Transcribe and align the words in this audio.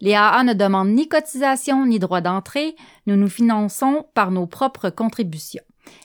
Les 0.00 0.14
AA 0.14 0.44
ne 0.44 0.52
demandent 0.52 0.90
ni 0.90 1.08
cotisation 1.08 1.86
ni 1.86 1.98
droit 1.98 2.20
d'entrée, 2.20 2.76
nous 3.06 3.16
nous 3.16 3.28
finançons 3.28 4.06
par 4.14 4.30
nos 4.30 4.46
propres 4.46 4.90
contributions. 4.90 5.62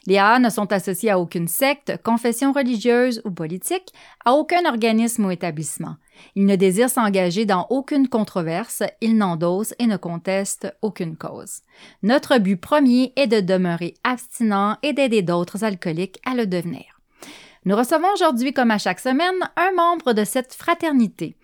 Les 0.07 0.17
AA 0.17 0.39
ne 0.39 0.49
sont 0.49 0.71
associés 0.71 1.11
à 1.11 1.19
aucune 1.19 1.47
secte, 1.47 2.01
confession 2.03 2.51
religieuse 2.51 3.21
ou 3.25 3.31
politique, 3.31 3.93
à 4.25 4.33
aucun 4.33 4.65
organisme 4.65 5.25
ou 5.25 5.31
établissement. 5.31 5.95
Ils 6.35 6.45
ne 6.45 6.55
désirent 6.55 6.89
s'engager 6.89 7.45
dans 7.45 7.65
aucune 7.69 8.07
controverse, 8.07 8.83
ils 9.01 9.17
n'endossent 9.17 9.73
et 9.79 9.87
ne 9.87 9.97
contestent 9.97 10.73
aucune 10.81 11.15
cause. 11.15 11.61
Notre 12.03 12.37
but 12.39 12.57
premier 12.57 13.13
est 13.15 13.27
de 13.27 13.39
demeurer 13.39 13.93
abstinent 14.03 14.77
et 14.83 14.93
d'aider 14.93 15.21
d'autres 15.21 15.63
alcooliques 15.63 16.19
à 16.25 16.35
le 16.35 16.45
devenir. 16.45 16.99
Nous 17.65 17.75
recevons 17.75 18.07
aujourd'hui, 18.13 18.53
comme 18.53 18.71
à 18.71 18.77
chaque 18.77 18.99
semaine, 18.99 19.49
un 19.55 19.71
membre 19.75 20.13
de 20.13 20.23
cette 20.23 20.53
fraternité. 20.53 21.35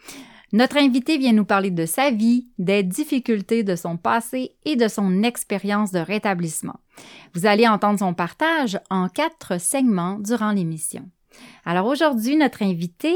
Notre 0.54 0.78
invité 0.78 1.18
vient 1.18 1.34
nous 1.34 1.46
parler 1.46 1.72
de 1.72 1.86
sa 1.86 2.12
vie, 2.12 2.48
des 2.58 2.84
difficultés 2.84 3.64
de 3.64 3.76
son 3.76 3.98
passé 3.98 4.56
et 4.64 4.76
de 4.76 4.88
son 4.88 5.24
expérience 5.24 5.92
de 5.92 6.00
rétablissement. 6.00 6.80
Vous 7.34 7.46
allez 7.46 7.68
entendre 7.68 8.00
son 8.00 8.14
partage 8.14 8.80
en 8.90 9.10
quatre 9.10 9.60
segments 9.60 10.18
durant 10.20 10.52
l'émission. 10.52 11.10
Alors 11.66 11.88
aujourd'hui, 11.88 12.38
notre 12.38 12.64
invité, 12.64 13.14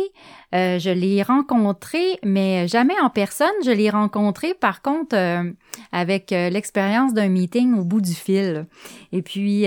euh, 0.55 0.80
je 0.80 0.89
l'ai 0.89 1.22
rencontré, 1.22 2.02
mais 2.23 2.67
jamais 2.67 3.00
en 3.02 3.09
personne. 3.09 3.47
Je 3.63 3.72
l'ai 3.72 3.89
rencontré, 3.89 4.53
par 4.53 4.81
contre, 4.81 5.16
euh, 5.16 5.44
avec 5.91 6.31
euh, 6.31 6.50
l'expérience 6.50 7.13
d'un 7.13 7.30
meeting 7.30 7.77
au 7.77 7.83
bout 7.83 8.02
du 8.02 8.13
fil. 8.13 8.66
Et 9.11 9.22
puis, 9.22 9.66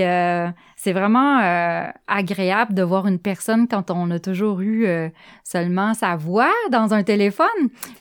c'est 0.83 0.91
vraiment 0.91 1.39
euh, 1.39 1.87
agréable 2.07 2.73
de 2.73 2.83
voir 2.83 3.07
une 3.07 3.17
personne 3.17 3.69
quand 3.69 3.89
on 3.89 4.11
a 4.11 4.19
toujours 4.19 4.59
eu 4.59 4.85
euh, 4.85 5.07
seulement 5.45 5.93
sa 5.93 6.17
voix 6.17 6.51
dans 6.71 6.93
un 6.93 7.03
téléphone. 7.03 7.47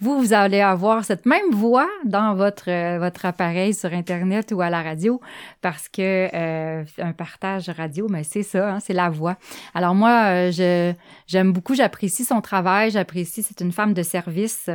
Vous, 0.01 0.19
vous 0.19 0.33
allez 0.33 0.61
avoir 0.61 1.05
cette 1.05 1.25
même 1.25 1.53
voix 1.53 1.89
dans 2.05 2.35
votre 2.35 2.69
euh, 2.69 2.99
votre 2.99 3.25
appareil 3.25 3.73
sur 3.73 3.93
internet 3.93 4.51
ou 4.51 4.63
à 4.63 4.69
la 4.69 4.83
radio 4.83 5.21
parce 5.61 5.89
que 5.89 6.29
un 7.01 7.13
partage 7.13 7.69
radio, 7.69 8.09
mais 8.11 8.25
c'est 8.25 8.43
ça, 8.43 8.75
hein, 8.75 8.81
c'est 8.81 8.95
la 8.95 9.11
voix. 9.11 9.37
Alors 9.75 9.95
moi, 9.95 10.51
je 10.51 10.93
j'aime 11.29 11.53
beaucoup, 11.53 11.77
j'apprécie 11.77 12.25
son 12.25 12.41
travail, 12.41 12.91
j'apprécie, 12.91 13.45
c'est 13.45 13.61
une 13.61 13.71
femme 13.71 13.95
de 13.95 14.03
service 14.03 14.71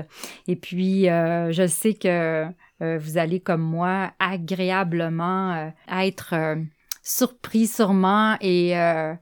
et 0.47 0.55
puis 0.55 1.07
je 1.07 1.67
sais 1.67 1.93
que 1.93 2.45
vous 2.79 3.17
allez 3.17 3.41
comme 3.41 3.61
moi 3.61 4.11
agréablement 4.19 5.73
être 5.89 6.33
surpris 7.07 7.67
sûrement 7.67 8.37
et 8.41 8.77
euh, 8.77 9.13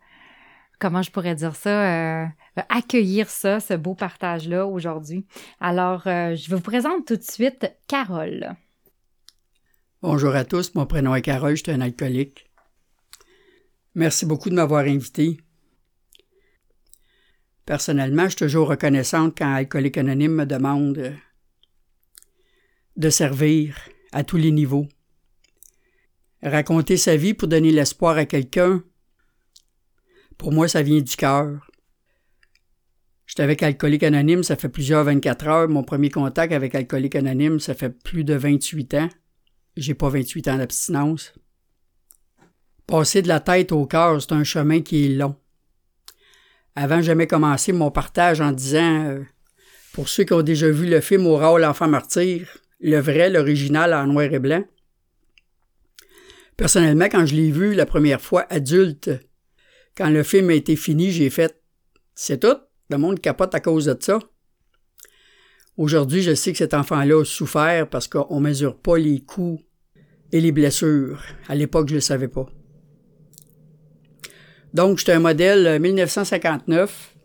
comment 0.80 1.04
je 1.04 1.12
pourrais 1.12 1.36
dire 1.36 1.56
ça, 1.56 2.24
euh, 2.24 2.26
accueillir 2.70 3.30
ça, 3.30 3.60
ce 3.60 3.76
beau 3.76 3.94
partage-là 3.94 4.66
aujourd'hui. 4.66 5.26
Alors, 5.60 6.08
euh, 6.08 6.36
je 6.36 6.54
vous 6.54 6.62
présente 6.62 7.06
tout 7.06 7.16
de 7.16 7.22
suite 7.22 7.72
Carole. 7.88 8.56
Bonjour 10.02 10.34
à 10.36 10.46
tous, 10.46 10.74
mon 10.74 10.88
prénom 10.88 11.14
est 11.14 11.22
Carole, 11.22 11.56
je 11.56 11.64
suis 11.64 11.72
un 11.72 11.82
alcoolique. 11.82 12.50
Merci 13.94 14.26
beaucoup 14.26 14.50
de 14.50 14.56
m'avoir 14.56 14.86
invité. 14.86 15.40
Personnellement, 17.66 18.24
je 18.24 18.30
suis 18.30 18.38
toujours 18.38 18.68
reconnaissante 18.68 19.36
quand 19.38 19.52
Alcoolique 19.52 19.98
Anonyme 19.98 20.34
me 20.34 20.46
demande 20.46 21.14
de 22.98 23.10
servir 23.10 23.78
à 24.12 24.24
tous 24.24 24.38
les 24.38 24.52
niveaux. 24.52 24.88
Raconter 26.44 26.98
sa 26.98 27.16
vie 27.16 27.34
pour 27.34 27.48
donner 27.48 27.72
l'espoir 27.72 28.18
à 28.18 28.26
quelqu'un, 28.26 28.84
pour 30.38 30.52
moi, 30.52 30.68
ça 30.68 30.82
vient 30.82 31.02
du 31.02 31.16
cœur. 31.16 31.70
J'étais 33.26 33.44
avec 33.44 33.64
Alcoolique 33.64 34.04
Anonyme, 34.04 34.44
ça 34.44 34.56
fait 34.56 34.70
plusieurs 34.70 35.04
24 35.04 35.48
heures. 35.48 35.70
Mon 35.70 35.84
premier 35.84 36.10
contact 36.10 36.54
avec 36.54 36.76
Alcoolique 36.76 37.16
Anonyme, 37.16 37.60
ça 37.60 37.74
fait 37.74 37.90
plus 37.90 38.24
de 38.24 38.36
28 38.36 38.94
ans. 38.96 39.10
J'ai 39.78 39.94
pas 39.94 40.10
28 40.10 40.48
ans 40.50 40.58
d'abstinence. 40.58 41.34
Passer 42.86 43.22
de 43.22 43.28
la 43.28 43.40
tête 43.40 43.72
au 43.72 43.86
cœur, 43.88 44.22
c'est 44.22 44.34
un 44.34 44.44
chemin 44.44 44.82
qui 44.82 45.06
est 45.06 45.10
long. 45.10 45.36
Avant, 46.76 47.02
jamais 47.02 47.26
commencé 47.26 47.72
mon 47.72 47.90
partage 47.90 48.42
en 48.42 48.52
disant, 48.52 49.06
euh, 49.06 49.24
pour 49.94 50.10
ceux 50.10 50.24
qui 50.24 50.34
ont 50.34 50.44
déjà 50.44 50.70
vu 50.70 50.88
le 50.88 51.00
film 51.00 51.26
Aura 51.26 51.58
l'enfant 51.58 51.88
martyr, 51.88 52.48
le 52.80 53.00
vrai, 53.00 53.30
l'original 53.30 53.94
en 53.94 54.06
noir 54.06 54.26
et 54.26 54.40
blanc, 54.40 54.64
Personnellement, 56.58 57.06
quand 57.06 57.26
je 57.26 57.36
l'ai 57.36 57.52
vu 57.52 57.74
la 57.74 57.86
première 57.86 58.22
fois 58.22 58.46
adulte, 58.50 59.12
quand 59.96 60.10
le 60.10 60.24
film 60.24 60.50
a 60.50 60.54
été 60.54 60.76
fini, 60.76 61.12
j'ai 61.12 61.30
fait 61.30 61.62
C'est 62.14 62.40
tout, 62.40 62.58
le 62.90 62.98
monde 62.98 63.20
capote 63.20 63.54
à 63.56 63.60
cause 63.60 63.86
de 63.86 63.98
ça. 64.00 64.20
Aujourd'hui, 65.78 66.22
je 66.22 66.34
sais 66.34 66.54
que 66.54 66.58
cet 66.58 66.74
enfant-là 66.74 67.22
a 67.22 67.26
souffert 67.26 67.90
parce 67.90 68.08
qu'on 68.08 68.40
ne 68.40 68.48
mesure 68.48 68.78
pas 68.78 68.98
les 68.98 69.20
coups 69.20 69.62
et 70.32 70.40
les 70.40 70.54
blessures. 70.54 71.22
À 71.50 71.56
l'époque, 71.56 71.90
je 71.90 71.94
ne 71.94 71.98
le 71.98 72.02
savais 72.02 72.30
pas. 72.30 72.46
Donc, 74.74 75.00
j'étais 75.00 75.14
un 75.14 75.20
modèle 75.20 75.80
1959. 75.82 77.16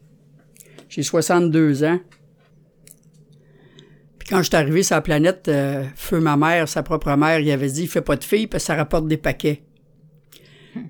J'ai 0.88 1.02
62 1.04 1.84
ans 1.84 2.00
quand 4.30 4.38
je 4.38 4.44
suis 4.44 4.56
arrivé 4.56 4.82
sur 4.84 4.94
la 4.94 5.02
planète, 5.02 5.48
euh, 5.48 5.84
Feu, 5.96 6.20
ma 6.20 6.36
mère, 6.36 6.68
sa 6.68 6.84
propre 6.84 7.10
mère, 7.16 7.40
il 7.40 7.50
avait 7.50 7.70
dit, 7.70 7.88
fais 7.88 8.00
pas 8.00 8.14
de 8.14 8.22
fille 8.22 8.46
parce 8.46 8.62
que 8.62 8.66
ça 8.68 8.76
rapporte 8.76 9.08
des 9.08 9.16
paquets. 9.16 9.64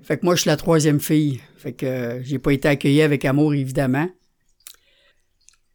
Fait 0.03 0.17
que 0.19 0.25
moi, 0.25 0.35
je 0.35 0.41
suis 0.41 0.47
la 0.47 0.57
troisième 0.57 0.99
fille. 0.99 1.41
Fait 1.57 1.73
que 1.73 1.85
euh, 1.85 2.23
j'ai 2.23 2.37
pas 2.37 2.53
été 2.53 2.67
accueilli 2.67 3.01
avec 3.01 3.25
amour, 3.25 3.55
évidemment. 3.55 4.07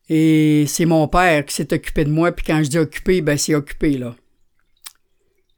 Et 0.09 0.65
c'est 0.69 0.85
mon 0.85 1.09
père 1.09 1.45
qui 1.45 1.55
s'est 1.55 1.73
occupé 1.75 2.05
de 2.05 2.11
moi, 2.11 2.31
puis 2.31 2.45
quand 2.47 2.63
je 2.63 2.71
dis 2.71 2.79
occupé, 2.79 3.21
ben 3.21 3.37
c'est 3.37 3.57
occupé, 3.57 3.99
là. 3.99 4.15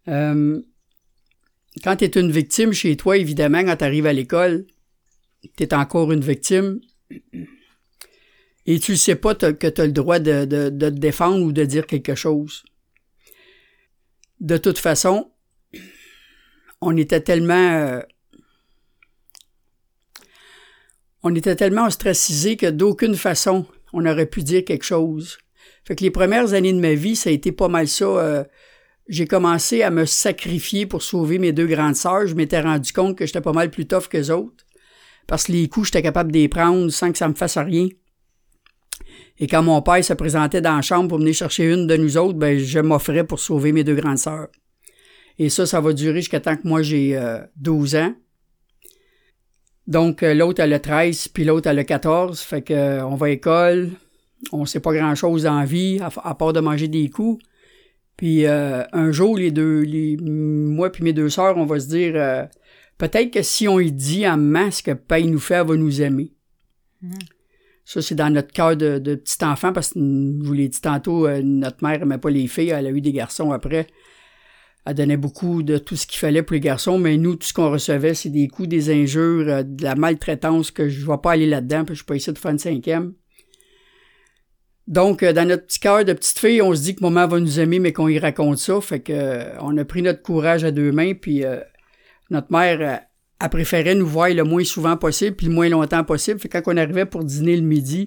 Euh, 0.08 0.62
quand 1.84 1.96
tu 1.96 2.06
es 2.06 2.08
une 2.08 2.30
victime 2.32 2.72
chez 2.72 2.96
toi, 2.96 3.18
évidemment, 3.18 3.62
quand 3.62 3.76
tu 3.76 3.84
arrives 3.84 4.06
à 4.06 4.14
l'école, 4.14 4.66
tu 5.58 5.62
es 5.62 5.74
encore 5.74 6.10
une 6.12 6.22
victime 6.22 6.80
et 8.70 8.78
tu 8.80 8.92
ne 8.92 8.96
sais 8.98 9.14
pas 9.14 9.34
que 9.34 9.66
tu 9.66 9.80
as 9.80 9.86
le 9.86 9.92
droit 9.92 10.18
de, 10.18 10.44
te 10.44 10.90
défendre 10.90 11.42
ou 11.42 11.52
de 11.52 11.64
dire 11.64 11.86
quelque 11.86 12.14
chose. 12.14 12.64
De 14.40 14.58
toute 14.58 14.78
façon, 14.78 15.30
on 16.82 16.94
était 16.98 17.22
tellement 17.22 17.54
euh, 17.54 18.02
on 21.22 21.34
était 21.34 21.56
tellement 21.56 21.86
ostracisés 21.86 22.58
que 22.58 22.66
d'aucune 22.66 23.16
façon 23.16 23.64
on 23.94 24.04
aurait 24.04 24.26
pu 24.26 24.42
dire 24.42 24.66
quelque 24.66 24.84
chose. 24.84 25.38
Fait 25.86 25.96
que 25.96 26.04
les 26.04 26.10
premières 26.10 26.52
années 26.52 26.74
de 26.74 26.78
ma 26.78 26.92
vie, 26.92 27.16
ça 27.16 27.30
a 27.30 27.32
été 27.32 27.52
pas 27.52 27.68
mal 27.68 27.88
ça. 27.88 28.04
Euh, 28.04 28.44
j'ai 29.08 29.26
commencé 29.26 29.82
à 29.82 29.90
me 29.90 30.04
sacrifier 30.04 30.84
pour 30.84 31.00
sauver 31.00 31.38
mes 31.38 31.52
deux 31.52 31.66
grandes 31.66 31.96
sœurs. 31.96 32.26
Je 32.26 32.34
m'étais 32.34 32.60
rendu 32.60 32.92
compte 32.92 33.16
que 33.16 33.24
j'étais 33.24 33.40
pas 33.40 33.54
mal 33.54 33.70
plus 33.70 33.86
tough 33.86 34.08
que 34.10 34.18
les 34.18 34.30
autres. 34.30 34.66
Parce 35.26 35.44
que 35.44 35.52
les 35.52 35.70
coups, 35.70 35.86
j'étais 35.86 36.02
capable 36.02 36.32
de 36.32 36.36
les 36.36 36.48
prendre 36.50 36.90
sans 36.90 37.10
que 37.10 37.16
ça 37.16 37.28
me 37.28 37.34
fasse 37.34 37.56
rien. 37.56 37.88
Et 39.40 39.46
quand 39.46 39.62
mon 39.62 39.80
père 39.82 40.04
se 40.04 40.12
présentait 40.14 40.60
dans 40.60 40.76
la 40.76 40.82
chambre 40.82 41.08
pour 41.08 41.18
venir 41.18 41.34
chercher 41.34 41.72
une 41.72 41.86
de 41.86 41.96
nous 41.96 42.16
autres, 42.16 42.38
ben, 42.38 42.58
je 42.58 42.80
m'offrais 42.80 43.24
pour 43.24 43.38
sauver 43.38 43.72
mes 43.72 43.84
deux 43.84 43.94
grandes 43.94 44.18
sœurs. 44.18 44.48
Et 45.38 45.48
ça, 45.48 45.66
ça 45.66 45.80
va 45.80 45.92
durer 45.92 46.20
jusqu'à 46.20 46.40
temps 46.40 46.56
que 46.56 46.66
moi 46.66 46.82
j'ai 46.82 47.18
12 47.56 47.94
euh, 47.94 48.02
ans. 48.02 48.14
Donc, 49.86 50.22
euh, 50.22 50.34
l'autre 50.34 50.60
a 50.60 50.66
le 50.66 50.80
13, 50.80 51.28
puis 51.28 51.44
l'autre 51.44 51.68
a 51.68 51.72
le 51.72 51.84
14. 51.84 52.40
Fait 52.40 52.62
que 52.62 52.74
euh, 52.74 53.06
on 53.06 53.14
va 53.14 53.26
à 53.26 53.28
l'école, 53.30 53.90
on 54.52 54.66
sait 54.66 54.80
pas 54.80 54.92
grand-chose 54.92 55.46
en 55.46 55.64
vie, 55.64 56.00
à, 56.00 56.34
part 56.34 56.52
de 56.52 56.60
manger 56.60 56.88
des 56.88 57.08
coups. 57.08 57.42
Puis 58.16 58.46
un 58.48 59.12
jour, 59.12 59.38
les 59.38 59.52
deux, 59.52 59.82
les, 59.82 60.16
moi 60.20 60.90
puis 60.90 61.04
mes 61.04 61.12
deux 61.12 61.28
sœurs, 61.28 61.56
on 61.56 61.66
va 61.66 61.78
se 61.78 61.86
dire, 61.86 62.14
peut-être 62.98 63.30
que 63.30 63.42
si 63.42 63.68
on 63.68 63.78
y 63.78 63.92
dit 63.92 64.26
en 64.26 64.36
masse 64.36 64.82
que 64.82 64.90
paye 64.90 65.28
nous 65.28 65.38
fait, 65.38 65.54
elle 65.54 65.68
va 65.68 65.76
nous 65.76 66.02
aimer. 66.02 66.32
Mmh. 67.00 67.12
Ça, 67.88 68.02
c'est 68.02 68.14
dans 68.14 68.28
notre 68.28 68.52
cœur 68.52 68.76
de, 68.76 68.98
petit 68.98 69.42
enfant, 69.42 69.72
parce 69.72 69.94
que 69.94 69.98
je 69.98 70.44
vous 70.46 70.52
l'ai 70.52 70.68
dit 70.68 70.78
tantôt, 70.78 71.26
euh, 71.26 71.40
notre 71.42 71.82
mère 71.82 71.98
n'aimait 72.00 72.18
pas 72.18 72.28
les 72.28 72.46
filles, 72.46 72.68
elle 72.68 72.86
a 72.86 72.90
eu 72.90 73.00
des 73.00 73.12
garçons 73.12 73.50
après. 73.50 73.86
Elle 74.84 74.94
donnait 74.94 75.16
beaucoup 75.16 75.62
de 75.62 75.78
tout 75.78 75.96
ce 75.96 76.06
qu'il 76.06 76.18
fallait 76.18 76.42
pour 76.42 76.52
les 76.52 76.60
garçons, 76.60 76.98
mais 76.98 77.16
nous, 77.16 77.36
tout 77.36 77.46
ce 77.46 77.54
qu'on 77.54 77.70
recevait, 77.70 78.12
c'est 78.12 78.28
des 78.28 78.46
coups, 78.46 78.68
des 78.68 78.90
injures, 78.90 79.48
euh, 79.48 79.62
de 79.62 79.82
la 79.82 79.94
maltraitance, 79.94 80.70
que 80.70 80.90
je 80.90 81.00
ne 81.00 81.10
vais 81.10 81.16
pas 81.16 81.32
aller 81.32 81.46
là-dedans, 81.46 81.86
puis 81.86 81.94
je 81.94 82.00
suis 82.00 82.04
pas 82.04 82.16
ici 82.16 82.30
de 82.30 82.36
faire 82.36 82.50
une 82.50 82.58
cinquième. 82.58 83.14
Donc, 84.86 85.22
euh, 85.22 85.32
dans 85.32 85.48
notre 85.48 85.64
petit 85.64 85.80
cœur 85.80 86.04
de 86.04 86.12
petite 86.12 86.38
fille, 86.38 86.60
on 86.60 86.74
se 86.74 86.82
dit 86.82 86.94
que 86.94 87.02
maman 87.02 87.26
va 87.26 87.40
nous 87.40 87.58
aimer, 87.58 87.78
mais 87.78 87.94
qu'on 87.94 88.08
y 88.08 88.18
raconte 88.18 88.58
ça. 88.58 88.78
Fait 88.82 89.00
que 89.00 89.58
on 89.62 89.74
a 89.78 89.84
pris 89.86 90.02
notre 90.02 90.20
courage 90.20 90.62
à 90.62 90.72
deux 90.72 90.92
mains, 90.92 91.14
puis 91.14 91.42
euh, 91.42 91.60
notre 92.28 92.52
mère 92.52 93.07
a 93.40 93.48
préféré 93.48 93.94
nous 93.94 94.06
voir 94.06 94.30
le 94.30 94.44
moins 94.44 94.64
souvent 94.64 94.96
possible, 94.96 95.36
puis 95.36 95.46
le 95.46 95.52
moins 95.52 95.68
longtemps 95.68 96.04
possible. 96.04 96.40
Fait 96.40 96.48
que 96.48 96.58
quand 96.58 96.72
on 96.72 96.76
arrivait 96.76 97.06
pour 97.06 97.24
dîner 97.24 97.56
le 97.56 97.62
midi, 97.62 98.06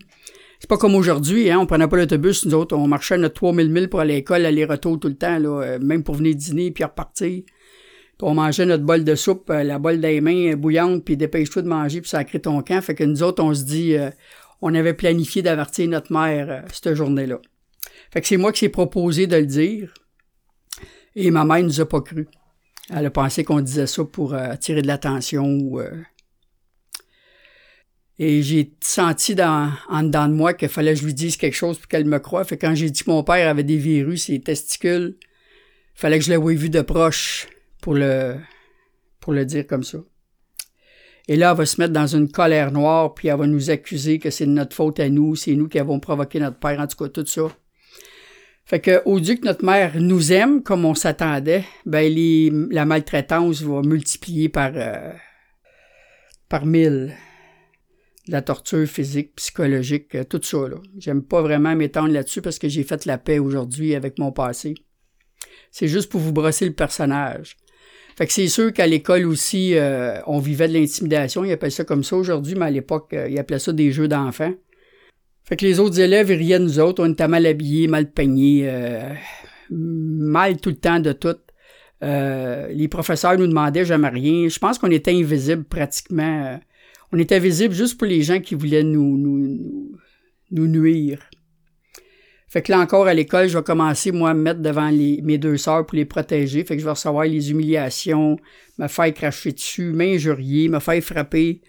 c'est 0.59 0.69
pas 0.69 0.77
comme 0.77 0.95
aujourd'hui, 0.95 1.49
hein, 1.49 1.59
on 1.59 1.65
prenait 1.65 1.87
pas 1.87 1.97
l'autobus, 1.97 2.45
nous 2.45 2.53
autres, 2.53 2.75
on 2.75 2.87
marchait 2.87 3.17
notre 3.17 3.35
3000 3.35 3.69
milles 3.71 3.89
pour 3.89 3.99
aller 3.99 4.13
à 4.13 4.17
l'école, 4.17 4.45
aller-retour 4.45 4.99
tout 4.99 5.07
le 5.07 5.15
temps, 5.15 5.39
là, 5.39 5.79
même 5.79 6.03
pour 6.03 6.15
venir 6.15 6.35
dîner 6.35 6.71
puis 6.71 6.83
repartir. 6.83 7.43
Puis 7.43 8.27
on 8.27 8.35
mangeait 8.35 8.65
notre 8.65 8.83
bol 8.83 9.03
de 9.03 9.15
soupe, 9.15 9.49
la 9.49 9.79
bol 9.79 9.99
des 9.99 10.21
mains 10.21 10.55
bouillante, 10.55 11.03
puis 11.03 11.17
dépêche-toi 11.17 11.63
de 11.63 11.67
manger, 11.67 12.01
puis 12.01 12.09
ça 12.09 12.23
crée 12.23 12.39
ton 12.39 12.61
camp. 12.61 12.81
Fait 12.81 12.93
que 12.93 13.03
nous 13.03 13.23
autres, 13.23 13.43
on 13.43 13.53
se 13.53 13.63
dit, 13.63 13.95
on 14.61 14.73
avait 14.75 14.93
planifié 14.93 15.41
d'avertir 15.41 15.89
notre 15.89 16.13
mère 16.13 16.47
euh, 16.49 16.61
cette 16.71 16.93
journée-là. 16.93 17.39
Fait 18.11 18.21
que 18.21 18.27
c'est 18.27 18.37
moi 18.37 18.51
qui 18.51 18.59
s'est 18.59 18.69
proposé 18.69 19.27
de 19.27 19.35
le 19.35 19.45
dire. 19.45 19.93
Et 21.15 21.31
ma 21.31 21.43
mère 21.43 21.63
nous 21.63 21.81
a 21.81 21.85
pas 21.85 22.01
cru. 22.01 22.27
Elle 22.93 23.05
a 23.05 23.11
pensé 23.11 23.43
qu'on 23.43 23.61
disait 23.61 23.87
ça 23.87 24.03
pour 24.03 24.33
euh, 24.33 24.51
attirer 24.51 24.81
de 24.81 24.87
l'attention. 24.87 25.79
Euh. 25.79 26.03
Et 28.19 28.43
j'ai 28.43 28.73
senti 28.81 29.33
dans, 29.33 29.71
en 29.89 30.03
dedans 30.03 30.27
de 30.27 30.33
moi 30.33 30.53
qu'il 30.53 30.69
fallait 30.69 30.93
que 30.93 30.99
je 30.99 31.05
lui 31.05 31.13
dise 31.13 31.37
quelque 31.37 31.55
chose 31.55 31.77
pour 31.77 31.87
qu'elle 31.87 32.05
me 32.05 32.19
croie. 32.19 32.43
Fait 32.43 32.57
que 32.57 32.65
quand 32.67 32.75
j'ai 32.75 32.89
dit 32.89 33.03
que 33.03 33.09
mon 33.09 33.23
père 33.23 33.47
avait 33.47 33.63
des 33.63 33.77
virus 33.77 34.29
et 34.29 34.33
des 34.33 34.43
testicules, 34.43 35.17
fallait 35.95 36.19
que 36.19 36.25
je 36.25 36.31
l'avais 36.31 36.55
vu 36.55 36.69
de 36.69 36.81
proche 36.81 37.47
pour 37.81 37.95
le, 37.95 38.35
pour 39.19 39.33
le 39.33 39.45
dire 39.45 39.65
comme 39.65 39.83
ça. 39.83 39.99
Et 41.27 41.37
là, 41.37 41.51
elle 41.51 41.57
va 41.57 41.65
se 41.65 41.79
mettre 41.79 41.93
dans 41.93 42.07
une 42.07 42.29
colère 42.29 42.71
noire, 42.71 43.13
puis 43.13 43.29
elle 43.29 43.37
va 43.37 43.47
nous 43.47 43.69
accuser 43.69 44.19
que 44.19 44.29
c'est 44.29 44.45
de 44.45 44.51
notre 44.51 44.75
faute 44.75 44.99
à 44.99 45.09
nous, 45.09 45.35
c'est 45.35 45.55
nous 45.55 45.69
qui 45.69 45.79
avons 45.79 45.99
provoqué 45.99 46.39
notre 46.39 46.59
père, 46.59 46.79
en 46.79 46.87
tout 46.87 46.97
cas, 46.97 47.07
tout 47.07 47.25
ça. 47.25 47.43
Fait 48.71 48.79
que, 48.79 49.01
au 49.03 49.17
lieu 49.17 49.35
que 49.35 49.43
notre 49.43 49.65
mère 49.65 49.99
nous 49.99 50.31
aime 50.31 50.63
comme 50.63 50.85
on 50.85 50.95
s'attendait, 50.95 51.65
ben, 51.85 52.09
la 52.71 52.85
maltraitance 52.85 53.61
va 53.63 53.81
multiplier 53.81 54.47
par, 54.47 54.71
euh, 54.75 55.11
par 56.47 56.65
mille. 56.65 57.13
La 58.29 58.41
torture 58.41 58.87
physique, 58.87 59.35
psychologique, 59.35 60.15
euh, 60.15 60.23
tout 60.23 60.39
ça, 60.41 60.69
là. 60.69 60.77
J'aime 60.97 61.21
pas 61.21 61.41
vraiment 61.41 61.75
m'étendre 61.75 62.13
là-dessus 62.13 62.41
parce 62.41 62.59
que 62.59 62.69
j'ai 62.69 62.83
fait 62.83 63.03
la 63.03 63.17
paix 63.17 63.39
aujourd'hui 63.39 63.93
avec 63.93 64.17
mon 64.19 64.31
passé. 64.31 64.73
C'est 65.69 65.89
juste 65.89 66.09
pour 66.09 66.21
vous 66.21 66.31
brosser 66.31 66.65
le 66.65 66.73
personnage. 66.73 67.57
Fait 68.17 68.25
que 68.25 68.31
c'est 68.31 68.47
sûr 68.47 68.71
qu'à 68.71 68.87
l'école 68.87 69.25
aussi, 69.25 69.75
euh, 69.75 70.21
on 70.27 70.39
vivait 70.39 70.69
de 70.69 70.73
l'intimidation. 70.75 71.43
Ils 71.43 71.51
appellent 71.51 71.73
ça 71.73 71.83
comme 71.83 72.05
ça 72.05 72.15
aujourd'hui, 72.15 72.55
mais 72.55 72.67
à 72.67 72.71
l'époque, 72.71 73.13
euh, 73.15 73.27
ils 73.27 73.37
appelaient 73.37 73.59
ça 73.59 73.73
des 73.73 73.91
jeux 73.91 74.07
d'enfants. 74.07 74.53
Fait 75.43 75.57
que 75.57 75.65
les 75.65 75.79
autres 75.79 75.99
élèves, 75.99 76.29
ils 76.29 76.37
riaient 76.37 76.59
de 76.59 76.65
nous 76.65 76.79
autres. 76.79 77.03
On 77.03 77.11
était 77.11 77.27
mal 77.27 77.45
habillés, 77.45 77.87
mal 77.87 78.09
peignés, 78.09 78.63
euh, 78.65 79.13
mal 79.69 80.57
tout 80.57 80.69
le 80.69 80.75
temps 80.75 80.99
de 80.99 81.11
tout. 81.11 81.37
les 82.01 82.87
professeurs 82.89 83.37
nous 83.37 83.47
demandaient 83.47 83.85
jamais 83.85 84.09
rien. 84.09 84.47
Je 84.47 84.59
pense 84.59 84.77
qu'on 84.77 84.91
était 84.91 85.11
invisibles 85.11 85.63
pratiquement. 85.63 86.59
on 87.11 87.19
était 87.19 87.39
visibles 87.39 87.73
juste 87.73 87.97
pour 87.97 88.07
les 88.07 88.21
gens 88.21 88.39
qui 88.39 88.55
voulaient 88.55 88.83
nous, 88.83 89.17
nous, 89.17 89.91
nous 90.51 90.67
nuire. 90.67 91.19
Fait 92.51 92.61
que 92.61 92.69
là 92.69 92.79
encore 92.79 93.07
à 93.07 93.13
l'école, 93.13 93.47
je 93.47 93.57
vais 93.57 93.63
commencer 93.63 94.11
moi 94.11 94.31
à 94.31 94.33
me 94.33 94.41
mettre 94.41 94.59
devant 94.59 94.91
mes 94.91 95.37
deux 95.37 95.55
sœurs 95.55 95.85
pour 95.85 95.95
les 95.95 96.03
protéger. 96.03 96.65
Fait 96.65 96.75
que 96.75 96.81
je 96.81 96.85
vais 96.85 96.91
recevoir 96.91 97.23
les 97.23 97.49
humiliations, 97.49 98.35
me 98.77 98.89
faire 98.89 99.13
cracher 99.13 99.53
dessus, 99.53 99.93
m'injurier, 99.93 100.67
me 100.67 100.79
faire 100.79 101.01
frapper. 101.01 101.61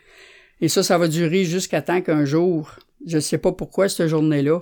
Et 0.61 0.67
ça, 0.67 0.83
ça 0.83 0.99
va 0.99 1.07
durer 1.07 1.45
jusqu'à 1.45 1.83
temps 1.83 2.01
qu'un 2.01 2.25
jour, 2.25 2.75
je 3.07 3.19
sais 3.19 3.39
pas 3.39 3.53
pourquoi 3.53 3.89
cette 3.89 4.09
journée-là, 4.09 4.61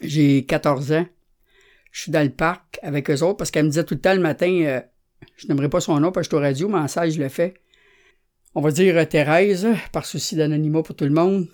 j'ai 0.00 0.44
14 0.44 0.92
ans, 0.92 1.06
je 1.90 2.02
suis 2.02 2.12
dans 2.12 2.22
le 2.22 2.30
parc 2.30 2.78
avec 2.82 3.10
eux 3.10 3.22
autres 3.22 3.36
parce 3.36 3.50
qu'elle 3.50 3.64
me 3.64 3.70
disait 3.70 3.84
tout 3.84 3.94
le 3.94 4.00
temps 4.00 4.14
le 4.14 4.20
matin, 4.20 4.50
euh, 4.64 4.80
je 5.36 5.48
n'aimerais 5.48 5.68
pas 5.68 5.80
son 5.80 5.98
nom 6.00 6.12
parce 6.12 6.28
que 6.28 6.36
je 6.36 6.36
suis 6.36 6.42
au 6.42 6.46
radio, 6.46 6.68
mais 6.68 6.78
en 6.78 6.86
je 6.86 7.18
le 7.18 7.28
fais. 7.28 7.54
On 8.54 8.60
va 8.60 8.70
dire 8.70 8.96
euh, 8.96 9.04
Thérèse, 9.04 9.66
par 9.92 10.06
souci 10.06 10.36
d'anonymat 10.36 10.82
pour 10.82 10.94
tout 10.94 11.04
le 11.04 11.10
monde 11.10 11.48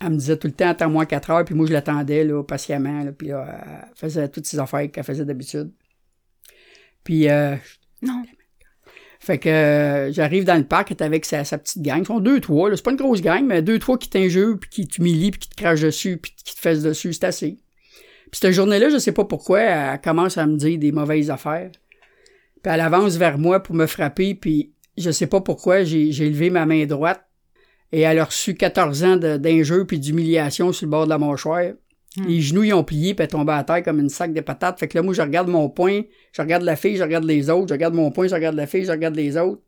elle 0.00 0.10
me 0.10 0.16
disait 0.16 0.36
tout 0.36 0.46
le 0.46 0.54
temps, 0.54 0.68
attends-moi 0.68 1.04
quatre 1.06 1.30
heures, 1.30 1.44
puis 1.44 1.54
moi, 1.54 1.66
je 1.66 1.72
l'attendais, 1.72 2.24
là, 2.24 2.42
patiemment, 2.42 3.04
là, 3.04 3.12
puis 3.12 3.28
là, 3.28 3.60
elle 3.66 3.96
faisait 3.96 4.28
toutes 4.28 4.46
ses 4.46 4.58
affaires 4.58 4.90
qu'elle 4.90 5.04
faisait 5.04 5.26
d'habitude. 5.26 5.72
Puis, 7.04 7.28
euh, 7.28 7.56
non. 8.02 8.22
Fait 9.22 9.36
que 9.36 9.50
euh, 9.50 10.12
j'arrive 10.12 10.44
dans 10.44 10.56
le 10.56 10.64
parc, 10.64 10.92
elle 10.92 11.06
avec 11.06 11.26
sa, 11.26 11.44
petite 11.44 11.82
gang. 11.82 12.00
Ils 12.00 12.06
sont 12.06 12.20
deux, 12.20 12.40
trois. 12.40 12.74
C'est 12.74 12.82
pas 12.82 12.90
une 12.90 12.96
grosse 12.96 13.20
gang, 13.20 13.44
mais 13.44 13.60
deux, 13.60 13.78
trois 13.78 13.98
qui 13.98 14.08
t'injurent, 14.08 14.58
puis 14.58 14.70
qui 14.70 14.88
t'humilient, 14.88 15.30
puis 15.30 15.40
qui 15.40 15.50
te 15.50 15.56
crachent 15.56 15.82
dessus, 15.82 16.16
puis 16.16 16.32
qui 16.42 16.54
te 16.54 16.60
fessent 16.60 16.82
dessus, 16.82 17.12
c'est 17.12 17.24
assez. 17.24 17.58
Puis 18.30 18.40
cette 18.40 18.52
journée-là, 18.52 18.88
je 18.88 18.96
sais 18.96 19.12
pas 19.12 19.26
pourquoi, 19.26 19.60
elle 19.60 20.00
commence 20.00 20.38
à 20.38 20.46
me 20.46 20.56
dire 20.56 20.78
des 20.78 20.90
mauvaises 20.90 21.30
affaires. 21.30 21.70
Puis 22.62 22.72
elle 22.72 22.80
avance 22.80 23.16
vers 23.16 23.36
moi 23.36 23.62
pour 23.62 23.74
me 23.74 23.86
frapper, 23.86 24.34
puis 24.34 24.72
je 24.96 25.10
sais 25.10 25.26
pas 25.26 25.42
pourquoi, 25.42 25.84
j'ai 25.84 26.10
levé 26.10 26.48
ma 26.48 26.64
main 26.64 26.86
droite, 26.86 27.22
et 27.92 28.00
elle 28.00 28.20
a 28.20 28.24
reçu 28.24 28.54
14 28.54 29.04
ans 29.04 29.16
d'injures 29.16 29.86
puis 29.86 29.98
d'humiliation 29.98 30.72
sur 30.72 30.86
le 30.86 30.90
bord 30.90 31.04
de 31.04 31.10
la 31.10 31.18
mâchoire. 31.18 31.72
Hmm. 32.16 32.26
Les 32.26 32.40
genoux, 32.40 32.64
ils 32.64 32.72
ont 32.72 32.84
plié, 32.84 33.14
puis 33.14 33.22
elle 33.22 33.28
tombée 33.28 33.52
à 33.52 33.62
terre 33.62 33.82
comme 33.82 34.00
une 34.00 34.08
sac 34.08 34.32
de 34.32 34.40
patates. 34.40 34.78
Fait 34.78 34.88
que 34.88 34.98
là, 34.98 35.02
moi, 35.02 35.14
je 35.14 35.22
regarde 35.22 35.48
mon 35.48 35.68
poing, 35.68 36.02
je 36.32 36.42
regarde 36.42 36.64
la 36.64 36.76
fille, 36.76 36.96
je 36.96 37.02
regarde 37.02 37.24
les 37.24 37.50
autres, 37.50 37.68
je 37.68 37.74
regarde 37.74 37.94
mon 37.94 38.10
poing, 38.10 38.26
je 38.26 38.34
regarde 38.34 38.56
la 38.56 38.66
fille, 38.66 38.84
je 38.84 38.90
regarde 38.90 39.14
les 39.14 39.36
autres. 39.36 39.62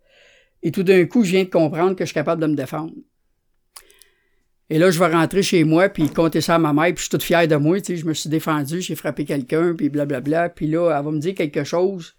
Et 0.62 0.72
tout 0.72 0.82
d'un 0.82 1.04
coup, 1.06 1.24
je 1.24 1.30
viens 1.30 1.44
de 1.44 1.50
comprendre 1.50 1.94
que 1.94 2.04
je 2.04 2.06
suis 2.06 2.14
capable 2.14 2.42
de 2.42 2.46
me 2.46 2.54
défendre. 2.54 2.92
Et 4.70 4.78
là, 4.78 4.90
je 4.90 4.98
vais 4.98 5.08
rentrer 5.08 5.42
chez 5.42 5.64
moi, 5.64 5.88
puis 5.88 6.08
compter 6.08 6.40
ça 6.40 6.54
à 6.54 6.58
ma 6.58 6.72
mère, 6.72 6.86
puis 6.86 6.96
je 6.96 7.02
suis 7.02 7.10
toute 7.10 7.22
fière 7.22 7.46
de 7.46 7.56
moi, 7.56 7.80
tu 7.80 7.94
sais, 7.94 7.96
je 7.96 8.06
me 8.06 8.14
suis 8.14 8.30
défendu, 8.30 8.80
j'ai 8.80 8.94
frappé 8.94 9.24
quelqu'un, 9.24 9.74
puis 9.74 9.88
blablabla. 9.88 10.48
Puis 10.48 10.66
là, 10.66 10.96
elle 10.96 11.04
va 11.04 11.10
me 11.10 11.18
dire 11.18 11.34
quelque 11.34 11.64
chose 11.64 12.16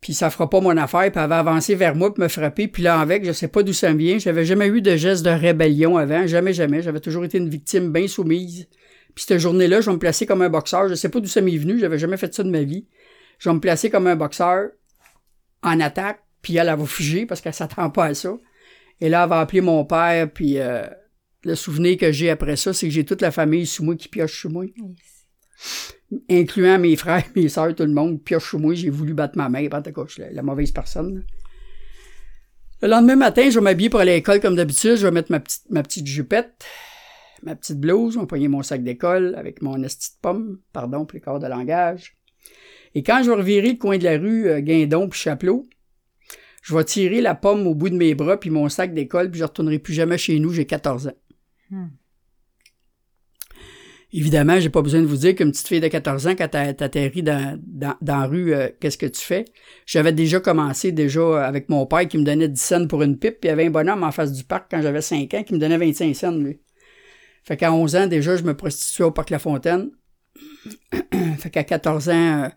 puis 0.00 0.14
ça 0.14 0.30
fera 0.30 0.48
pas 0.48 0.60
mon 0.60 0.76
affaire, 0.76 1.10
puis 1.10 1.20
elle 1.20 1.28
va 1.28 1.40
avancer 1.40 1.74
vers 1.74 1.94
moi 1.94 2.14
pour 2.14 2.22
me 2.22 2.28
frapper, 2.28 2.68
puis 2.68 2.82
là 2.82 3.00
avec, 3.00 3.24
je 3.24 3.32
sais 3.32 3.48
pas 3.48 3.62
d'où 3.62 3.72
ça 3.72 3.92
me 3.92 3.98
vient, 3.98 4.18
j'avais 4.18 4.44
jamais 4.44 4.68
eu 4.68 4.80
de 4.80 4.96
geste 4.96 5.24
de 5.24 5.30
rébellion 5.30 5.96
avant, 5.96 6.26
jamais, 6.26 6.52
jamais, 6.52 6.82
j'avais 6.82 7.00
toujours 7.00 7.24
été 7.24 7.38
une 7.38 7.48
victime 7.48 7.92
bien 7.92 8.06
soumise. 8.06 8.68
Puis 9.18 9.24
cette 9.26 9.40
journée-là, 9.40 9.80
je 9.80 9.86
vais 9.86 9.94
me 9.94 9.98
placer 9.98 10.26
comme 10.26 10.42
un 10.42 10.48
boxeur, 10.48 10.88
je 10.88 10.94
sais 10.94 11.08
pas 11.08 11.18
d'où 11.18 11.26
ça 11.26 11.40
m'est 11.40 11.56
venu, 11.56 11.76
j'avais 11.76 11.98
jamais 11.98 12.16
fait 12.16 12.32
ça 12.32 12.44
de 12.44 12.50
ma 12.50 12.62
vie. 12.62 12.86
Je 13.40 13.48
vais 13.48 13.54
me 13.56 13.58
placer 13.58 13.90
comme 13.90 14.06
un 14.06 14.14
boxeur 14.14 14.68
en 15.64 15.80
attaque, 15.80 16.22
puis 16.40 16.54
elle, 16.54 16.68
elle 16.68 16.78
va 16.78 16.86
figer 16.86 17.26
parce 17.26 17.40
qu'elle 17.40 17.52
s'attend 17.52 17.90
pas 17.90 18.04
à 18.04 18.14
ça. 18.14 18.38
Et 19.00 19.08
là, 19.08 19.24
elle 19.24 19.28
va 19.28 19.40
appeler 19.40 19.60
mon 19.60 19.84
père, 19.84 20.30
puis 20.30 20.60
euh, 20.60 20.86
le 21.42 21.56
souvenir 21.56 21.98
que 21.98 22.12
j'ai 22.12 22.30
après 22.30 22.54
ça, 22.54 22.72
c'est 22.72 22.86
que 22.86 22.92
j'ai 22.92 23.04
toute 23.04 23.20
la 23.20 23.32
famille 23.32 23.66
sous 23.66 23.82
moi 23.82 23.96
qui 23.96 24.06
pioche 24.06 24.40
sous 24.40 24.50
moi 24.50 24.66
incluant 26.30 26.78
mes 26.78 26.94
frères, 26.94 27.24
mes 27.34 27.48
soeurs, 27.48 27.74
tout 27.74 27.82
le 27.82 27.92
monde, 27.92 28.22
pioche 28.22 28.52
chez 28.52 28.56
moi, 28.56 28.72
j'ai 28.74 28.88
voulu 28.88 29.14
battre 29.14 29.36
ma 29.36 29.48
mère, 29.48 29.68
en 29.72 29.82
tout 29.82 29.90
cas, 29.90 30.02
je 30.06 30.12
suis 30.12 30.22
la, 30.30 30.42
mauvaise 30.42 30.70
personne. 30.70 31.24
Le 32.82 32.86
lendemain 32.86 33.16
matin, 33.16 33.50
je 33.50 33.58
vais 33.58 33.64
m'habiller 33.64 33.90
pour 33.90 33.98
aller 33.98 34.12
à 34.12 34.14
l'école 34.14 34.38
comme 34.38 34.54
d'habitude, 34.54 34.94
je 34.94 35.08
vais 35.08 35.10
mettre 35.10 35.32
ma 35.32 35.40
petite, 35.40 35.68
ma 35.70 35.82
petite 35.82 36.06
jupette, 36.06 36.64
ma 37.42 37.54
petite 37.56 37.78
blouse, 37.78 38.18
poigner 38.28 38.48
mon 38.48 38.62
sac 38.62 38.82
d'école 38.82 39.34
avec 39.36 39.62
mon 39.62 39.82
esti 39.82 40.10
de 40.12 40.20
pomme, 40.20 40.60
pardon 40.72 41.04
pour 41.04 41.14
les 41.14 41.20
corps 41.20 41.38
de 41.38 41.46
langage. 41.46 42.16
Et 42.94 43.02
quand 43.02 43.22
je 43.22 43.30
vais 43.30 43.36
revirer 43.36 43.72
le 43.72 43.78
coin 43.78 43.98
de 43.98 44.04
la 44.04 44.18
rue 44.18 44.48
euh, 44.48 44.60
Guindon 44.60 45.08
puis 45.08 45.20
Chapelot, 45.20 45.66
je 46.62 46.74
vais 46.74 46.84
tirer 46.84 47.20
la 47.20 47.34
pomme 47.34 47.66
au 47.66 47.74
bout 47.74 47.90
de 47.90 47.96
mes 47.96 48.14
bras 48.14 48.38
puis 48.38 48.50
mon 48.50 48.68
sac 48.68 48.94
d'école 48.94 49.30
puis 49.30 49.40
je 49.40 49.44
retournerai 49.44 49.78
plus 49.78 49.94
jamais 49.94 50.18
chez 50.18 50.38
nous, 50.38 50.52
j'ai 50.52 50.66
14 50.66 51.08
ans. 51.08 51.16
Hmm. 51.70 51.88
Évidemment, 54.10 54.58
j'ai 54.58 54.70
pas 54.70 54.80
besoin 54.80 55.02
de 55.02 55.06
vous 55.06 55.18
dire 55.18 55.34
qu'une 55.34 55.50
petite 55.50 55.68
fille 55.68 55.80
de 55.80 55.88
14 55.88 56.28
ans, 56.28 56.34
quand 56.34 56.48
t'atterris 56.48 57.22
dans, 57.22 57.60
dans, 57.66 57.94
dans 58.00 58.20
la 58.20 58.26
rue, 58.26 58.54
euh, 58.54 58.68
qu'est-ce 58.80 58.96
que 58.96 59.04
tu 59.04 59.20
fais? 59.20 59.44
J'avais 59.84 60.12
déjà 60.12 60.40
commencé 60.40 60.92
déjà 60.92 61.44
avec 61.44 61.68
mon 61.68 61.84
père 61.84 62.08
qui 62.08 62.16
me 62.16 62.24
donnait 62.24 62.48
10 62.48 62.60
cents 62.60 62.86
pour 62.86 63.02
une 63.02 63.18
pipe, 63.18 63.38
puis 63.40 63.48
il 63.48 63.50
y 63.50 63.50
avait 63.50 63.66
un 63.66 63.70
bonhomme 63.70 64.02
en 64.02 64.10
face 64.10 64.32
du 64.32 64.44
parc 64.44 64.70
quand 64.70 64.80
j'avais 64.80 65.02
5 65.02 65.34
ans 65.34 65.42
qui 65.42 65.52
me 65.52 65.58
donnait 65.58 65.76
25 65.76 66.16
cents, 66.16 66.30
lui. 66.32 66.58
Fait 67.48 67.56
qu'à 67.56 67.72
11 67.72 67.96
ans, 67.96 68.06
déjà, 68.06 68.36
je 68.36 68.44
me 68.44 68.54
prostituais 68.54 69.04
au 69.04 69.10
parc 69.10 69.30
La 69.30 69.40
Fontaine. 69.40 69.90
fait 71.38 71.50
qu'à 71.50 71.64
14 71.64 72.08
ans, 72.10 72.44
euh, 72.44 72.48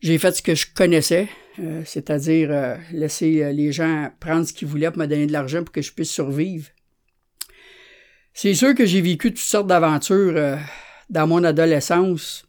j'ai 0.00 0.18
fait 0.18 0.32
ce 0.32 0.42
que 0.42 0.54
je 0.54 0.66
connaissais, 0.72 1.28
euh, 1.58 1.82
c'est-à-dire 1.84 2.78
laisser 2.92 3.52
les 3.52 3.72
gens 3.72 4.10
prendre 4.20 4.46
ce 4.46 4.52
qu'ils 4.52 4.68
voulaient 4.68 4.90
pour 4.90 5.00
me 5.00 5.06
donner 5.06 5.26
de 5.26 5.32
l'argent 5.32 5.64
pour 5.64 5.72
que 5.72 5.82
je 5.82 5.92
puisse 5.92 6.10
survivre. 6.10 6.68
C'est 8.36 8.54
sûr 8.54 8.74
que 8.74 8.84
j'ai 8.84 9.00
vécu 9.00 9.28
toutes 9.32 9.38
sortes 9.38 9.68
d'aventures 9.68 10.36
euh, 10.36 10.56
dans 11.08 11.28
mon 11.28 11.44
adolescence. 11.44 12.44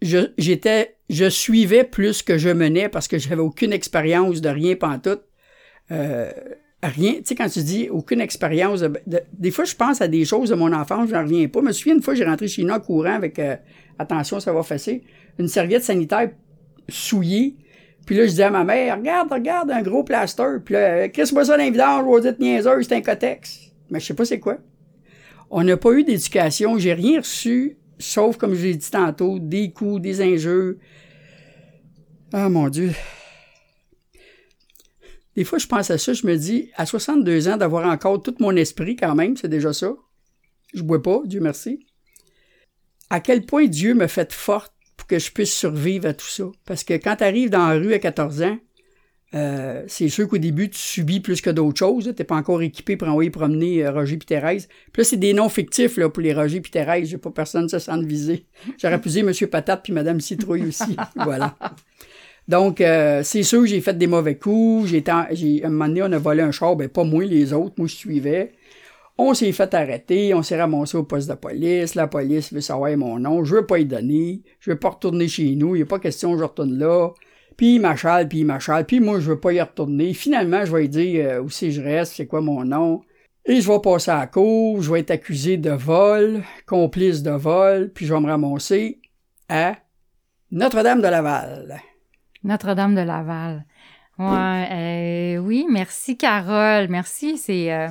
Je, 0.00 0.32
j'étais, 0.38 0.96
je 1.10 1.28
suivais 1.28 1.84
plus 1.84 2.22
que 2.22 2.38
je 2.38 2.48
menais 2.48 2.88
parce 2.88 3.06
que 3.06 3.18
j'avais 3.18 3.42
aucune 3.42 3.74
expérience 3.74 4.40
de 4.40 4.48
rien 4.48 4.74
pantoute. 4.76 5.22
Euh, 5.90 6.32
rien, 6.82 7.14
tu 7.14 7.22
sais, 7.24 7.34
quand 7.34 7.48
tu 7.48 7.62
dis 7.62 7.88
aucune 7.90 8.20
expérience, 8.20 8.84
des 9.32 9.50
fois, 9.50 9.64
je 9.64 9.74
pense 9.74 10.00
à 10.00 10.08
des 10.08 10.24
choses 10.24 10.50
de 10.50 10.54
mon 10.54 10.72
enfance, 10.72 11.10
j'en 11.10 11.22
reviens 11.22 11.48
pas. 11.48 11.60
Je 11.60 11.64
me 11.64 11.72
souviens 11.72 11.94
une 11.94 12.02
fois, 12.02 12.14
j'ai 12.14 12.24
rentré 12.24 12.48
chez 12.48 12.62
nous 12.62 12.78
courant 12.80 13.14
avec, 13.14 13.38
euh, 13.38 13.56
attention, 13.98 14.40
ça 14.40 14.52
va 14.52 14.62
fesser, 14.62 15.02
une 15.38 15.48
serviette 15.48 15.84
sanitaire 15.84 16.30
souillée. 16.88 17.56
Puis 18.04 18.14
là, 18.16 18.24
je 18.24 18.30
disais 18.30 18.44
à 18.44 18.50
ma 18.50 18.64
mère, 18.64 18.96
regarde, 18.96 19.32
regarde, 19.32 19.70
un 19.70 19.82
gros 19.82 20.04
plaster. 20.04 20.58
Puis 20.64 20.74
là, 20.74 21.08
qu'est-ce 21.08 21.34
que 21.34 21.44
ça 21.44 21.56
dans 21.56 21.62
les 21.62 21.70
vidanges, 21.70 22.04
je 22.22 22.42
niaiseuse, 22.42 22.86
c'est 22.86 22.94
un 22.94 23.00
cotex 23.00 23.66
mais 23.90 24.00
je 24.00 24.06
sais 24.06 24.14
pas 24.14 24.24
c'est 24.24 24.40
quoi. 24.40 24.58
On 25.50 25.62
n'a 25.62 25.76
pas 25.76 25.92
eu 25.92 26.04
d'éducation, 26.04 26.78
j'ai 26.78 26.92
rien 26.92 27.20
reçu, 27.20 27.78
sauf, 27.98 28.36
comme 28.36 28.54
je 28.54 28.64
l'ai 28.64 28.74
dit 28.74 28.90
tantôt, 28.90 29.38
des 29.38 29.70
coups, 29.70 30.00
des 30.00 30.20
injures. 30.20 30.74
Ah 32.32 32.48
mon 32.48 32.68
Dieu. 32.68 32.92
Des 35.36 35.44
fois, 35.44 35.58
je 35.58 35.66
pense 35.66 35.90
à 35.90 35.98
ça, 35.98 36.14
je 36.14 36.26
me 36.26 36.36
dis, 36.36 36.70
à 36.76 36.86
62 36.86 37.48
ans, 37.48 37.56
d'avoir 37.58 37.86
encore 37.86 38.22
tout 38.22 38.34
mon 38.40 38.56
esprit 38.56 38.96
quand 38.96 39.14
même, 39.14 39.36
c'est 39.36 39.48
déjà 39.48 39.72
ça. 39.72 39.94
Je 40.74 40.82
bois 40.82 41.02
pas, 41.02 41.20
Dieu 41.26 41.40
merci. 41.40 41.86
À 43.10 43.20
quel 43.20 43.44
point 43.44 43.66
Dieu 43.66 43.94
me 43.94 44.06
fait 44.06 44.32
forte 44.32 44.72
pour 44.96 45.06
que 45.06 45.18
je 45.18 45.30
puisse 45.30 45.52
survivre 45.52 46.08
à 46.08 46.14
tout 46.14 46.26
ça? 46.26 46.44
Parce 46.64 46.84
que 46.84 46.94
quand 46.94 47.16
tu 47.16 47.24
arrives 47.24 47.50
dans 47.50 47.68
la 47.68 47.74
rue 47.74 47.92
à 47.92 47.98
14 47.98 48.42
ans, 48.42 48.58
euh, 49.34 49.84
c'est 49.88 50.08
sûr 50.08 50.26
qu'au 50.28 50.38
début, 50.38 50.70
tu 50.70 50.78
subis 50.78 51.20
plus 51.20 51.42
que 51.42 51.50
d'autres 51.50 51.78
choses. 51.78 52.04
Tu 52.04 52.10
n'es 52.10 52.24
pas 52.24 52.36
encore 52.36 52.62
équipé 52.62 52.96
pour 52.96 53.08
envoyer 53.08 53.30
promener 53.30 53.84
euh, 53.84 53.92
Roger 53.92 54.14
et 54.14 54.18
Thérèse. 54.18 54.68
Puis 54.92 55.02
là, 55.02 55.04
c'est 55.04 55.16
des 55.16 55.34
noms 55.34 55.50
fictifs 55.50 55.98
là, 55.98 56.08
pour 56.08 56.22
les 56.22 56.32
Roger 56.32 56.58
et 56.58 56.62
Thérèse. 56.62 57.08
J'ai 57.08 57.18
pas 57.18 57.30
personne 57.30 57.68
se 57.68 57.78
sent 57.78 58.02
visé. 58.04 58.46
J'aurais 58.80 59.00
pu 59.00 59.10
dire 59.10 59.24
Monsieur 59.24 59.48
Patate 59.48 59.82
puis 59.84 59.92
Madame 59.92 60.20
Citrouille 60.20 60.68
aussi. 60.68 60.96
voilà. 61.16 61.56
Donc, 62.48 62.80
euh, 62.80 63.22
c'est 63.24 63.42
sûr, 63.42 63.66
j'ai 63.66 63.80
fait 63.80 63.96
des 63.98 64.06
mauvais 64.06 64.36
coups. 64.36 64.88
J'ai, 64.88 65.02
j'ai, 65.32 65.64
un 65.64 65.70
moment 65.70 65.88
donné, 65.88 66.02
on 66.02 66.12
a 66.12 66.18
volé 66.18 66.42
un 66.42 66.52
char, 66.52 66.76
ben 66.76 66.88
pas 66.88 67.04
moi, 67.04 67.24
les 67.24 67.52
autres, 67.52 67.74
moi 67.76 67.88
je 67.88 67.96
suivais. 67.96 68.52
On 69.18 69.32
s'est 69.34 69.52
fait 69.52 69.72
arrêter, 69.74 70.34
on 70.34 70.42
s'est 70.42 70.60
ramassé 70.60 70.96
au 70.96 71.04
poste 71.04 71.28
de 71.28 71.34
police. 71.34 71.94
La 71.94 72.06
police 72.06 72.52
veut 72.52 72.60
savoir 72.60 72.94
mon 72.96 73.18
nom, 73.18 73.44
je 73.44 73.56
veux 73.56 73.66
pas 73.66 73.78
y 73.78 73.86
donner, 73.86 74.42
je 74.60 74.70
veux 74.70 74.78
pas 74.78 74.90
retourner 74.90 75.26
chez 75.26 75.56
nous, 75.56 75.74
il 75.74 75.82
a 75.82 75.86
pas 75.86 75.98
question 75.98 76.36
je 76.36 76.44
retourne 76.44 76.78
là. 76.78 77.10
Puis 77.56 77.76
il 77.76 77.80
m'achale, 77.80 78.28
puis 78.28 78.40
il 78.40 78.44
m'achale, 78.44 78.84
puis 78.84 79.00
moi 79.00 79.18
je 79.18 79.30
veux 79.30 79.40
pas 79.40 79.52
y 79.54 79.60
retourner. 79.60 80.12
Finalement, 80.12 80.64
je 80.66 80.72
vais 80.72 80.82
lui 80.82 80.88
dire 80.90 81.30
euh, 81.30 81.40
où 81.40 81.48
si 81.48 81.72
je 81.72 81.80
reste, 81.80 82.12
c'est 82.14 82.26
quoi 82.26 82.42
mon 82.42 82.64
nom. 82.64 83.02
Et 83.46 83.60
je 83.60 83.72
vais 83.72 83.80
passer 83.80 84.10
à 84.10 84.18
la 84.18 84.26
cour, 84.26 84.82
je 84.82 84.92
vais 84.92 85.00
être 85.00 85.12
accusé 85.12 85.56
de 85.56 85.70
vol, 85.70 86.42
complice 86.66 87.22
de 87.22 87.30
vol, 87.30 87.90
puis 87.94 88.04
je 88.04 88.12
vais 88.12 88.20
me 88.20 88.26
ramasser 88.26 89.00
à 89.48 89.76
Notre-Dame 90.50 91.00
de 91.00 91.08
Laval. 91.08 91.80
Notre-Dame 92.44 92.94
de 92.94 93.00
Laval. 93.00 93.64
Euh, 94.18 95.36
oui, 95.38 95.66
merci 95.70 96.16
Carole, 96.16 96.88
merci. 96.88 97.36
C'est 97.36 97.72
euh, 97.72 97.88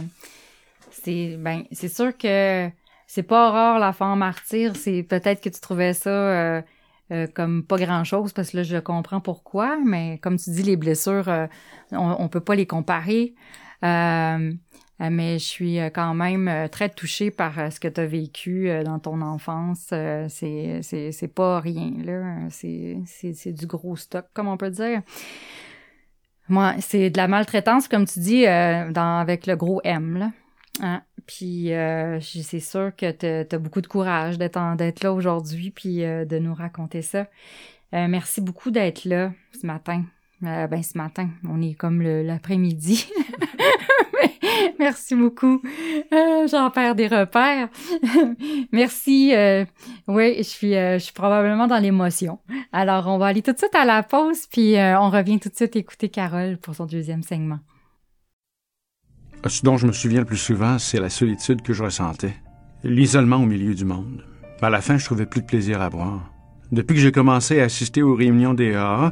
ben 1.37 1.63
c'est 1.71 1.87
sûr 1.87 2.17
que 2.17 2.69
c'est 3.05 3.23
pas 3.23 3.51
rare 3.51 3.79
la 3.79 3.93
femme 3.93 4.19
martyr. 4.19 4.75
C'est 4.75 5.03
peut-être 5.03 5.41
que 5.41 5.49
tu 5.49 5.59
trouvais 5.59 5.93
ça 5.93 6.09
euh, 6.09 6.61
comme 7.35 7.63
pas 7.63 7.77
grand 7.77 8.03
chose 8.03 8.33
parce 8.33 8.51
que 8.51 8.57
là 8.57 8.63
je 8.63 8.77
comprends 8.77 9.21
pourquoi, 9.21 9.77
mais 9.85 10.17
comme 10.19 10.37
tu 10.37 10.49
dis 10.49 10.63
les 10.63 10.77
blessures, 10.77 11.29
on, 11.91 12.15
on 12.17 12.27
peut 12.27 12.39
pas 12.39 12.55
les 12.55 12.65
comparer. 12.65 13.35
Mais 14.99 15.39
je 15.39 15.43
suis 15.43 15.77
quand 15.93 16.13
même 16.13 16.69
très 16.71 16.89
touchée 16.89 17.31
par 17.31 17.71
ce 17.71 17.79
que 17.79 17.87
tu 17.87 18.01
as 18.01 18.05
vécu 18.05 18.69
dans 18.83 18.99
ton 18.99 19.21
enfance. 19.21 19.87
c'est, 20.29 20.79
c'est, 20.81 21.11
c'est 21.11 21.27
pas 21.27 21.59
rien, 21.59 21.91
là. 22.03 22.47
C'est, 22.49 22.97
c'est, 23.05 23.33
c'est 23.33 23.51
du 23.51 23.67
gros 23.67 23.95
stock, 23.95 24.25
comme 24.33 24.47
on 24.47 24.57
peut 24.57 24.69
dire. 24.69 25.01
Moi, 26.47 26.75
c'est 26.79 27.09
de 27.09 27.17
la 27.17 27.27
maltraitance, 27.27 27.87
comme 27.87 28.05
tu 28.05 28.19
dis, 28.19 28.45
dans, 28.45 29.19
avec 29.19 29.47
le 29.47 29.55
gros 29.55 29.81
M, 29.83 30.17
là. 30.17 30.31
Hein? 30.81 31.01
Puis 31.27 31.71
c'est 32.21 32.59
sûr 32.59 32.95
que 32.95 33.11
tu 33.11 33.55
as 33.55 33.59
beaucoup 33.59 33.81
de 33.81 33.87
courage 33.87 34.37
d'être 34.37 35.03
là 35.03 35.13
aujourd'hui 35.13 35.71
puis 35.71 35.97
de 35.99 36.39
nous 36.39 36.53
raconter 36.53 37.01
ça. 37.01 37.27
merci 37.91 38.41
beaucoup 38.41 38.71
d'être 38.71 39.05
là 39.05 39.31
ce 39.59 39.65
matin. 39.65 40.05
Ben 40.41 40.83
ce 40.83 40.97
matin, 40.97 41.29
on 41.47 41.61
est 41.61 41.73
comme 41.73 42.01
l'après-midi. 42.01 43.07
Merci 44.79 45.15
beaucoup. 45.15 45.61
Euh, 46.13 46.47
J'en 46.47 46.69
perds 46.69 46.95
des 46.95 47.07
repères. 47.07 47.69
Merci. 48.71 49.33
Euh, 49.33 49.65
oui, 50.07 50.35
je 50.37 50.43
suis, 50.43 50.75
euh, 50.75 50.99
je 50.99 51.05
suis 51.05 51.13
probablement 51.13 51.67
dans 51.67 51.79
l'émotion. 51.79 52.39
Alors, 52.71 53.07
on 53.07 53.17
va 53.17 53.27
aller 53.27 53.41
tout 53.41 53.53
de 53.53 53.57
suite 53.57 53.75
à 53.75 53.85
la 53.85 54.03
pause, 54.03 54.47
puis 54.51 54.77
euh, 54.77 54.99
on 54.99 55.09
revient 55.09 55.39
tout 55.39 55.49
de 55.49 55.55
suite 55.55 55.75
écouter 55.75 56.09
Carole 56.09 56.57
pour 56.57 56.75
son 56.75 56.85
deuxième 56.85 57.23
segment. 57.23 57.59
Ce 59.47 59.63
dont 59.63 59.77
je 59.77 59.85
me 59.85 59.91
souviens 59.91 60.21
le 60.21 60.25
plus 60.25 60.37
souvent, 60.37 60.79
c'est 60.79 60.99
la 60.99 61.09
solitude 61.09 61.61
que 61.61 61.73
je 61.73 61.83
ressentais. 61.83 62.33
L'isolement 62.83 63.37
au 63.37 63.45
milieu 63.45 63.75
du 63.75 63.85
monde. 63.85 64.23
À 64.61 64.69
la 64.69 64.81
fin, 64.81 64.97
je 64.97 65.05
trouvais 65.05 65.25
plus 65.25 65.41
de 65.41 65.45
plaisir 65.45 65.81
à 65.81 65.89
boire. 65.89 66.31
Depuis 66.71 66.95
que 66.95 67.01
j'ai 67.01 67.11
commencé 67.11 67.61
à 67.61 67.65
assister 67.65 68.01
aux 68.01 68.15
réunions 68.15 68.55
des 68.55 68.73
AA, 68.73 69.11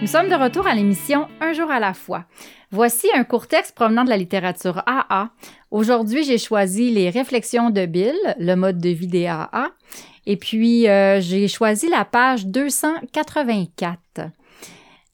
Nous 0.00 0.06
sommes 0.06 0.28
de 0.28 0.34
retour 0.36 0.64
à 0.68 0.76
l'émission 0.76 1.26
Un 1.40 1.52
jour 1.52 1.72
à 1.72 1.80
la 1.80 1.92
fois. 1.92 2.24
Voici 2.70 3.08
un 3.16 3.24
court 3.24 3.48
texte 3.48 3.74
provenant 3.74 4.04
de 4.04 4.10
la 4.10 4.16
littérature 4.16 4.80
AA. 4.86 5.30
Aujourd'hui, 5.72 6.22
j'ai 6.22 6.38
choisi 6.38 6.92
les 6.92 7.10
réflexions 7.10 7.70
de 7.70 7.84
Bill, 7.84 8.14
le 8.38 8.54
mode 8.54 8.78
de 8.78 8.90
vie 8.90 9.08
des 9.08 9.26
AA, 9.26 9.72
et 10.24 10.36
puis 10.36 10.88
euh, 10.88 11.20
j'ai 11.20 11.48
choisi 11.48 11.88
la 11.88 12.04
page 12.04 12.46
284. 12.46 13.98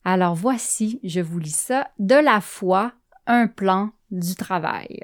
Alors 0.05 0.35
voici, 0.35 1.01
je 1.03 1.21
vous 1.21 1.39
lis 1.39 1.57
ça, 1.57 1.89
de 1.99 2.17
la 2.17 2.43
foi, 2.43 2.93
un 3.27 3.47
plan 3.47 3.89
du 4.11 4.35
travail. 4.35 5.03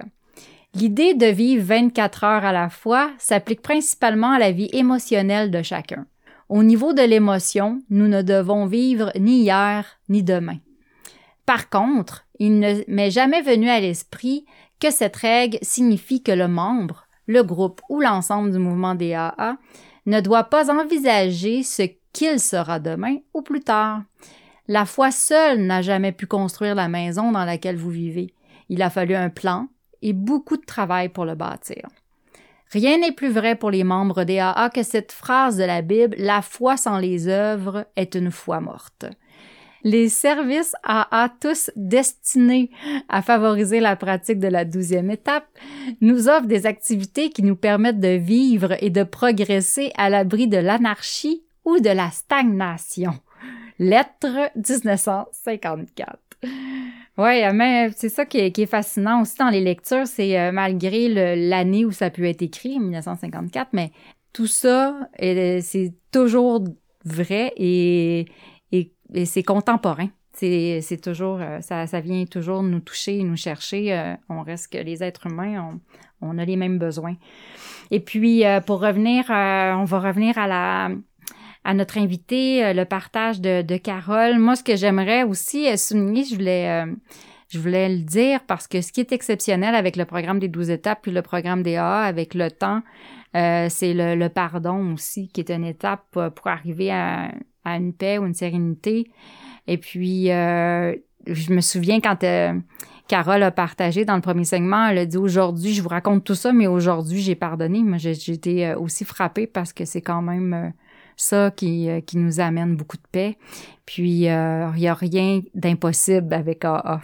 L'idée 0.75 1.15
de 1.15 1.27
vivre 1.27 1.65
24 1.65 2.25
heures 2.25 2.45
à 2.45 2.53
la 2.53 2.69
fois 2.69 3.13
s'applique 3.17 3.63
principalement 3.63 4.33
à 4.33 4.39
la 4.39 4.53
vie 4.53 4.69
émotionnelle 4.75 5.51
de 5.51 5.63
chacun. 5.63 6.07
Au 6.51 6.65
niveau 6.65 6.93
de 6.93 7.03
l'émotion, 7.03 7.81
nous 7.91 8.09
ne 8.09 8.23
devons 8.23 8.67
vivre 8.67 9.13
ni 9.17 9.43
hier 9.43 9.87
ni 10.09 10.25
demain. 10.25 10.59
Par 11.47 11.71
contre, 11.71 12.27
il 12.41 12.59
ne 12.59 12.83
m'est 12.89 13.13
jamais 13.13 13.41
venu 13.41 13.69
à 13.69 13.79
l'esprit 13.79 14.45
que 14.81 14.91
cette 14.91 15.15
règle 15.15 15.59
signifie 15.63 16.25
que 16.25 16.33
le 16.33 16.49
membre, 16.49 17.07
le 17.29 17.45
groupe 17.45 17.81
ou 17.89 18.01
l'ensemble 18.01 18.51
du 18.51 18.59
mouvement 18.59 18.97
des 18.97 19.15
AA 19.15 19.59
ne 20.07 20.21
doit 20.21 20.43
pas 20.43 20.77
envisager 20.77 21.63
ce 21.63 21.83
qu'il 22.13 22.41
sera 22.41 22.81
demain 22.81 23.19
ou 23.33 23.43
plus 23.43 23.61
tard. 23.61 24.03
La 24.67 24.87
foi 24.87 25.13
seule 25.13 25.61
n'a 25.61 25.83
jamais 25.83 26.11
pu 26.11 26.27
construire 26.27 26.75
la 26.75 26.89
maison 26.89 27.31
dans 27.31 27.45
laquelle 27.45 27.77
vous 27.77 27.91
vivez. 27.91 28.35
Il 28.69 28.83
a 28.83 28.91
fallu 28.91 29.15
un 29.15 29.31
plan, 29.31 29.69
et 30.03 30.13
beaucoup 30.13 30.57
de 30.57 30.65
travail 30.65 31.11
pour 31.11 31.25
le 31.25 31.37
bâtir. 31.37 31.89
Rien 32.73 32.99
n'est 32.99 33.13
plus 33.13 33.31
vrai 33.31 33.57
pour 33.57 33.71
les 33.71 33.83
membres 33.83 34.23
des 34.23 34.39
AA 34.39 34.71
que 34.71 34.85
cette 34.85 35.11
phrase 35.11 35.57
de 35.57 35.65
la 35.65 35.83
Bible 35.83 36.15
La 36.19 36.41
foi 36.41 36.77
sans 36.77 36.99
les 36.99 37.27
œuvres 37.27 37.87
est 37.97 38.15
une 38.15 38.31
foi 38.31 38.61
morte. 38.61 39.07
Les 39.83 40.09
services 40.09 40.75
AA, 40.85 41.33
tous 41.41 41.71
destinés 41.75 42.71
à 43.09 43.23
favoriser 43.23 43.81
la 43.81 43.97
pratique 43.97 44.39
de 44.39 44.47
la 44.47 44.65
douzième 44.65 45.11
étape, 45.11 45.49
nous 46.01 46.29
offrent 46.29 46.47
des 46.47 46.67
activités 46.67 47.31
qui 47.31 47.43
nous 47.43 47.57
permettent 47.57 47.99
de 47.99 48.17
vivre 48.17 48.77
et 48.85 48.91
de 48.91 49.03
progresser 49.03 49.91
à 49.97 50.11
l'abri 50.11 50.49
de 50.49 50.59
l'anarchie 50.59 51.43
ou 51.65 51.81
de 51.81 51.91
la 51.91 52.11
stagnation. 52.11 53.15
Lettre 53.79 54.51
1954. 54.55 56.30
Oui, 57.21 57.45
euh, 57.45 57.53
mais 57.53 57.91
c'est 57.95 58.09
ça 58.09 58.25
qui 58.25 58.39
est, 58.39 58.67
fascinant 58.67 59.21
aussi 59.21 59.37
dans 59.37 59.51
les 59.51 59.61
lectures, 59.61 60.07
c'est 60.07 60.41
euh, 60.41 60.53
malgré 60.53 61.37
l'année 61.37 61.85
où 61.85 61.93
ça 61.93 62.09
peut 62.09 62.25
être 62.25 62.41
écrit, 62.41 62.79
1954, 62.79 63.71
mais 63.75 63.93
tout 64.33 64.47
ça, 64.47 64.97
c'est 65.19 65.93
toujours 66.13 66.65
vrai 67.05 67.53
et, 67.57 68.27
c'est 69.25 69.43
contemporain. 69.43 70.09
C'est 70.33 71.01
toujours, 71.03 71.41
euh, 71.41 71.61
ça, 71.61 71.87
ça, 71.87 72.01
vient 72.01 72.25
toujours 72.25 72.63
nous 72.63 72.81
toucher, 72.81 73.23
nous 73.23 73.37
chercher. 73.37 74.15
on 74.31 74.43
reste 74.43 74.73
que 74.73 74.79
les 74.79 75.03
êtres 75.03 75.27
humains, 75.27 75.79
on, 76.23 76.39
a 76.39 76.45
les 76.47 76.57
mêmes 76.57 76.79
besoins. 76.79 77.17
Et 77.91 78.01
puis, 78.01 78.45
pour 78.67 78.81
revenir, 78.81 79.25
on 79.29 79.85
va 79.85 79.99
revenir 79.99 80.39
à 80.39 80.47
la, 80.47 80.91
à 81.65 81.75
notre 81.75 81.99
invité, 81.99 82.65
euh, 82.65 82.73
le 82.73 82.85
partage 82.85 83.41
de, 83.41 83.63
de, 83.63 83.77
Carole. 83.77 84.39
Moi, 84.39 84.57
ce 84.57 84.63
que 84.63 84.77
j'aimerais 84.77 85.23
aussi 85.23 85.69
euh, 85.69 85.77
souligner, 85.77 86.25
je 86.25 86.35
voulais, 86.35 86.69
euh, 86.69 86.93
je 87.49 87.59
voulais 87.59 87.89
le 87.89 88.03
dire 88.03 88.41
parce 88.47 88.67
que 88.67 88.81
ce 88.81 88.93
qui 88.93 89.01
est 89.01 89.13
exceptionnel 89.13 89.75
avec 89.75 89.97
le 89.97 90.05
programme 90.05 90.39
des 90.39 90.49
12 90.49 90.71
étapes 90.71 91.01
puis 91.03 91.13
le 91.13 91.23
programme 91.23 91.63
des 91.63 91.77
AA 91.77 92.03
avec 92.03 92.35
le 92.35 92.51
temps, 92.51 92.83
c'est 93.33 93.95
le, 93.95 94.29
pardon 94.29 94.95
aussi 94.95 95.29
qui 95.29 95.41
est 95.41 95.51
une 95.51 95.65
étape 95.65 96.19
pour 96.35 96.47
arriver 96.49 96.91
à, 96.91 97.31
à 97.65 97.77
une 97.77 97.93
paix 97.93 98.19
ou 98.19 98.27
une 98.27 98.35
sérénité. 98.35 99.11
Et 99.69 99.79
puis, 99.79 100.27
je 100.27 101.53
me 101.53 101.61
souviens 101.61 102.01
quand 102.01 102.25
Carole 103.11 103.43
a 103.43 103.51
partagé 103.51 104.05
dans 104.05 104.15
le 104.15 104.21
premier 104.21 104.45
segment. 104.45 104.87
Elle 104.87 104.99
a 104.99 105.05
dit 105.05 105.17
aujourd'hui, 105.17 105.75
je 105.75 105.83
vous 105.83 105.89
raconte 105.89 106.23
tout 106.23 106.37
ça, 106.37 106.53
mais 106.53 106.69
aujourd'hui, 106.69 107.21
j'ai 107.21 107.35
pardonné. 107.35 107.83
Moi, 107.83 107.99
j'ai 107.99 108.13
été 108.33 108.69
euh, 108.69 108.79
aussi 108.79 109.05
frappée 109.05 109.49
parce 109.49 109.73
que 109.73 109.85
c'est 109.85 110.01
quand 110.01 110.23
même 110.23 110.55
euh, 110.55 110.69
ça 111.21 111.51
qui, 111.51 111.89
euh, 111.89 112.01
qui 112.01 112.17
nous 112.19 112.41
amène 112.41 112.77
beaucoup 112.77 112.97
de 112.97 113.07
paix. 113.11 113.37
Puis, 113.87 114.11
il 114.11 114.21
n'y 114.21 114.29
a 114.89 114.95
rien 114.95 115.41
d'impossible 115.55 116.33
avec 116.33 116.65
AA. 116.65 117.01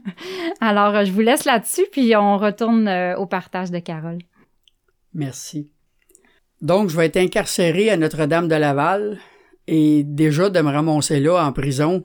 Alors, 0.60 1.04
je 1.04 1.12
vous 1.12 1.20
laisse 1.20 1.44
là-dessus, 1.44 1.84
puis 1.92 2.16
on 2.16 2.38
retourne 2.38 2.88
au 3.18 3.26
partage 3.26 3.70
de 3.70 3.78
Carole. 3.80 4.18
Merci. 5.12 5.70
Donc, 6.62 6.88
je 6.88 6.96
vais 6.96 7.06
être 7.06 7.18
incarcéré 7.18 7.90
à 7.90 7.96
Notre-Dame 7.96 8.48
de 8.48 8.54
Laval 8.54 9.18
et 9.66 10.04
déjà 10.04 10.48
de 10.48 10.60
me 10.60 10.70
ramasser 10.70 11.20
là 11.20 11.44
en 11.44 11.52
prison. 11.52 12.04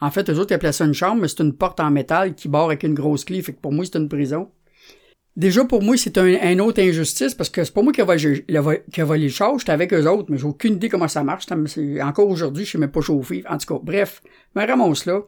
En 0.00 0.10
fait, 0.10 0.28
eux 0.30 0.38
autres, 0.38 0.50
ils 0.50 0.54
appelaient 0.54 0.72
ça 0.72 0.84
une 0.84 0.94
chambre, 0.94 1.22
mais 1.22 1.28
c'est 1.28 1.40
une 1.40 1.54
porte 1.54 1.78
en 1.78 1.90
métal 1.90 2.34
qui 2.34 2.48
barre 2.48 2.64
avec 2.64 2.82
une 2.82 2.94
grosse 2.94 3.24
clé. 3.24 3.40
Fait 3.42 3.52
que 3.52 3.60
pour 3.60 3.72
moi, 3.72 3.84
c'est 3.84 3.98
une 3.98 4.08
prison. 4.08 4.50
Déjà, 5.34 5.64
pour 5.64 5.82
moi, 5.82 5.96
c'est 5.96 6.18
un, 6.18 6.58
autre 6.58 6.82
injustice 6.82 7.34
parce 7.34 7.48
que 7.48 7.64
c'est 7.64 7.72
pas 7.72 7.80
moi 7.80 7.92
qui 7.92 8.02
a 8.02 8.04
volé, 8.04 8.44
qui 8.44 9.00
le 9.00 9.28
j'étais 9.28 9.72
avec 9.72 9.94
eux 9.94 10.06
autres, 10.06 10.30
mais 10.30 10.36
j'ai 10.36 10.44
aucune 10.44 10.74
idée 10.74 10.90
comment 10.90 11.08
ça 11.08 11.24
marche. 11.24 11.46
Encore 12.02 12.28
aujourd'hui, 12.28 12.64
je 12.64 12.70
suis 12.70 12.78
même 12.78 12.90
pas 12.90 13.00
chauffé. 13.00 13.42
En 13.48 13.56
tout 13.56 13.74
cas, 13.74 13.80
bref, 13.82 14.22
me 14.54 14.66
ramasse 14.66 15.06
là. 15.06 15.22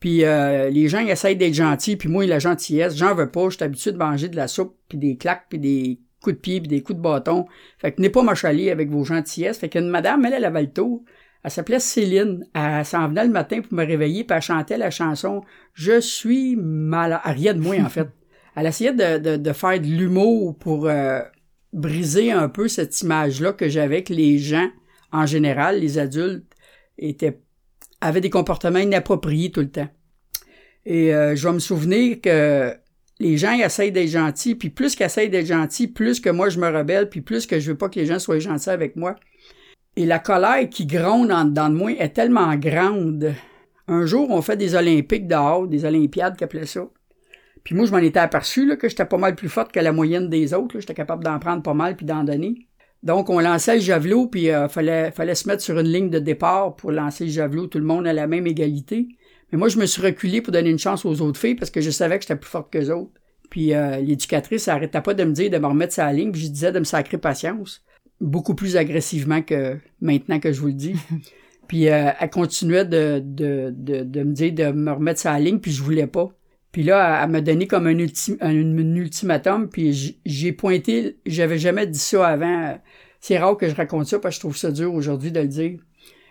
Puis 0.00 0.24
euh, 0.24 0.68
les 0.68 0.88
gens 0.88 0.98
ils 0.98 1.10
essayent 1.10 1.36
d'être 1.36 1.54
gentils, 1.54 1.96
puis 1.96 2.08
moi, 2.08 2.26
la 2.26 2.40
gentillesse, 2.40 2.96
j'en 2.96 3.14
veux 3.14 3.30
pas. 3.30 3.48
Je 3.48 3.56
suis 3.56 3.64
habitué 3.64 3.92
de 3.92 3.98
manger 3.98 4.28
de 4.28 4.36
la 4.36 4.48
soupe, 4.48 4.76
puis 4.88 4.98
des 4.98 5.16
claques, 5.16 5.46
puis 5.48 5.58
des 5.58 6.00
coups 6.20 6.36
de 6.36 6.40
pied, 6.40 6.60
puis 6.60 6.68
des 6.68 6.82
coups 6.82 6.98
de 6.98 7.02
bâton. 7.02 7.46
Fait 7.78 7.92
que 7.92 8.02
n'est 8.02 8.10
pas 8.10 8.22
m'achaler 8.22 8.70
avec 8.70 8.90
vos 8.90 9.04
gentillesses. 9.04 9.58
Fait 9.58 9.68
qu'une 9.68 9.88
madame, 9.88 10.24
elle, 10.26 10.34
elle 10.34 10.44
avait 10.44 10.62
le 10.62 10.72
tour. 10.72 11.04
Elle 11.42 11.50
s'appelait 11.50 11.78
Céline. 11.78 12.44
Elle 12.54 12.84
s'en 12.84 13.08
venait 13.08 13.24
le 13.24 13.30
matin 13.30 13.62
pour 13.62 13.72
me 13.72 13.86
réveiller, 13.86 14.24
puis 14.24 14.36
elle 14.36 14.42
chantait 14.42 14.76
la 14.76 14.90
chanson 14.90 15.42
Je 15.72 16.00
suis 16.00 16.56
mal. 16.56 17.20
rien 17.24 17.54
de 17.54 17.60
moi, 17.60 17.76
en 17.80 17.88
fait. 17.88 18.08
Elle 18.56 18.66
essayait 18.66 18.92
de, 18.92 19.36
de, 19.36 19.52
faire 19.52 19.80
de 19.80 19.86
l'humour 19.86 20.56
pour 20.58 20.86
euh, 20.86 21.20
briser 21.72 22.32
un 22.32 22.48
peu 22.48 22.68
cette 22.68 23.00
image-là 23.00 23.52
que 23.52 23.68
j'avais 23.68 24.02
que 24.02 24.12
les 24.12 24.38
gens, 24.38 24.68
en 25.10 25.26
général, 25.26 25.80
les 25.80 25.98
adultes, 25.98 26.44
avaient 28.00 28.20
des 28.20 28.30
comportements 28.30 28.78
inappropriés 28.78 29.50
tout 29.50 29.60
le 29.60 29.70
temps. 29.70 29.88
Et 30.84 31.14
euh, 31.14 31.34
je 31.36 31.46
vais 31.46 31.54
me 31.54 31.60
souvenir 31.60 32.20
que 32.20 32.74
les 33.20 33.36
gens 33.38 33.52
essayent 33.52 33.92
d'être 33.92 34.08
gentils, 34.08 34.54
puis 34.54 34.68
plus 34.68 34.96
qu'ils 34.96 35.06
essayent 35.06 35.30
d'être 35.30 35.46
gentils, 35.46 35.86
plus 35.86 36.20
que 36.20 36.28
moi 36.28 36.48
je 36.48 36.58
me 36.58 36.68
rebelle, 36.68 37.08
puis 37.08 37.20
plus 37.20 37.46
que 37.46 37.60
je 37.60 37.70
veux 37.70 37.78
pas 37.78 37.88
que 37.88 37.98
les 38.00 38.06
gens 38.06 38.18
soient 38.18 38.38
gentils 38.40 38.70
avec 38.70 38.96
moi. 38.96 39.14
Et 39.96 40.06
la 40.06 40.18
colère 40.18 40.68
qui 40.70 40.86
gronde 40.86 41.30
en 41.30 41.44
dedans 41.44 41.68
de 41.68 41.74
moi 41.74 41.92
est 41.92 42.10
tellement 42.10 42.54
grande. 42.56 43.32
Un 43.88 44.06
jour, 44.06 44.30
on 44.30 44.42
fait 44.42 44.56
des 44.56 44.74
Olympiques 44.74 45.28
dehors, 45.28 45.68
des 45.68 45.84
Olympiades 45.84 46.36
qu'ils 46.36 46.44
appelaient 46.44 46.66
ça. 46.66 46.88
Puis 47.64 47.74
moi, 47.74 47.86
je 47.86 47.92
m'en 47.92 47.98
étais 47.98 48.18
aperçu 48.18 48.66
là, 48.66 48.76
que 48.76 48.88
j'étais 48.88 49.04
pas 49.04 49.18
mal 49.18 49.34
plus 49.34 49.48
forte 49.48 49.72
que 49.72 49.80
la 49.80 49.92
moyenne 49.92 50.28
des 50.28 50.54
autres. 50.54 50.80
J'étais 50.80 50.94
capable 50.94 51.24
d'en 51.24 51.38
prendre 51.38 51.62
pas 51.62 51.74
mal 51.74 51.96
puis 51.96 52.06
d'en 52.06 52.24
donner. 52.24 52.66
Donc, 53.02 53.30
on 53.30 53.40
lançait 53.40 53.76
le 53.76 53.80
javelot, 53.80 54.28
puis 54.28 54.50
euh, 54.50 54.68
fallait, 54.68 55.10
fallait 55.10 55.34
se 55.34 55.48
mettre 55.48 55.62
sur 55.62 55.78
une 55.78 55.88
ligne 55.88 56.10
de 56.10 56.20
départ 56.20 56.76
pour 56.76 56.92
lancer 56.92 57.24
le 57.24 57.30
javelot. 57.30 57.66
Tout 57.66 57.78
le 57.78 57.84
monde 57.84 58.06
a 58.06 58.12
la 58.12 58.26
même 58.26 58.46
égalité. 58.46 59.08
Mais 59.50 59.58
moi, 59.58 59.68
je 59.68 59.78
me 59.78 59.86
suis 59.86 60.02
reculé 60.02 60.40
pour 60.40 60.52
donner 60.52 60.70
une 60.70 60.78
chance 60.78 61.04
aux 61.04 61.20
autres 61.20 61.38
filles 61.38 61.56
parce 61.56 61.70
que 61.70 61.80
je 61.80 61.90
savais 61.90 62.18
que 62.18 62.22
j'étais 62.22 62.36
plus 62.36 62.50
forte 62.50 62.72
qu'eux 62.72 62.90
autres. 62.90 63.12
Puis 63.50 63.74
euh, 63.74 63.98
l'éducatrice 63.98 64.68
arrêtait 64.68 65.02
pas 65.02 65.14
de 65.14 65.24
me 65.24 65.32
dire 65.32 65.50
de 65.50 65.58
me 65.58 65.66
remettre 65.66 65.92
sa 65.92 66.10
ligne, 66.12 66.32
puis 66.32 66.40
je 66.40 66.48
disais 66.48 66.72
de 66.72 66.78
me 66.78 66.84
sacrer 66.84 67.18
patience 67.18 67.82
beaucoup 68.22 68.54
plus 68.54 68.76
agressivement 68.76 69.42
que 69.42 69.76
maintenant 70.00 70.40
que 70.40 70.52
je 70.52 70.60
vous 70.60 70.68
le 70.68 70.72
dis. 70.72 70.94
puis 71.68 71.88
euh, 71.88 72.10
elle 72.18 72.30
continuait 72.30 72.84
de, 72.84 73.20
de, 73.22 73.74
de, 73.76 74.04
de, 74.04 74.22
me 74.22 74.32
dire 74.32 74.52
de 74.52 74.70
me 74.72 74.92
remettre 74.92 75.20
sa 75.20 75.38
ligne, 75.38 75.58
puis 75.58 75.72
je 75.72 75.82
voulais 75.82 76.06
pas. 76.06 76.30
Puis 76.72 76.82
là, 76.82 77.22
elle, 77.22 77.30
m'a 77.30 77.42
donné 77.42 77.66
comme 77.66 77.86
un, 77.86 77.98
ultimatum, 77.98 79.68
puis 79.68 80.18
j'ai 80.24 80.52
pointé, 80.52 81.18
j'avais 81.26 81.58
jamais 81.58 81.86
dit 81.86 81.98
ça 81.98 82.26
avant. 82.26 82.80
C'est 83.20 83.38
rare 83.38 83.56
que 83.58 83.68
je 83.68 83.74
raconte 83.74 84.06
ça, 84.06 84.18
parce 84.18 84.34
que 84.34 84.36
je 84.36 84.40
trouve 84.40 84.56
ça 84.56 84.72
dur 84.72 84.92
aujourd'hui 84.92 85.30
de 85.30 85.40
le 85.40 85.48
dire. 85.48 85.78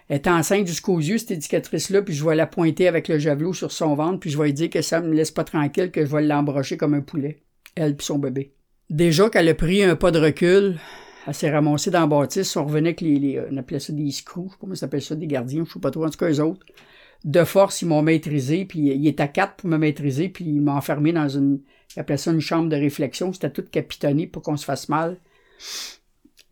Elle 0.09 0.15
est 0.15 0.27
enceinte 0.27 0.67
jusqu'aux 0.67 0.99
yeux, 0.99 1.19
cette 1.19 1.31
éducatrice-là, 1.31 2.01
puis 2.01 2.13
je 2.13 2.25
vais 2.25 2.35
la 2.35 2.47
pointer 2.47 2.87
avec 2.87 3.07
le 3.07 3.19
javelot 3.19 3.53
sur 3.53 3.71
son 3.71 3.93
ventre, 3.95 4.19
puis 4.19 4.31
je 4.31 4.37
vais 4.37 4.45
lui 4.45 4.53
dire 4.53 4.69
que 4.69 4.81
ça 4.81 4.99
me 4.99 5.13
laisse 5.13 5.31
pas 5.31 5.43
tranquille, 5.43 5.91
que 5.91 6.05
je 6.05 6.11
vais 6.11 6.23
l'embrocher 6.23 6.75
comme 6.75 6.95
un 6.95 7.01
poulet. 7.01 7.43
Elle 7.75 7.95
puis 7.95 8.05
son 8.05 8.17
bébé. 8.19 8.51
Déjà 8.89 9.29
qu'elle 9.29 9.47
a 9.47 9.53
pris 9.53 9.83
un 9.83 9.95
pas 9.95 10.11
de 10.11 10.19
recul, 10.19 10.79
elle 11.27 11.33
s'est 11.33 11.51
ramassée 11.51 11.91
dans 11.91 12.01
la 12.01 12.07
bâtisse. 12.07 12.57
On 12.57 12.65
revenait 12.65 12.89
avec 12.89 13.01
les, 13.01 13.41
on 13.49 13.55
appelait 13.57 13.79
ça 13.79 13.93
des 13.93 14.11
screws, 14.11 14.51
comment 14.59 14.73
ça 14.73 14.81
s'appelle 14.81 15.01
ça, 15.01 15.15
des 15.15 15.27
gardiens, 15.27 15.63
je 15.65 15.73
sais 15.73 15.79
pas 15.79 15.91
trop, 15.91 16.05
en 16.05 16.09
tout 16.09 16.17
cas 16.17 16.29
eux 16.29 16.41
autres. 16.41 16.65
De 17.23 17.43
force, 17.43 17.81
ils 17.81 17.87
m'ont 17.87 18.01
maîtrisé, 18.01 18.65
puis 18.65 18.79
il 18.79 19.07
était 19.07 19.23
à 19.23 19.27
quatre 19.27 19.55
pour 19.57 19.69
me 19.69 19.77
maîtriser, 19.77 20.29
puis 20.29 20.45
il 20.45 20.61
m'a 20.61 20.75
enfermé 20.75 21.13
dans 21.13 21.29
une, 21.29 21.59
il 21.95 21.99
appelait 21.99 22.17
ça 22.17 22.31
une 22.31 22.39
chambre 22.39 22.69
de 22.69 22.75
réflexion, 22.75 23.31
c'était 23.31 23.51
tout 23.51 23.63
capitonné 23.69 24.25
pour 24.25 24.41
qu'on 24.41 24.57
se 24.57 24.65
fasse 24.65 24.89
mal. 24.89 25.17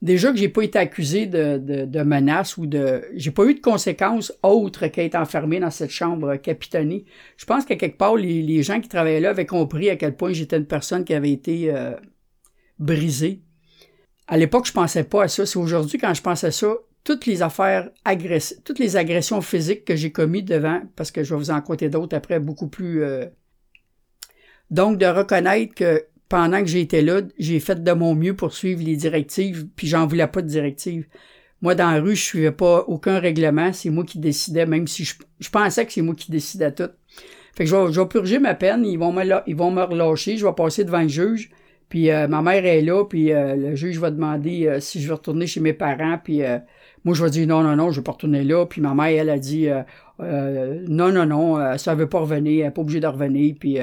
Déjà 0.01 0.31
que 0.31 0.37
j'ai 0.37 0.47
pas 0.47 0.61
été 0.61 0.79
accusé 0.79 1.25
de, 1.25 1.57
de, 1.57 1.85
de 1.85 2.01
menaces 2.03 2.55
ou 2.55 2.67
de, 2.67 3.03
j'ai 3.15 3.31
pas 3.31 3.45
eu 3.45 3.55
de 3.55 3.59
conséquences 3.59 4.31
autres 4.43 4.87
qu'être 4.87 5.15
enfermé 5.15 5.59
dans 5.59 5.71
cette 5.71 5.89
chambre 5.89 6.35
capitonnée. 6.37 7.03
Je 7.35 7.45
pense 7.45 7.65
qu'à 7.65 7.75
quelque 7.75 7.97
part, 7.97 8.15
les, 8.15 8.41
les, 8.41 8.63
gens 8.63 8.79
qui 8.79 8.87
travaillaient 8.87 9.19
là 9.19 9.31
avaient 9.31 9.45
compris 9.45 9.89
à 9.89 9.97
quel 9.97 10.15
point 10.15 10.31
j'étais 10.31 10.57
une 10.57 10.67
personne 10.67 11.03
qui 11.03 11.13
avait 11.13 11.31
été 11.31 11.73
euh, 11.73 11.95
brisée 12.77 13.41
à 14.29 14.37
l'époque, 14.37 14.67
je 14.67 14.71
pensais 14.71 15.03
pas 15.03 15.23
à 15.23 15.27
ça. 15.27 15.45
C'est 15.45 15.57
aujourd'hui, 15.57 15.97
quand 15.97 16.13
je 16.13 16.21
pense 16.21 16.43
à 16.43 16.51
ça, 16.51 16.75
toutes 17.03 17.25
les 17.25 17.41
affaires 17.41 17.89
agressives, 18.05 18.57
toutes 18.63 18.79
les 18.79 18.97
agressions 18.97 19.41
physiques 19.41 19.85
que 19.85 19.95
j'ai 19.95 20.11
commises 20.11 20.45
devant, 20.45 20.81
parce 20.95 21.11
que 21.11 21.23
je 21.23 21.33
vais 21.33 21.39
vous 21.39 21.51
en 21.51 21.61
compter 21.61 21.89
d'autres 21.89 22.15
après, 22.15 22.39
beaucoup 22.39 22.67
plus. 22.67 23.03
Euh, 23.03 23.25
donc, 24.69 24.97
de 24.97 25.05
reconnaître 25.05 25.73
que 25.73 26.05
pendant 26.27 26.59
que 26.61 26.67
j'étais 26.67 27.01
là, 27.01 27.21
j'ai 27.39 27.59
fait 27.59 27.83
de 27.83 27.91
mon 27.91 28.13
mieux 28.13 28.35
pour 28.35 28.53
suivre 28.53 28.83
les 28.83 28.95
directives, 28.95 29.67
puis 29.75 29.87
j'en 29.87 30.05
voulais 30.05 30.27
pas 30.27 30.41
de 30.41 30.47
directives. 30.47 31.07
Moi, 31.61 31.75
dans 31.75 31.91
la 31.91 31.99
rue, 31.99 32.15
je 32.15 32.23
suivais 32.23 32.51
pas 32.51 32.85
aucun 32.87 33.19
règlement, 33.19 33.73
c'est 33.73 33.89
moi 33.89 34.05
qui 34.05 34.19
décidais, 34.19 34.65
même 34.65 34.87
si 34.87 35.03
je, 35.03 35.49
pensais 35.49 35.85
que 35.85 35.91
c'est 35.91 36.01
moi 36.01 36.15
qui 36.15 36.31
décidais 36.31 36.71
tout. 36.71 36.89
Fait 37.55 37.63
que 37.63 37.69
je 37.69 37.75
vais, 37.75 37.91
je 37.91 37.99
vais 37.99 38.07
purger 38.07 38.39
ma 38.39 38.53
peine, 38.53 38.85
ils 38.85 38.97
vont 38.97 39.11
me, 39.11 39.23
ils 39.47 39.55
vont 39.55 39.71
me 39.71 39.81
relâcher, 39.81 40.37
je 40.37 40.45
vais 40.45 40.53
passer 40.53 40.83
devant 40.83 41.01
le 41.01 41.07
juge, 41.09 41.49
puis 41.89 42.11
euh, 42.11 42.27
ma 42.27 42.41
mère 42.41 42.65
est 42.65 42.81
là, 42.81 43.03
puis 43.03 43.33
euh, 43.33 43.55
le 43.55 43.75
juge 43.75 43.97
va 43.97 44.11
demander 44.11 44.67
euh, 44.67 44.79
si 44.79 45.01
je 45.01 45.07
veux 45.07 45.15
retourner 45.15 45.47
chez 45.47 45.59
mes 45.59 45.73
parents, 45.73 46.19
puis 46.23 46.41
moi 47.09 47.15
je 47.15 47.23
vais 47.23 47.29
dire 47.31 47.47
non, 47.47 47.63
non, 47.63 47.75
non, 47.75 47.91
je 47.91 47.99
vais 47.99 48.03
pas 48.03 48.11
retourner 48.11 48.43
là. 48.43 48.65
Puis 48.65 48.81
ma 48.81 48.93
mère, 48.93 49.07
elle 49.07 49.29
a 49.29 49.39
dit 49.39 49.67
non, 50.19 51.11
non, 51.11 51.25
non, 51.25 51.77
ça 51.77 51.95
veut 51.95 52.07
pas 52.07 52.19
revenir, 52.19 52.59
elle 52.59 52.65
n'est 52.65 52.71
pas 52.71 52.81
obligée 52.81 52.99
de 52.99 53.07
revenir. 53.07 53.55
Puis 53.59 53.77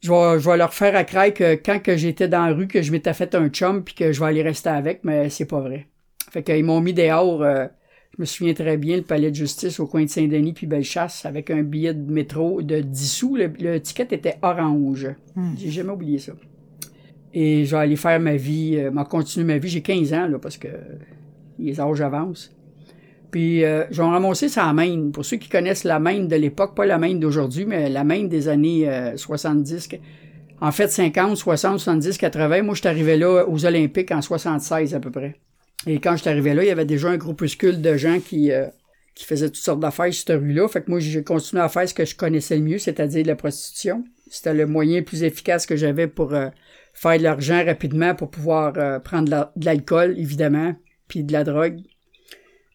je 0.00 0.10
vais, 0.10 0.40
je 0.40 0.48
vais 0.48 0.56
leur 0.56 0.72
faire 0.72 0.96
à 0.96 1.04
craindre 1.04 1.34
que 1.34 1.54
quand 1.54 1.80
que 1.80 1.96
j'étais 1.96 2.28
dans 2.28 2.46
la 2.46 2.52
rue, 2.52 2.66
que 2.66 2.82
je 2.82 2.90
m'étais 2.90 3.12
fait 3.12 3.34
un 3.34 3.48
chum, 3.48 3.84
puis 3.84 3.94
que 3.94 4.12
je 4.12 4.20
vais 4.20 4.26
aller 4.26 4.42
rester 4.42 4.70
avec, 4.70 5.00
mais 5.04 5.28
c'est 5.28 5.44
pas 5.44 5.60
vrai. 5.60 5.86
Fait 6.30 6.42
qu'ils 6.42 6.64
m'ont 6.64 6.80
mis 6.80 6.94
dehors, 6.94 7.44
je 8.16 8.20
me 8.20 8.26
souviens 8.26 8.52
très 8.52 8.76
bien, 8.76 8.96
le 8.96 9.02
palais 9.02 9.30
de 9.30 9.36
justice 9.36 9.80
au 9.80 9.86
coin 9.86 10.04
de 10.04 10.08
Saint-Denis 10.08 10.52
puis 10.52 10.66
Bellechasse, 10.66 11.24
avec 11.24 11.50
un 11.50 11.62
billet 11.62 11.94
de 11.94 12.10
métro 12.10 12.60
de 12.60 12.80
10 12.80 13.10
sous. 13.10 13.36
Le, 13.36 13.80
ticket 13.80 14.08
était 14.10 14.36
orange. 14.42 15.08
Hmm. 15.34 15.54
J'ai 15.56 15.70
jamais 15.70 15.92
oublié 15.92 16.18
ça. 16.18 16.32
Et 17.32 17.64
je 17.64 17.74
vais 17.74 17.82
aller 17.82 17.96
faire 17.96 18.20
ma 18.20 18.36
vie, 18.36 18.76
euh, 18.76 18.90
m'a 18.90 19.06
continuer 19.06 19.46
ma 19.46 19.58
vie. 19.58 19.68
J'ai 19.68 19.80
15 19.80 20.12
ans, 20.12 20.26
là, 20.26 20.38
parce 20.38 20.58
que 20.58 20.68
les 21.58 21.80
âges 21.80 22.02
avancent. 22.02 22.54
Puis 23.32 23.64
euh, 23.64 23.84
je 23.90 24.00
vais 24.00 24.08
ramasser 24.08 24.48
sa 24.48 24.72
main. 24.72 25.10
Pour 25.10 25.24
ceux 25.24 25.38
qui 25.38 25.48
connaissent 25.48 25.84
la 25.84 25.98
main 25.98 26.20
de 26.20 26.36
l'époque, 26.36 26.76
pas 26.76 26.86
la 26.86 26.98
main 26.98 27.14
d'aujourd'hui, 27.14 27.64
mais 27.64 27.88
la 27.88 28.04
main 28.04 28.24
des 28.24 28.46
années 28.46 28.88
70. 29.16 29.88
Euh, 29.92 29.96
en 30.60 30.70
fait, 30.70 30.88
50, 30.88 31.36
60, 31.36 31.80
70, 31.80 32.18
80. 32.18 32.62
Moi, 32.62 32.74
je 32.74 32.80
suis 32.80 32.88
arrivé 32.88 33.16
là 33.16 33.44
aux 33.48 33.66
Olympiques 33.66 34.12
en 34.12 34.22
76 34.22 34.94
à 34.94 35.00
peu 35.00 35.10
près. 35.10 35.34
Et 35.88 35.98
quand 35.98 36.12
je 36.12 36.22
suis 36.22 36.30
arrivé 36.30 36.54
là, 36.54 36.62
il 36.62 36.68
y 36.68 36.70
avait 36.70 36.84
déjà 36.84 37.08
un 37.08 37.16
groupuscule 37.16 37.82
de 37.82 37.96
gens 37.96 38.20
qui, 38.20 38.52
euh, 38.52 38.66
qui 39.16 39.24
faisaient 39.24 39.48
toutes 39.48 39.56
sortes 39.56 39.80
d'affaires 39.80 40.12
sur 40.12 40.24
cette 40.26 40.38
rue-là. 40.38 40.68
Fait 40.68 40.82
que 40.82 40.90
moi, 40.90 41.00
j'ai 41.00 41.24
continué 41.24 41.62
à 41.62 41.68
faire 41.68 41.88
ce 41.88 41.94
que 41.94 42.04
je 42.04 42.14
connaissais 42.14 42.56
le 42.56 42.62
mieux, 42.62 42.78
c'est-à-dire 42.78 43.26
la 43.26 43.34
prostitution. 43.34 44.04
C'était 44.30 44.54
le 44.54 44.66
moyen 44.66 45.02
plus 45.02 45.24
efficace 45.24 45.66
que 45.66 45.74
j'avais 45.74 46.06
pour 46.06 46.32
faire 46.92 47.18
de 47.18 47.22
l'argent 47.22 47.64
rapidement 47.64 48.14
pour 48.14 48.30
pouvoir 48.30 48.74
euh, 48.76 48.98
prendre 48.98 49.50
de 49.56 49.64
l'alcool, 49.64 50.14
évidemment, 50.18 50.74
puis 51.08 51.24
de 51.24 51.32
la 51.32 51.44
drogue. 51.44 51.80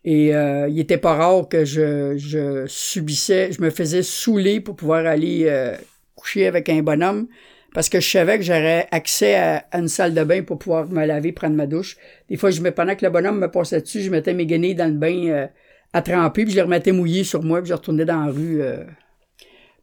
Et 0.04 0.36
euh, 0.36 0.70
il 0.70 0.80
était 0.80 0.98
pas 0.98 1.16
rare 1.16 1.50
que 1.50 1.66
je, 1.66 2.66
subissais, 2.68 3.52
je 3.52 3.62
me 3.62 3.70
faisais 3.70 4.04
saouler 4.04 4.62
pour 4.62 4.76
pouvoir 4.76 5.06
aller 5.06 5.46
euh, 5.48 5.76
coucher 6.16 6.48
avec 6.48 6.70
un 6.70 6.82
bonhomme 6.82 7.28
parce 7.74 7.90
que 7.90 8.00
je 8.00 8.10
savais 8.10 8.38
que 8.38 8.44
j'aurais 8.44 8.88
accès 8.92 9.36
à, 9.36 9.66
une 9.74 9.88
salle 9.88 10.14
de 10.14 10.24
bain 10.24 10.42
pour 10.42 10.58
pouvoir 10.58 10.88
me 10.88 11.06
laver, 11.06 11.32
prendre 11.32 11.56
ma 11.56 11.68
douche. 11.68 11.98
Des 12.30 12.38
fois, 12.38 12.50
je 12.50 12.62
me, 12.62 12.72
pendant 12.72 12.96
que 12.96 13.06
le 13.06 13.12
bonhomme 13.12 13.40
me 13.40 13.52
passait 13.52 13.82
dessus, 13.82 14.02
je 14.02 14.10
mettais 14.10 14.34
mes 14.34 14.46
guenilles 14.46 14.76
dans 14.76 14.88
le 14.88 14.98
bain 14.98 15.50
à 15.94 16.02
tremper, 16.02 16.44
puis 16.44 16.52
je 16.52 16.56
les 16.56 16.64
remettais 16.64 16.92
mouillés 16.92 17.24
sur 17.24 17.44
moi, 17.44 17.62
puis 17.62 17.70
je 17.70 17.74
retournais 17.74 18.06
dans 18.06 18.26
la 18.26 18.32
rue 18.32 18.62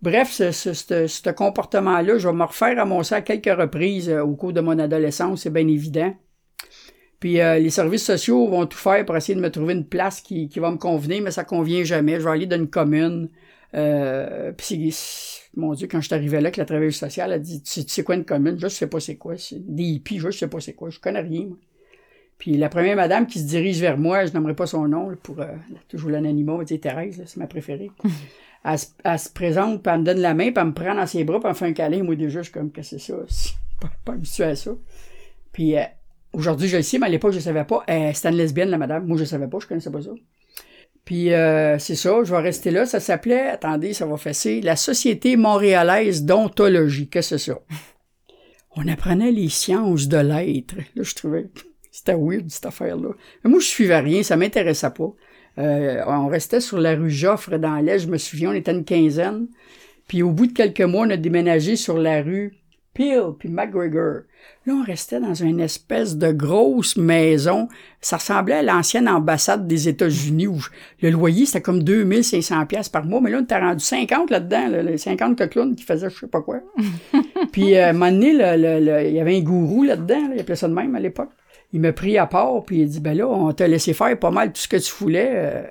Bref, 0.05 0.33
ce, 0.33 1.31
comportement-là, 1.31 2.19
je 2.19 2.29
vais 2.29 2.35
me 2.35 2.45
refaire 2.45 2.79
à 2.79 2.85
mon 2.85 3.01
à 3.01 3.23
quelques 3.23 3.59
reprises 3.59 4.11
euh, 4.11 4.21
au 4.23 4.35
cours 4.37 4.53
de 4.53 4.61
mon 4.61 4.79
adolescence, 4.79 5.45
c'est 5.45 5.51
bien 5.51 5.67
évident. 5.67 6.15
Puis 7.25 7.41
euh, 7.41 7.59
les 7.59 7.71
services 7.71 8.05
sociaux 8.05 8.47
vont 8.49 8.67
tout 8.67 8.77
faire 8.77 9.03
pour 9.07 9.17
essayer 9.17 9.35
de 9.35 9.41
me 9.41 9.51
trouver 9.51 9.73
une 9.73 9.87
place 9.87 10.21
qui, 10.21 10.47
va 10.57 10.71
me 10.71 10.77
convenir, 10.77 11.23
mais 11.23 11.31
ça 11.31 11.43
convient 11.43 11.83
jamais. 11.83 12.21
Je 12.21 12.25
vais 12.25 12.31
aller 12.31 12.45
dans 12.45 12.59
une 12.59 12.69
commune. 12.69 13.31
Euh, 13.73 14.53
puis, 14.53 14.95
mon 15.57 15.73
Dieu, 15.73 15.89
quand 15.91 16.03
je 16.03 16.09
suis 16.09 16.15
arrivé 16.15 16.39
là, 16.43 16.51
que 16.51 16.61
la 16.61 16.67
travailleuse 16.67 16.97
sociale 16.97 17.33
a 17.33 17.39
dit 17.39 17.63
Tu 17.63 17.81
sais 17.81 18.05
quoi 18.05 18.17
une 18.17 18.27
commune? 18.27 18.59
Je 18.61 18.69
sais 18.69 18.89
pas 18.89 19.01
c'est 19.01 19.17
quoi. 19.17 19.39
C'est 19.39 19.57
des 19.59 19.85
hippies, 19.85 20.19
je 20.19 20.29
sais 20.33 20.49
pas 20.49 20.61
c'est 20.61 20.75
quoi. 20.75 20.91
Je 20.91 21.01
connais 21.01 21.23
rien, 21.23 21.47
moi. 21.47 21.57
Puis 22.37 22.59
la 22.59 22.69
première 22.69 22.97
madame 22.97 23.27
qui 23.27 23.39
se 23.39 23.47
dirige 23.47 23.81
vers 23.81 23.97
moi, 23.97 24.27
je 24.27 24.35
n'aimerais 24.35 24.55
pas 24.55 24.67
son 24.67 24.87
nom 24.87 25.17
pour 25.23 25.41
euh, 25.41 25.47
toujours 25.89 26.11
l'anonymat, 26.11 26.59
elle 26.61 26.67
dit 26.67 26.79
Thérèse, 26.79 27.23
c'est 27.25 27.39
ma 27.39 27.47
préférée. 27.47 27.91
elle, 28.67 28.79
se, 28.79 28.89
elle, 29.03 29.19
se 29.19 29.31
présente, 29.31 29.83
puis 29.83 29.91
elle 29.91 30.01
me 30.01 30.05
donne 30.05 30.21
la 30.21 30.35
main, 30.35 30.53
puis 30.53 30.61
elle 30.61 30.67
me 30.67 30.75
prend 30.75 30.95
dans 30.95 31.07
ses 31.07 31.25
bras, 31.25 31.41
puis 31.41 31.47
elle 31.47 31.53
me 31.53 31.57
fait 31.57 31.67
un 31.69 31.73
câlin. 31.73 32.03
Moi, 32.03 32.17
déjà, 32.17 32.41
je 32.41 32.51
suis 32.51 32.53
comme, 32.53 32.71
que 32.71 32.83
c'est 32.83 32.99
ça? 32.99 33.15
pas, 33.81 33.91
pas 34.05 34.13
habitué 34.13 34.45
à 34.45 34.57
ça. 34.57 34.73
Puis 35.53 35.79
euh, 35.79 35.85
aujourd'hui, 36.35 36.69
je 36.69 36.77
le 36.77 36.83
sais, 36.83 36.99
mais 36.99 37.07
à 37.07 37.09
l'époque, 37.09 37.33
je 37.33 37.39
ne 37.39 37.43
savais 37.43 37.65
pas. 37.65 37.83
Euh, 37.89 38.11
C'était 38.13 38.31
une 38.31 38.37
lesbienne, 38.37 38.71
la 38.71 38.79
madame. 38.79 39.07
Moi, 39.07 39.17
je 39.17 39.23
ne 39.23 39.29
savais 39.29 39.49
pas, 39.49 39.59
je 39.61 39.67
connaissais 39.67 39.91
pas 39.91 40.03
ça. 40.03 40.11
Puis 41.05 41.33
euh, 41.33 41.79
c'est 41.79 41.97
ça, 41.97 42.25
je 42.25 42.31
vais 42.31 42.41
rester 42.41 42.71
là. 42.71 42.87
Ça 42.87 42.99
s'appelait, 42.99 43.49
attendez, 43.49 43.93
ça 43.93 44.07
va 44.07 44.17
fesser, 44.17 44.61
la 44.61 44.77
Société 44.77 45.37
montréalaise 45.37 46.25
d'ontologie. 46.25 47.09
Qu'est-ce 47.09 47.35
que 47.35 47.39
c'est 47.39 47.53
ça? 47.53 47.61
On 48.77 48.89
apprenait 48.89 49.31
les 49.31 49.51
sciences 49.51 50.09
de 50.09 50.17
l'être. 50.17 50.75
Là, 50.97 51.03
je 51.03 51.15
trouvais, 51.15 51.47
c'était 51.93 52.15
weird, 52.15 52.49
cette 52.49 52.67
affaire-là. 52.67 53.11
Mais 53.43 53.51
moi, 53.51 53.61
je 53.61 53.67
suivais 53.67 54.01
rien, 54.01 54.23
ça 54.23 54.37
m'intéressait 54.37 54.91
pas. 54.91 55.13
Euh, 55.59 56.03
on 56.07 56.27
restait 56.27 56.61
sur 56.61 56.79
la 56.79 56.97
rue 56.97 57.11
Joffre 57.11 57.59
dans 57.59 57.77
l'Est, 57.77 58.01
je 58.01 58.09
me 58.09 58.19
souviens, 58.19 58.51
on 58.51 58.55
était 58.55 58.73
une 58.73 58.85
quinzaine. 58.85 59.47
Puis 60.09 60.23
au 60.23 60.31
bout 60.31 60.47
de 60.47 60.53
quelques 60.53 60.81
mois, 60.81 61.07
on 61.07 61.11
a 61.11 61.17
déménagé 61.17 61.77
sur 61.77 61.99
la 61.99 62.23
rue 62.23 62.57
Peel 62.95 63.33
puis 63.39 63.49
McGregor. 63.49 64.23
Là, 64.67 64.75
on 64.75 64.85
restait 64.85 65.21
dans 65.21 65.35
une 65.35 65.61
espèce 65.61 66.17
de 66.17 66.33
grosse 66.33 66.97
maison. 66.97 67.69
Ça 68.01 68.17
ressemblait 68.17 68.55
à 68.55 68.63
l'ancienne 68.63 69.09
ambassade 69.09 69.67
des 69.67 69.89
États-Unis 69.89 70.47
où 70.47 70.59
le 71.03 71.11
loyer, 71.11 71.45
c'était 71.45 71.61
comme 71.61 71.83
2500 71.83 72.67
pièces 72.67 72.89
par 72.89 73.05
mois. 73.05 73.21
Mais 73.21 73.31
là, 73.31 73.39
on 73.41 73.43
était 73.43 73.59
rendu 73.59 73.85
50 73.85 74.31
là-dedans, 74.31 74.69
là, 74.69 74.83
les 74.83 74.97
50 74.97 75.37
coclowns 75.37 75.75
qui 75.75 75.85
faisaient 75.85 76.09
je 76.09 76.21
sais 76.21 76.27
pas 76.27 76.41
quoi. 76.41 76.61
puis, 77.53 77.77
euh, 77.77 77.87
à 77.87 77.89
un 77.91 77.93
moment 77.93 78.13
donné, 78.13 78.33
le, 78.33 78.81
le, 78.81 79.09
il 79.09 79.15
y 79.15 79.21
avait 79.21 79.37
un 79.37 79.43
gourou 79.43 79.83
là-dedans. 79.83 80.29
Là, 80.29 80.35
il 80.37 80.41
appelait 80.41 80.57
ça 80.57 80.69
de 80.69 80.75
même 80.75 80.95
à 80.95 81.01
l'époque. 81.01 81.31
Il 81.73 81.81
m'a 81.81 81.93
pris 81.93 82.17
à 82.19 82.27
part, 82.27 82.65
puis 82.65 82.83
il 82.83 82.89
dit, 82.89 83.01
ben 83.01 83.17
là, 83.17 83.27
on 83.27 83.53
t'a 83.53 83.67
laissé 83.67 83.93
faire 83.93 84.17
pas 84.19 84.31
mal 84.31 84.53
tout 84.53 84.61
ce 84.61 84.69
que 84.69 84.77
tu 84.77 84.95
voulais. 84.95 85.33
Euh, 85.35 85.63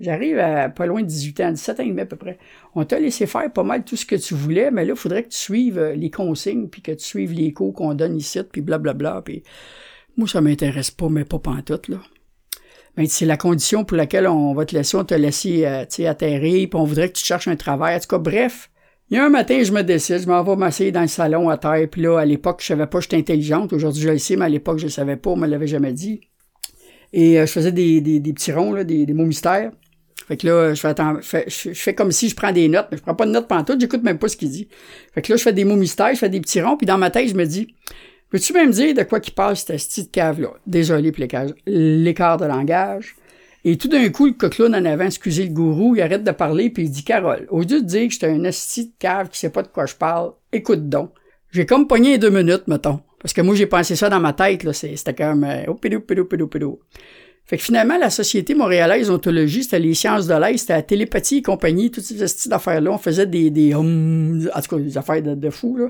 J'arrive 0.00 0.38
à 0.38 0.68
pas 0.68 0.86
loin 0.86 1.02
de 1.02 1.06
18 1.06 1.40
ans, 1.40 1.50
17 1.50 1.80
ans 1.80 1.82
et 1.82 1.88
demi 1.88 2.00
à 2.00 2.06
peu 2.06 2.16
près. 2.16 2.38
On 2.74 2.84
t'a 2.84 2.98
laissé 2.98 3.26
faire 3.26 3.52
pas 3.52 3.62
mal 3.62 3.84
tout 3.84 3.96
ce 3.96 4.06
que 4.06 4.16
tu 4.16 4.34
voulais, 4.34 4.70
mais 4.70 4.84
là, 4.84 4.92
il 4.94 4.98
faudrait 4.98 5.24
que 5.24 5.28
tu 5.28 5.38
suives 5.38 5.78
euh, 5.78 5.94
les 5.94 6.10
consignes, 6.10 6.68
puis 6.68 6.82
que 6.82 6.92
tu 6.92 7.04
suives 7.04 7.32
les 7.32 7.52
cours 7.52 7.74
qu'on 7.74 7.94
donne 7.94 8.16
ici, 8.16 8.40
puis 8.50 8.60
blablabla. 8.60 9.22
Puis 9.24 9.42
moi, 10.16 10.28
ça 10.28 10.40
m'intéresse 10.40 10.90
pas, 10.90 11.08
mais 11.08 11.24
pas 11.24 11.38
pantoute, 11.38 11.88
là. 11.88 11.98
Mais 12.96 13.06
c'est 13.06 13.26
la 13.26 13.36
condition 13.36 13.84
pour 13.84 13.96
laquelle 13.96 14.26
on 14.26 14.52
va 14.52 14.64
te 14.64 14.74
laisser, 14.74 14.96
on 14.96 15.04
t'a 15.04 15.16
laissé 15.16 15.64
euh, 15.64 15.84
atterrir, 16.08 16.68
puis 16.68 16.78
on 16.78 16.84
voudrait 16.84 17.08
que 17.08 17.18
tu 17.18 17.24
cherches 17.24 17.48
un 17.48 17.56
travail. 17.56 17.96
En 17.96 18.00
tout 18.00 18.08
cas, 18.08 18.18
bref, 18.18 18.70
il 19.10 19.16
y 19.16 19.20
a 19.20 19.24
un 19.24 19.28
matin, 19.28 19.62
je 19.62 19.72
me 19.72 19.82
décide, 19.82 20.22
je 20.22 20.28
m'en 20.28 20.42
vais 20.42 20.56
m'asseoir 20.56 20.92
dans 20.92 21.00
le 21.00 21.08
salon 21.08 21.48
à 21.48 21.58
terre, 21.58 21.88
puis 21.90 22.02
là, 22.02 22.18
à 22.18 22.24
l'époque, 22.24 22.60
je 22.60 22.66
savais 22.66 22.86
pas 22.86 23.00
j'étais 23.00 23.16
intelligente. 23.16 23.72
Aujourd'hui, 23.72 24.02
je 24.02 24.08
le 24.08 24.38
mais 24.38 24.44
à 24.44 24.48
l'époque, 24.48 24.78
je 24.78 24.84
le 24.84 24.90
savais 24.90 25.16
pas, 25.16 25.30
on 25.30 25.36
me 25.36 25.46
l'avait 25.46 25.66
jamais 25.66 25.92
dit. 25.92 26.20
Et 27.12 27.38
euh, 27.38 27.46
je 27.46 27.52
faisais 27.52 27.72
des, 27.72 28.00
des, 28.00 28.20
des 28.20 28.32
petits 28.32 28.52
ronds, 28.52 28.72
là, 28.72 28.84
des, 28.84 29.06
des 29.06 29.12
mots 29.12 29.26
mystères. 29.26 29.72
Fait 30.30 30.36
que 30.36 30.46
là, 30.46 30.74
je 30.74 30.80
fais, 30.80 30.88
attends, 30.88 31.16
je, 31.20 31.72
fais 31.74 31.92
comme 31.92 32.12
si 32.12 32.28
je 32.28 32.36
prends 32.36 32.52
des 32.52 32.68
notes, 32.68 32.86
mais 32.92 32.98
je 32.98 33.02
prends 33.02 33.16
pas 33.16 33.26
de 33.26 33.32
notes 33.32 33.48
pendant 33.48 33.64
tout, 33.64 33.76
j'écoute 33.78 34.04
même 34.04 34.18
pas 34.18 34.28
ce 34.28 34.36
qu'il 34.36 34.50
dit. 34.50 34.68
Fait 35.12 35.22
que 35.22 35.32
là, 35.32 35.36
je 35.36 35.42
fais 35.42 35.52
des 35.52 35.64
mots 35.64 35.74
mystères, 35.74 36.14
je 36.14 36.20
fais 36.20 36.28
des 36.28 36.40
petits 36.40 36.60
ronds, 36.60 36.76
puis 36.76 36.86
dans 36.86 36.98
ma 36.98 37.10
tête, 37.10 37.28
je 37.28 37.34
me 37.34 37.44
dis, 37.46 37.74
veux-tu 38.32 38.52
même 38.52 38.70
dire 38.70 38.94
de 38.94 39.02
quoi 39.02 39.18
qui 39.18 39.32
parle 39.32 39.56
cette 39.56 39.76
petite 39.76 40.12
cave-là? 40.12 40.50
Désolé 40.68 41.10
pour 41.10 41.24
l'écart 41.66 42.36
de 42.36 42.44
langage. 42.44 43.16
Et 43.64 43.76
tout 43.76 43.88
d'un 43.88 44.08
coup, 44.10 44.26
le 44.26 44.32
coquelin 44.32 44.72
en 44.72 44.84
avant, 44.84 45.06
excusez 45.06 45.44
le 45.44 45.50
gourou, 45.52 45.96
il 45.96 46.00
arrête 46.00 46.22
de 46.22 46.30
parler, 46.30 46.70
puis 46.70 46.84
il 46.84 46.90
dit, 46.90 47.02
Carole, 47.02 47.46
au 47.50 47.60
lieu 47.60 47.80
de 47.82 47.86
dire 47.86 48.06
que 48.06 48.12
j'étais 48.12 48.28
un 48.28 48.44
esti 48.44 48.86
de 48.86 48.92
cave 49.00 49.30
qui 49.30 49.38
sait 49.38 49.50
pas 49.50 49.62
de 49.62 49.68
quoi 49.68 49.86
je 49.86 49.96
parle, 49.96 50.32
écoute 50.52 50.88
donc. 50.88 51.10
J'ai 51.50 51.66
comme 51.66 51.88
pogné 51.88 52.18
deux 52.18 52.30
minutes, 52.30 52.68
mettons. 52.68 53.00
Parce 53.20 53.32
que 53.32 53.40
moi, 53.42 53.54
j'ai 53.54 53.66
pensé 53.66 53.96
ça 53.96 54.08
dans 54.08 54.20
ma 54.20 54.32
tête, 54.32 54.64
là. 54.64 54.72
C'était 54.72 55.14
comme, 55.14 55.44
euh, 55.44 55.64
oh, 55.68 55.74
pédou, 55.74 56.00
pédou, 56.00 56.24
pédou, 56.24 56.48
pédou. 56.48 56.80
Fait 57.44 57.56
que 57.56 57.62
finalement, 57.62 57.98
la 57.98 58.10
Société 58.10 58.54
montréalaise 58.54 59.08
d'ontologie, 59.08 59.64
c'était 59.64 59.80
les 59.80 59.94
sciences 59.94 60.26
de 60.26 60.34
l'air, 60.34 60.58
c'était 60.58 60.74
la 60.74 60.82
télépathie 60.82 61.38
et 61.38 61.42
compagnie, 61.42 61.90
toutes 61.90 62.04
ces 62.04 62.14
petites 62.14 62.52
affaires-là. 62.52 62.92
On 62.92 62.98
faisait 62.98 63.26
des, 63.26 63.50
des 63.50 63.74
hum, 63.74 64.48
en 64.54 64.60
tout 64.60 64.76
cas, 64.76 64.82
des 64.82 64.96
affaires 64.96 65.22
de, 65.22 65.34
de 65.34 65.50
fou, 65.50 65.76
là. 65.76 65.88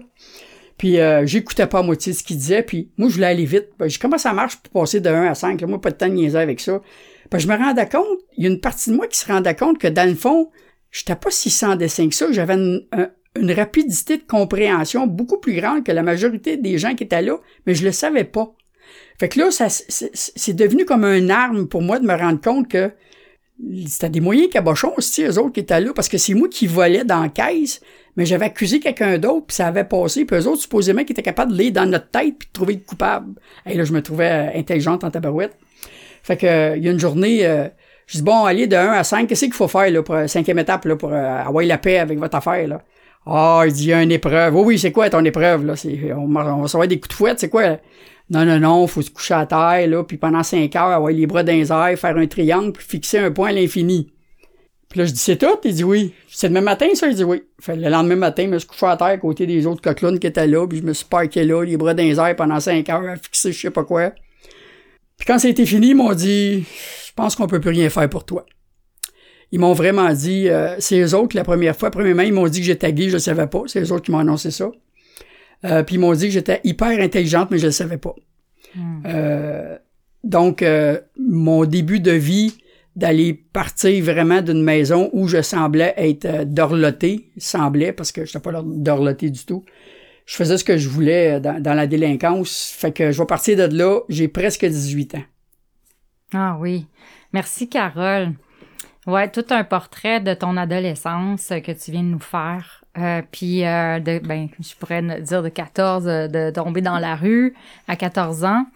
Puis 0.80 0.98
euh, 0.98 1.26
j'écoutais 1.26 1.66
pas 1.66 1.80
à 1.80 1.82
moitié 1.82 2.14
ce 2.14 2.24
qu'il 2.24 2.38
disait, 2.38 2.62
puis 2.62 2.90
moi, 2.96 3.10
je 3.10 3.14
voulais 3.16 3.26
aller 3.26 3.44
vite. 3.44 3.68
Ben, 3.78 3.86
comment 4.00 4.16
ça 4.16 4.32
marche 4.32 4.56
pour 4.56 4.80
passer 4.80 5.00
de 5.00 5.10
1 5.10 5.26
à 5.26 5.34
5? 5.34 5.60
Là, 5.60 5.66
moi, 5.66 5.78
pas 5.78 5.90
de 5.90 5.96
temps 5.96 6.08
de 6.08 6.14
niaiser 6.14 6.38
avec 6.38 6.58
ça. 6.58 6.80
Ben, 7.30 7.38
je 7.38 7.46
me 7.46 7.54
rendais 7.54 7.86
compte, 7.86 8.06
il 8.38 8.44
y 8.44 8.46
a 8.46 8.50
une 8.50 8.60
partie 8.60 8.88
de 8.88 8.96
moi 8.96 9.06
qui 9.06 9.18
se 9.18 9.26
rendait 9.30 9.54
compte 9.54 9.78
que 9.78 9.88
dans 9.88 10.08
le 10.08 10.14
fond, 10.14 10.50
j'étais 10.90 11.16
pas 11.16 11.30
si 11.30 11.50
sans 11.50 11.76
dessin 11.76 12.08
que 12.08 12.14
ça, 12.14 12.32
j'avais 12.32 12.54
une, 12.54 12.86
une 13.38 13.52
rapidité 13.52 14.16
de 14.16 14.24
compréhension 14.26 15.06
beaucoup 15.06 15.38
plus 15.38 15.54
grande 15.54 15.84
que 15.84 15.92
la 15.92 16.02
majorité 16.02 16.56
des 16.56 16.78
gens 16.78 16.94
qui 16.94 17.04
étaient 17.04 17.22
là, 17.22 17.36
mais 17.66 17.74
je 17.74 17.84
le 17.84 17.92
savais 17.92 18.24
pas. 18.24 18.52
Fait 19.18 19.28
que 19.28 19.38
là, 19.38 19.50
ça, 19.50 19.68
c'est 19.68 20.56
devenu 20.56 20.84
comme 20.84 21.04
un 21.04 21.28
arme 21.30 21.68
pour 21.68 21.82
moi 21.82 21.98
de 21.98 22.06
me 22.06 22.14
rendre 22.14 22.40
compte 22.40 22.68
que 22.68 22.90
c'était 23.86 24.08
des 24.08 24.20
moyens 24.20 24.48
cabochons 24.50 24.94
aussi, 24.96 25.22
eux 25.22 25.38
autres 25.38 25.52
qui 25.52 25.60
étaient 25.60 25.80
là, 25.80 25.92
parce 25.94 26.08
que 26.08 26.18
c'est 26.18 26.34
moi 26.34 26.48
qui 26.48 26.66
volais 26.66 27.04
dans 27.04 27.20
la 27.20 27.28
caisse, 27.28 27.80
mais 28.16 28.24
j'avais 28.24 28.46
accusé 28.46 28.80
quelqu'un 28.80 29.18
d'autre, 29.18 29.46
puis 29.46 29.56
ça 29.56 29.66
avait 29.66 29.84
passé, 29.84 30.24
puis 30.24 30.36
eux 30.36 30.46
autres, 30.48 30.62
supposément, 30.62 31.04
qui 31.04 31.12
étaient 31.12 31.22
capables 31.22 31.52
de 31.52 31.58
lire 31.58 31.72
dans 31.72 31.86
notre 31.86 32.08
tête, 32.08 32.36
puis 32.38 32.48
de 32.48 32.52
trouver 32.52 32.74
le 32.74 32.80
coupable. 32.80 33.34
Et 33.66 33.74
là, 33.74 33.84
je 33.84 33.92
me 33.92 34.02
trouvais 34.02 34.30
euh, 34.30 34.58
intelligente 34.58 35.04
en 35.04 35.10
tabarouette. 35.10 35.56
Fait 36.22 36.36
que, 36.36 36.46
euh, 36.46 36.76
il 36.76 36.84
y 36.84 36.88
a 36.88 36.90
une 36.90 36.98
journée, 36.98 37.46
euh, 37.46 37.68
je 38.06 38.18
dis, 38.18 38.22
bon, 38.22 38.44
allez, 38.44 38.66
de 38.66 38.76
1 38.76 38.92
à 38.92 39.04
5, 39.04 39.28
qu'est-ce 39.28 39.44
qu'il 39.44 39.54
faut 39.54 39.68
faire, 39.68 39.90
là, 39.90 40.02
pour 40.02 40.16
cinquième 40.26 40.58
étape, 40.58 40.86
là, 40.86 40.96
pour 40.96 41.12
avoir 41.12 41.64
la 41.64 41.78
paix 41.78 41.98
avec 41.98 42.18
votre 42.18 42.36
affaire, 42.36 42.66
là? 42.66 42.82
Ah, 43.26 43.62
il 43.66 43.72
dit, 43.72 43.84
il 43.84 43.88
y 43.88 43.92
a 43.92 44.02
une 44.02 44.12
épreuve. 44.12 44.56
Oui, 44.56 44.62
oui, 44.64 44.78
c'est 44.78 44.92
quoi 44.92 45.10
ton 45.10 45.24
épreuve, 45.24 45.66
là? 45.66 45.74
On, 46.16 46.34
on 46.34 46.62
va 46.62 46.68
savoir 46.68 46.88
des 46.88 46.98
coups 46.98 47.10
de 47.10 47.14
fouette, 47.14 47.40
c'est 47.40 47.50
quoi? 47.50 47.78
Non, 48.30 48.44
non, 48.44 48.60
non, 48.60 48.86
faut 48.86 49.02
se 49.02 49.10
coucher 49.10 49.34
à 49.34 49.44
terre, 49.46 49.86
là, 49.88 50.04
puis 50.04 50.16
pendant 50.16 50.42
cinq 50.42 50.74
heures, 50.76 50.84
avoir 50.84 51.10
les 51.10 51.26
bras 51.26 51.42
dans 51.42 51.52
les 51.52 51.96
faire 51.96 52.16
un 52.16 52.26
triangle, 52.26 52.72
puis 52.72 52.84
fixer 52.86 53.18
un 53.18 53.30
point 53.30 53.48
à 53.48 53.52
l'infini. 53.52 54.12
Puis 54.88 54.98
là, 54.98 55.04
je 55.04 55.12
dis, 55.12 55.18
c'est 55.18 55.36
tout? 55.36 55.58
Il 55.64 55.74
dit 55.74 55.84
oui. 55.84 56.14
C'est 56.28 56.48
le 56.48 56.54
même 56.54 56.64
matin, 56.64 56.86
ça? 56.94 57.06
Il 57.08 57.14
dit 57.14 57.22
oui. 57.22 57.42
Fait 57.60 57.76
le 57.76 57.88
lendemain 57.88 58.16
matin, 58.16 58.44
je 58.44 58.48
me 58.48 58.58
suis 58.58 58.68
couché 58.68 58.86
à 58.86 58.96
terre 58.96 59.06
à 59.08 59.18
côté 59.18 59.46
des 59.46 59.66
autres 59.66 59.80
coquelins 59.80 60.18
qui 60.18 60.26
étaient 60.26 60.48
là, 60.48 60.66
puis 60.66 60.78
je 60.78 60.82
me 60.82 60.92
suis 60.92 61.04
parqué 61.04 61.44
là, 61.44 61.62
les 61.62 61.76
bras 61.76 61.94
dans 61.94 62.34
pendant 62.36 62.58
cinq 62.58 62.88
heures, 62.88 63.08
à 63.08 63.16
fixer 63.16 63.52
je 63.52 63.60
sais 63.60 63.70
pas 63.70 63.84
quoi. 63.84 64.10
Puis 65.16 65.26
quand 65.26 65.44
été 65.44 65.66
fini, 65.66 65.90
ils 65.90 65.94
m'ont 65.94 66.14
dit, 66.14 66.62
je 66.62 67.12
pense 67.14 67.36
qu'on 67.36 67.46
peut 67.46 67.60
plus 67.60 67.70
rien 67.70 67.90
faire 67.90 68.08
pour 68.08 68.24
toi. 68.24 68.46
Ils 69.52 69.58
m'ont 69.60 69.72
vraiment 69.72 70.12
dit, 70.12 70.48
euh, 70.48 70.76
c'est 70.78 71.00
eux 71.00 71.14
autres, 71.14 71.36
la 71.36 71.44
première 71.44 71.76
fois, 71.76 71.90
premièrement, 71.90 72.22
ils 72.22 72.32
m'ont 72.32 72.48
dit 72.48 72.60
que 72.60 72.66
j'étais 72.66 72.92
gay, 72.92 73.08
je 73.08 73.14
le 73.14 73.18
savais 73.18 73.46
pas. 73.46 73.62
C'est 73.66 73.80
eux 73.80 73.92
autres 73.92 74.04
qui 74.04 74.12
m'ont 74.12 74.18
annoncé 74.18 74.50
ça. 74.50 74.70
Euh, 75.64 75.82
puis 75.82 75.96
ils 75.96 75.98
m'ont 75.98 76.14
dit 76.14 76.26
que 76.26 76.32
j'étais 76.32 76.60
hyper 76.64 77.00
intelligente, 77.00 77.50
mais 77.50 77.58
je 77.58 77.66
le 77.66 77.72
savais 77.72 77.98
pas. 77.98 78.14
Hmm. 78.74 79.02
Euh, 79.06 79.78
donc, 80.24 80.62
euh, 80.62 81.00
mon 81.18 81.64
début 81.64 82.00
de 82.00 82.12
vie, 82.12 82.54
d'aller 82.96 83.34
partir 83.34 84.02
vraiment 84.04 84.42
d'une 84.42 84.62
maison 84.62 85.10
où 85.12 85.28
je 85.28 85.42
semblais 85.42 85.94
être 85.96 86.24
euh, 86.24 86.44
dorloté, 86.44 87.30
semblait, 87.38 87.92
parce 87.92 88.12
que 88.12 88.24
je 88.24 88.30
n'étais 88.30 88.40
pas 88.40 88.62
dorloté 88.64 89.30
du 89.30 89.44
tout. 89.44 89.64
Je 90.26 90.36
faisais 90.36 90.58
ce 90.58 90.64
que 90.64 90.76
je 90.76 90.88
voulais 90.88 91.40
dans, 91.40 91.60
dans, 91.60 91.74
la 91.74 91.86
délinquance. 91.86 92.72
Fait 92.76 92.92
que 92.92 93.10
je 93.10 93.18
vais 93.18 93.26
partir 93.26 93.56
de 93.56 93.76
là, 93.76 94.00
j'ai 94.08 94.28
presque 94.28 94.64
18 94.64 95.16
ans. 95.16 95.24
Ah 96.32 96.56
oui. 96.60 96.86
Merci, 97.32 97.68
Carole. 97.68 98.32
Ouais, 99.10 99.28
tout 99.28 99.44
un 99.50 99.64
portrait 99.64 100.20
de 100.20 100.34
ton 100.34 100.56
adolescence 100.56 101.48
que 101.48 101.72
tu 101.72 101.90
viens 101.90 102.04
de 102.04 102.08
nous 102.08 102.20
faire. 102.20 102.84
Euh, 102.96 103.22
puis, 103.28 103.66
euh, 103.66 103.98
de, 103.98 104.20
ben, 104.20 104.48
je 104.60 104.72
pourrais 104.76 105.02
dire 105.20 105.42
de 105.42 105.48
14, 105.48 106.06
euh, 106.06 106.28
de 106.28 106.50
tomber 106.52 106.80
dans 106.80 106.98
la 107.00 107.16
rue 107.16 107.54
à 107.88 107.96
14 107.96 108.44
ans. 108.44 108.66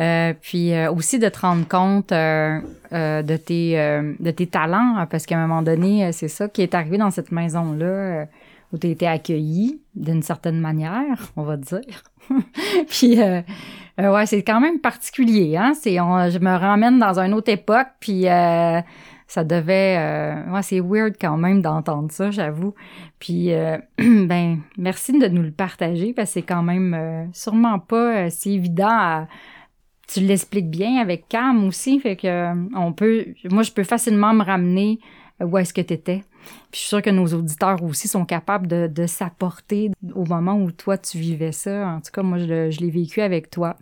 Euh, 0.00 0.32
puis 0.40 0.72
aussi 0.88 1.18
de 1.18 1.28
te 1.28 1.40
rendre 1.40 1.68
compte 1.68 2.08
de, 2.08 3.36
tes, 3.36 3.76
de 4.18 4.30
tes 4.30 4.46
talents, 4.46 5.06
parce 5.10 5.26
qu'à 5.26 5.36
un 5.36 5.46
moment 5.46 5.60
donné, 5.60 6.10
c'est 6.12 6.28
ça 6.28 6.48
qui 6.48 6.62
est 6.62 6.74
arrivé 6.74 6.96
dans 6.96 7.10
cette 7.10 7.30
maison-là, 7.30 8.24
où 8.72 8.78
tu 8.78 8.88
été 8.88 9.06
accueilli 9.06 9.82
d'une 9.94 10.22
certaine 10.22 10.58
manière, 10.58 11.30
on 11.36 11.42
va 11.42 11.58
dire. 11.58 12.02
puis, 12.88 13.18
ouais, 13.98 14.26
c'est 14.26 14.42
quand 14.42 14.60
même 14.60 14.80
particulier, 14.80 15.58
hein? 15.58 15.74
C'est, 15.78 15.96
je 15.96 16.38
me 16.38 16.56
ramène 16.56 16.98
dans 16.98 17.20
une 17.20 17.34
autre 17.34 17.52
époque, 17.52 17.88
puis 18.00 18.26
ça 19.32 19.44
devait 19.44 19.96
euh, 19.98 20.60
c'est 20.60 20.80
weird 20.80 21.14
quand 21.18 21.38
même 21.38 21.62
d'entendre 21.62 22.12
ça 22.12 22.30
j'avoue. 22.30 22.74
Puis 23.18 23.54
euh, 23.54 23.78
ben 23.98 24.58
merci 24.76 25.18
de 25.18 25.26
nous 25.26 25.40
le 25.40 25.50
partager 25.50 26.12
parce 26.12 26.28
que 26.28 26.32
c'est 26.34 26.42
quand 26.42 26.62
même 26.62 26.92
euh, 26.92 27.24
sûrement 27.32 27.78
pas 27.78 28.28
si 28.28 28.56
évident 28.56 29.26
tu 30.06 30.20
l'expliques 30.20 30.68
bien 30.68 31.00
avec 31.00 31.28
Cam 31.30 31.66
aussi 31.66 31.98
fait 31.98 32.16
que 32.16 32.52
on 32.76 32.92
peut 32.92 33.28
moi 33.50 33.62
je 33.62 33.72
peux 33.72 33.84
facilement 33.84 34.34
me 34.34 34.44
ramener 34.44 34.98
où 35.40 35.56
est-ce 35.56 35.72
que 35.72 35.80
tu 35.80 35.94
étais 35.94 36.24
puis 36.70 36.74
je 36.74 36.78
suis 36.78 36.88
sûre 36.88 37.02
que 37.02 37.10
nos 37.10 37.26
auditeurs 37.26 37.82
aussi 37.82 38.08
sont 38.08 38.24
capables 38.24 38.66
de, 38.66 39.06
s'apporter 39.06 39.90
au 40.14 40.24
moment 40.24 40.54
où 40.54 40.70
toi 40.70 40.96
tu 40.96 41.18
vivais 41.18 41.52
ça 41.52 41.88
en 41.88 42.00
tout 42.00 42.10
cas 42.12 42.22
moi 42.22 42.38
je, 42.38 42.70
je 42.70 42.80
l'ai 42.80 42.90
vécu 42.90 43.20
avec 43.20 43.50
toi 43.50 43.76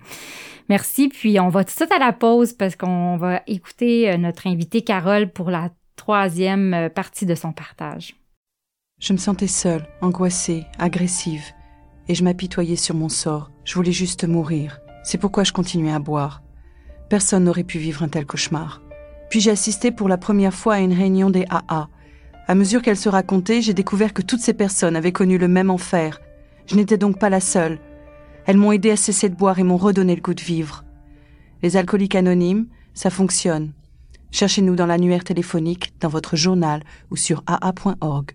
Merci. 0.70 1.08
Puis 1.08 1.40
on 1.40 1.48
va 1.48 1.64
tout 1.64 1.72
de 1.72 1.76
suite 1.76 1.92
à 1.92 1.98
la 1.98 2.12
pause 2.12 2.52
parce 2.52 2.76
qu'on 2.76 3.16
va 3.16 3.42
écouter 3.48 4.08
euh, 4.08 4.16
notre 4.16 4.46
invité 4.46 4.82
Carole 4.82 5.28
pour 5.28 5.50
la 5.50 5.70
troisième 5.96 6.72
euh, 6.72 6.88
partie 6.88 7.26
de 7.26 7.34
son 7.34 7.52
partage. 7.52 8.14
Je 9.00 9.12
me 9.12 9.18
sentais 9.18 9.48
seule, 9.48 9.84
angoissée, 10.00 10.64
agressive, 10.78 11.42
et 12.06 12.14
je 12.14 12.22
m'apitoyais 12.22 12.76
sur 12.76 12.94
mon 12.94 13.08
sort. 13.08 13.50
Je 13.64 13.74
voulais 13.74 13.90
juste 13.90 14.28
mourir. 14.28 14.78
C'est 15.02 15.18
pourquoi 15.18 15.42
je 15.42 15.52
continuais 15.52 15.92
à 15.92 15.98
boire. 15.98 16.40
Personne 17.08 17.44
n'aurait 17.44 17.64
pu 17.64 17.78
vivre 17.78 18.04
un 18.04 18.08
tel 18.08 18.24
cauchemar. 18.24 18.80
Puis 19.28 19.40
j'ai 19.40 19.50
assisté 19.50 19.90
pour 19.90 20.08
la 20.08 20.18
première 20.18 20.54
fois 20.54 20.74
à 20.74 20.80
une 20.80 20.92
réunion 20.92 21.30
des 21.30 21.46
AA. 21.50 21.88
À 22.50 22.56
mesure 22.56 22.82
qu'elle 22.82 22.96
se 22.96 23.08
racontait, 23.08 23.62
j'ai 23.62 23.74
découvert 23.74 24.12
que 24.12 24.22
toutes 24.22 24.40
ces 24.40 24.54
personnes 24.54 24.96
avaient 24.96 25.12
connu 25.12 25.38
le 25.38 25.46
même 25.46 25.70
enfer. 25.70 26.20
Je 26.66 26.74
n'étais 26.74 26.98
donc 26.98 27.16
pas 27.16 27.30
la 27.30 27.38
seule. 27.38 27.78
Elles 28.44 28.56
m'ont 28.56 28.72
aidé 28.72 28.90
à 28.90 28.96
cesser 28.96 29.28
de 29.28 29.36
boire 29.36 29.60
et 29.60 29.62
m'ont 29.62 29.76
redonné 29.76 30.16
le 30.16 30.20
goût 30.20 30.34
de 30.34 30.40
vivre. 30.40 30.82
Les 31.62 31.76
alcooliques 31.76 32.16
anonymes, 32.16 32.66
ça 32.92 33.08
fonctionne. 33.08 33.70
Cherchez-nous 34.32 34.74
dans 34.74 34.86
l'annuaire 34.86 35.22
téléphonique, 35.22 35.92
dans 36.00 36.08
votre 36.08 36.34
journal 36.34 36.82
ou 37.12 37.16
sur 37.16 37.44
aa.org. 37.46 38.32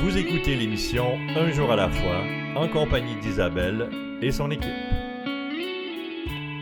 Vous 0.00 0.16
écoutez 0.16 0.56
l'émission 0.56 1.18
Un 1.36 1.52
jour 1.52 1.70
à 1.70 1.76
la 1.76 1.90
fois 1.90 2.22
en 2.56 2.66
compagnie 2.68 3.16
d'Isabelle 3.20 3.90
et 4.22 4.32
son 4.32 4.50
équipe. 4.50 5.03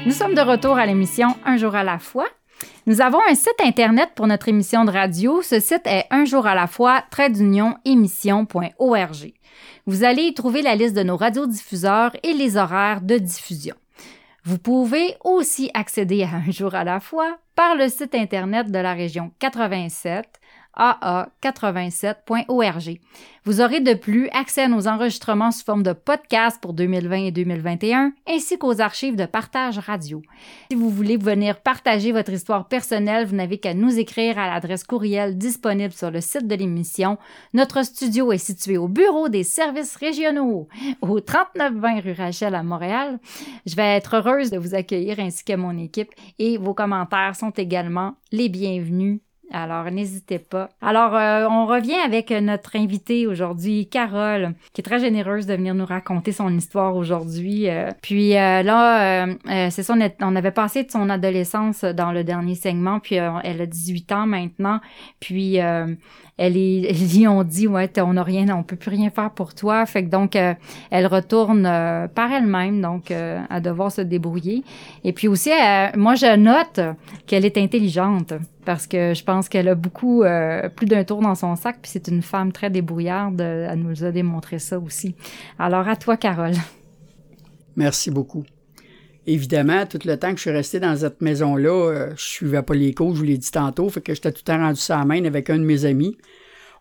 Nous 0.05 0.13
sommes 0.13 0.35
de 0.35 0.41
retour 0.41 0.79
à 0.79 0.87
l'émission 0.87 1.29
Un 1.45 1.57
jour 1.57 1.77
à 1.77 1.85
la 1.85 2.01
fois. 2.01 2.27
Nous 2.87 3.01
avons 3.01 3.21
un 3.31 3.37
site 3.37 3.61
internet 3.63 4.11
pour 4.17 4.27
notre 4.27 4.49
émission 4.49 4.85
de 4.85 4.91
radio. 4.91 5.43
Ce 5.43 5.61
site 5.61 5.87
est 5.87 6.07
un 6.11 6.25
jour 6.25 6.45
à 6.45 6.57
la 6.57 6.67
fois 6.67 7.05
émission.org. 7.85 9.33
Vous 9.87 10.03
allez 10.05 10.23
y 10.23 10.35
trouver 10.35 10.63
la 10.63 10.75
liste 10.75 10.97
de 10.97 11.05
nos 11.05 11.17
radiodiffuseurs 11.17 12.17
et 12.25 12.33
les 12.33 12.57
horaires 12.57 13.01
de 13.01 13.17
diffusion. 13.17 13.77
Vous 14.45 14.59
pouvez 14.59 15.15
aussi 15.23 15.71
accéder 15.73 16.25
à 16.25 16.35
un 16.35 16.51
jour 16.51 16.75
à 16.75 16.83
la 16.83 16.99
fois 16.99 17.39
par 17.55 17.77
le 17.77 17.89
site 17.89 18.17
internet 18.17 18.73
de 18.73 18.79
la 18.79 18.95
région 18.95 19.31
87 19.39 20.27
aa87.org. 20.77 23.01
Vous 23.45 23.61
aurez 23.61 23.81
de 23.81 23.95
plus 23.95 24.29
accès 24.29 24.63
à 24.63 24.69
nos 24.69 24.87
enregistrements 24.87 25.51
sous 25.51 25.65
forme 25.65 25.83
de 25.83 25.93
podcast 25.93 26.59
pour 26.63 26.75
2020 26.75 27.25
et 27.25 27.33
2021, 27.33 28.13
ainsi 28.29 28.57
qu'aux 28.57 28.81
archives 28.81 29.17
de 29.17 29.27
partage 29.27 29.79
radio. 29.79 30.23
Si 30.71 30.77
vous 30.77 30.89
voulez 30.89 31.17
venir 31.17 31.61
partager 31.61 32.13
votre 32.13 32.33
histoire 32.33 32.69
personnelle, 32.69 33.27
vous 33.27 33.35
n'avez 33.35 33.59
qu'à 33.59 33.75
nous 33.75 33.99
écrire 33.99 34.39
à 34.39 34.47
l'adresse 34.47 34.85
courriel 34.85 35.37
disponible 35.37 35.93
sur 35.93 36.13
le 36.13 36.21
site 36.21 36.47
de 36.47 36.55
l'émission. 36.55 37.19
Notre 37.53 37.85
studio 37.85 38.31
est 38.31 38.39
situé 38.39 38.79
au 38.79 38.87
bureau 38.87 39.29
des 39.29 39.43
services 39.43 39.97
régionaux, 39.97 40.69
au 41.01 41.19
3920 41.19 42.01
rue 42.01 42.13
Rachel 42.13 42.55
à 42.55 42.63
Montréal. 42.63 43.19
Je 43.67 43.75
vais 43.75 43.97
être 43.97 44.15
heureuse 44.15 44.51
de 44.51 44.59
vous 44.59 44.77
accueillir 44.77 45.19
ainsi 45.19 45.45
que 45.45 45.57
mon 45.57 45.77
équipe 45.79 46.13
et 46.39 46.59
vos 46.59 46.75
commentaires 46.75 47.35
sont 47.35 47.51
également 47.51 48.15
les 48.31 48.49
bienvenus 48.49 49.19
alors, 49.53 49.91
n'hésitez 49.91 50.39
pas. 50.39 50.71
Alors, 50.81 51.15
euh, 51.15 51.47
on 51.47 51.67
revient 51.67 51.99
avec 52.05 52.31
notre 52.31 52.75
invitée 52.77 53.27
aujourd'hui, 53.27 53.87
Carole, 53.87 54.55
qui 54.73 54.81
est 54.81 54.85
très 54.85 54.99
généreuse 54.99 55.47
de 55.47 55.55
venir 55.55 55.75
nous 55.75 55.85
raconter 55.85 56.33
son 56.33 56.57
histoire 56.57 56.97
aujourd'hui. 56.97 57.69
Euh. 57.69 57.91
puis 58.01 58.37
euh, 58.37 58.63
là, 58.63 59.27
c'est 59.71 59.83
ça, 59.83 59.95
on, 60.23 60.37
avait 60.37 60.51
passé 60.51 60.85
de 60.85 60.91
son 60.91 61.11
adolescence 61.11 61.85
dans 61.85 62.13
le 62.13 62.25
dernier 62.25 62.55
segment, 62.55 62.99
puis 62.99 63.17
elle 63.17 63.61
a 63.61 63.67
18 63.67 64.13
ans 64.13 64.27
maintenant. 64.27 64.81
Puis 65.21 65.57
elle 65.57 66.57
est, 66.57 67.27
ont 67.29 67.45
dit 67.45 67.67
ouais, 67.69 67.91
on 67.99 68.15
n'a 68.15 68.23
rien, 68.23 68.49
on 68.57 68.63
peut 68.63 68.77
plus 68.77 68.91
rien 68.91 69.11
faire 69.11 69.31
pour 69.31 69.55
toi. 69.55 69.85
Fait 69.85 70.05
que 70.05 70.09
donc 70.09 70.35
elle 70.35 71.07
retourne 71.07 71.65
par 72.15 72.33
elle-même, 72.33 72.81
donc 72.81 73.11
à 73.11 73.61
devoir 73.61 73.93
se 73.93 74.01
débrouiller. 74.01 74.65
Et 75.05 75.13
puis 75.13 75.29
aussi, 75.29 75.51
moi 75.97 76.15
je 76.15 76.37
note 76.37 76.81
qu'elle 77.27 77.45
est 77.45 77.59
intelligente 77.59 78.33
parce 78.65 78.87
que 78.87 79.15
je 79.15 79.25
pense 79.25 79.49
qu'elle 79.49 79.69
a 79.69 79.75
beaucoup, 79.75 80.23
euh, 80.23 80.69
plus 80.69 80.87
d'un 80.87 81.05
tour 81.05 81.21
dans 81.21 81.35
son 81.35 81.57
sac, 81.57 81.79
puis 81.83 81.91
c'est 81.91 82.09
une 82.09 82.23
femme 82.23 82.53
très 82.53 82.71
débrouillarde. 82.71 83.41
Elle 83.41 83.81
nous 83.81 84.05
a 84.05 84.11
démontré 84.11 84.59
ça 84.59 84.79
aussi. 84.79 85.15
Alors 85.59 85.89
à 85.89 85.97
toi, 85.97 86.17
Carole. 86.17 86.55
Merci 87.77 88.11
beaucoup. 88.11 88.45
Évidemment, 89.27 89.87
tout 89.87 90.01
le 90.05 90.17
temps 90.17 90.31
que 90.31 90.37
je 90.37 90.43
suis 90.43 90.51
resté 90.51 90.81
dans 90.81 90.97
cette 90.97 91.21
maison-là, 91.21 91.71
euh, 91.71 92.11
je 92.17 92.25
suivais 92.25 92.63
pas 92.63 92.75
les 92.75 92.93
cours, 92.93 93.15
je 93.15 93.19
vous 93.21 93.25
l'ai 93.25 93.39
dit 93.39 93.51
tantôt, 93.51 93.89
fait 93.89 94.01
que 94.01 94.15
j'étais 94.15 94.33
tout 94.33 94.43
le 94.45 94.53
temps 94.53 94.59
rendu 94.59 94.81
ça 94.81 94.99
à 94.99 95.05
main 95.05 95.25
avec 95.25 95.49
un 95.49 95.59
de 95.59 95.65
mes 95.65 95.85
amis. 95.85 96.17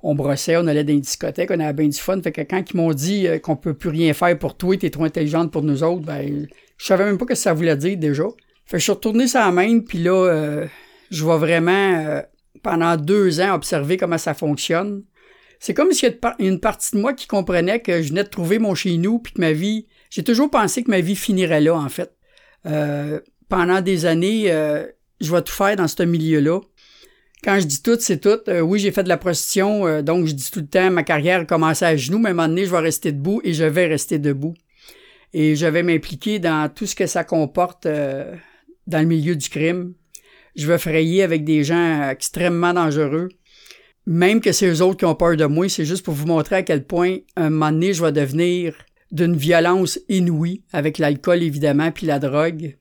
On 0.01 0.15
brossait, 0.15 0.57
on 0.57 0.65
allait 0.65 0.83
dans 0.83 0.93
une 0.93 1.01
discothèque, 1.01 1.51
on 1.51 1.59
avait 1.59 1.73
bien 1.73 1.87
du 1.87 1.97
fun. 1.99 2.19
Fait 2.19 2.31
que 2.31 2.41
quand 2.41 2.63
ils 2.71 2.75
m'ont 2.75 2.93
dit 2.93 3.27
euh, 3.27 3.37
qu'on 3.37 3.55
peut 3.55 3.75
plus 3.75 3.89
rien 3.89 4.13
faire 4.13 4.37
pour 4.39 4.57
toi, 4.57 4.75
t'es 4.75 4.89
trop 4.89 5.03
intelligente 5.03 5.51
pour 5.51 5.61
nous 5.61 5.83
autres, 5.83 6.01
ben, 6.01 6.47
je 6.77 6.85
savais 6.85 7.05
même 7.05 7.19
pas 7.19 7.25
ce 7.25 7.29
que 7.29 7.35
ça 7.35 7.53
voulait 7.53 7.77
dire 7.77 7.97
déjà. 7.97 8.23
Fait 8.65 8.77
que 8.77 8.79
je 8.79 8.83
suis 8.83 8.91
retourné 8.91 9.27
ça 9.27 9.45
à 9.45 9.51
main, 9.51 9.79
puis 9.81 9.99
là, 9.99 10.65
je 11.11 11.25
vais 11.25 11.37
vraiment, 11.37 11.95
euh, 11.99 12.21
pendant 12.63 12.95
deux 12.95 13.41
ans, 13.41 13.53
observer 13.53 13.97
comment 13.97 14.17
ça 14.17 14.33
fonctionne. 14.33 15.03
C'est 15.59 15.75
comme 15.75 15.91
s'il 15.91 16.09
y 16.09 16.25
a 16.25 16.35
une 16.39 16.59
partie 16.59 16.95
de 16.95 17.01
moi 17.01 17.13
qui 17.13 17.27
comprenait 17.27 17.81
que 17.81 18.01
je 18.01 18.09
venais 18.09 18.23
de 18.23 18.29
trouver 18.29 18.57
mon 18.57 18.73
chez 18.73 18.97
nous, 18.97 19.19
puis 19.19 19.33
que 19.33 19.41
ma 19.41 19.51
vie, 19.51 19.87
j'ai 20.09 20.23
toujours 20.23 20.49
pensé 20.49 20.83
que 20.83 20.89
ma 20.89 21.01
vie 21.01 21.15
finirait 21.15 21.61
là, 21.61 21.75
en 21.75 21.89
fait. 21.89 22.15
Euh, 22.65 23.19
pendant 23.49 23.81
des 23.81 24.05
années, 24.05 24.51
euh, 24.51 24.87
je 25.19 25.31
vais 25.31 25.41
tout 25.41 25.53
faire 25.53 25.75
dans 25.75 25.87
ce 25.87 26.01
milieu-là. 26.01 26.61
Quand 27.43 27.59
je 27.59 27.65
dis 27.65 27.83
tout, 27.83 27.97
c'est 27.99 28.19
tout. 28.19 28.39
oui, 28.47 28.79
j'ai 28.79 28.91
fait 28.91 29.03
de 29.03 29.09
la 29.09 29.17
prostitution, 29.17 30.01
donc 30.03 30.27
je 30.27 30.33
dis 30.33 30.49
tout 30.51 30.59
le 30.59 30.67
temps, 30.67 30.91
ma 30.91 31.03
carrière 31.03 31.45
a 31.49 31.85
à 31.85 31.95
genoux, 31.95 32.19
mais 32.19 32.29
à 32.29 32.31
un 32.31 32.35
moment 32.35 32.47
donné, 32.47 32.65
je 32.65 32.71
vais 32.71 32.79
rester 32.79 33.11
debout 33.11 33.41
et 33.43 33.53
je 33.53 33.63
vais 33.63 33.87
rester 33.87 34.19
debout. 34.19 34.53
Et 35.33 35.55
je 35.55 35.65
vais 35.65 35.81
m'impliquer 35.81 36.37
dans 36.37 36.71
tout 36.71 36.85
ce 36.85 36.95
que 36.95 37.07
ça 37.07 37.23
comporte 37.23 37.87
dans 37.87 38.99
le 38.99 39.05
milieu 39.05 39.35
du 39.35 39.49
crime, 39.49 39.95
je 40.55 40.67
vais 40.67 40.77
frayer 40.77 41.23
avec 41.23 41.43
des 41.43 41.63
gens 41.63 42.09
extrêmement 42.09 42.73
dangereux. 42.73 43.29
Même 44.07 44.41
que 44.41 44.51
c'est 44.51 44.67
eux 44.67 44.81
autres 44.81 44.97
qui 44.97 45.05
ont 45.05 45.15
peur 45.15 45.37
de 45.37 45.45
moi, 45.45 45.69
c'est 45.69 45.85
juste 45.85 46.03
pour 46.03 46.13
vous 46.13 46.25
montrer 46.25 46.57
à 46.57 46.63
quel 46.63 46.83
point, 46.83 47.17
un 47.35 47.49
moment 47.49 47.71
donné, 47.71 47.93
je 47.93 48.03
vais 48.03 48.11
devenir 48.11 48.73
d'une 49.11 49.35
violence 49.35 49.99
inouïe, 50.09 50.63
avec 50.73 50.97
l'alcool 50.97 51.43
évidemment, 51.43 51.91
puis 51.91 52.07
la 52.07 52.19
drogue. 52.19 52.77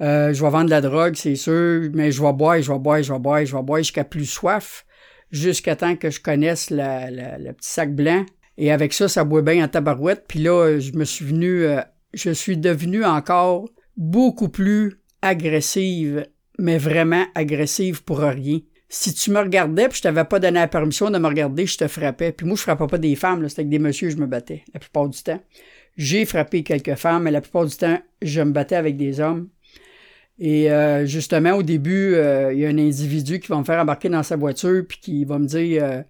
Euh, 0.00 0.32
je 0.32 0.42
vais 0.42 0.50
vendre 0.50 0.66
de 0.66 0.70
la 0.70 0.80
drogue, 0.80 1.14
c'est 1.16 1.36
sûr, 1.36 1.90
mais 1.92 2.12
je 2.12 2.22
vais 2.22 2.32
boire, 2.32 2.60
je 2.60 2.72
vais 2.72 2.78
boire, 2.78 3.02
je 3.02 3.12
vais 3.12 3.18
boire, 3.18 3.44
je 3.44 3.56
vais 3.56 3.62
boire 3.62 3.78
jusqu'à 3.78 4.04
plus 4.04 4.26
soif, 4.26 4.84
jusqu'à 5.30 5.76
temps 5.76 5.96
que 5.96 6.10
je 6.10 6.20
connaisse 6.20 6.68
le 6.70 7.52
petit 7.52 7.70
sac 7.70 7.94
blanc. 7.94 8.24
Et 8.56 8.70
avec 8.70 8.92
ça, 8.92 9.08
ça 9.08 9.24
boit 9.24 9.42
bien 9.42 9.64
en 9.64 9.68
tabarouette. 9.68 10.24
Puis 10.28 10.40
là, 10.40 10.78
je 10.78 10.92
me 10.92 11.04
suis 11.04 11.24
venu, 11.24 11.64
euh, 11.64 11.80
je 12.12 12.30
suis 12.30 12.56
devenu 12.56 13.04
encore 13.04 13.68
beaucoup 13.96 14.48
plus 14.48 15.00
agressive 15.22 16.26
mais 16.58 16.78
vraiment 16.78 17.24
agressive 17.34 18.04
pour 18.04 18.18
rien. 18.18 18.60
Si 18.88 19.12
tu 19.12 19.30
me 19.30 19.40
regardais 19.40 19.88
puis 19.88 19.98
je 19.98 20.02
t'avais 20.02 20.24
pas 20.24 20.38
donné 20.38 20.60
la 20.60 20.68
permission 20.68 21.10
de 21.10 21.18
me 21.18 21.26
regarder, 21.26 21.66
je 21.66 21.78
te 21.78 21.88
frappais. 21.88 22.32
Puis 22.32 22.46
moi, 22.46 22.56
je 22.56 22.62
frappais 22.62 22.86
pas 22.86 22.98
des 22.98 23.16
femmes, 23.16 23.48
c'était 23.48 23.60
avec 23.60 23.70
des 23.70 23.78
messieurs 23.78 24.10
je 24.10 24.16
me 24.16 24.26
battais, 24.26 24.62
la 24.72 24.80
plupart 24.80 25.08
du 25.08 25.20
temps. 25.22 25.40
J'ai 25.96 26.24
frappé 26.24 26.62
quelques 26.62 26.96
femmes, 26.96 27.24
mais 27.24 27.30
la 27.30 27.40
plupart 27.40 27.66
du 27.66 27.76
temps, 27.76 27.98
je 28.20 28.40
me 28.40 28.50
battais 28.50 28.76
avec 28.76 28.96
des 28.96 29.20
hommes. 29.20 29.48
Et 30.38 30.70
euh, 30.70 31.06
justement, 31.06 31.52
au 31.52 31.62
début, 31.62 32.14
euh, 32.14 32.52
il 32.52 32.60
y 32.60 32.66
a 32.66 32.68
un 32.68 32.78
individu 32.78 33.38
qui 33.38 33.48
va 33.48 33.58
me 33.58 33.64
faire 33.64 33.80
embarquer 33.80 34.08
dans 34.08 34.24
sa 34.24 34.36
voiture 34.36 34.84
puis 34.88 34.98
qui 35.00 35.24
va 35.24 35.38
me 35.38 35.46
dire 35.46 35.84
euh, 35.84 36.02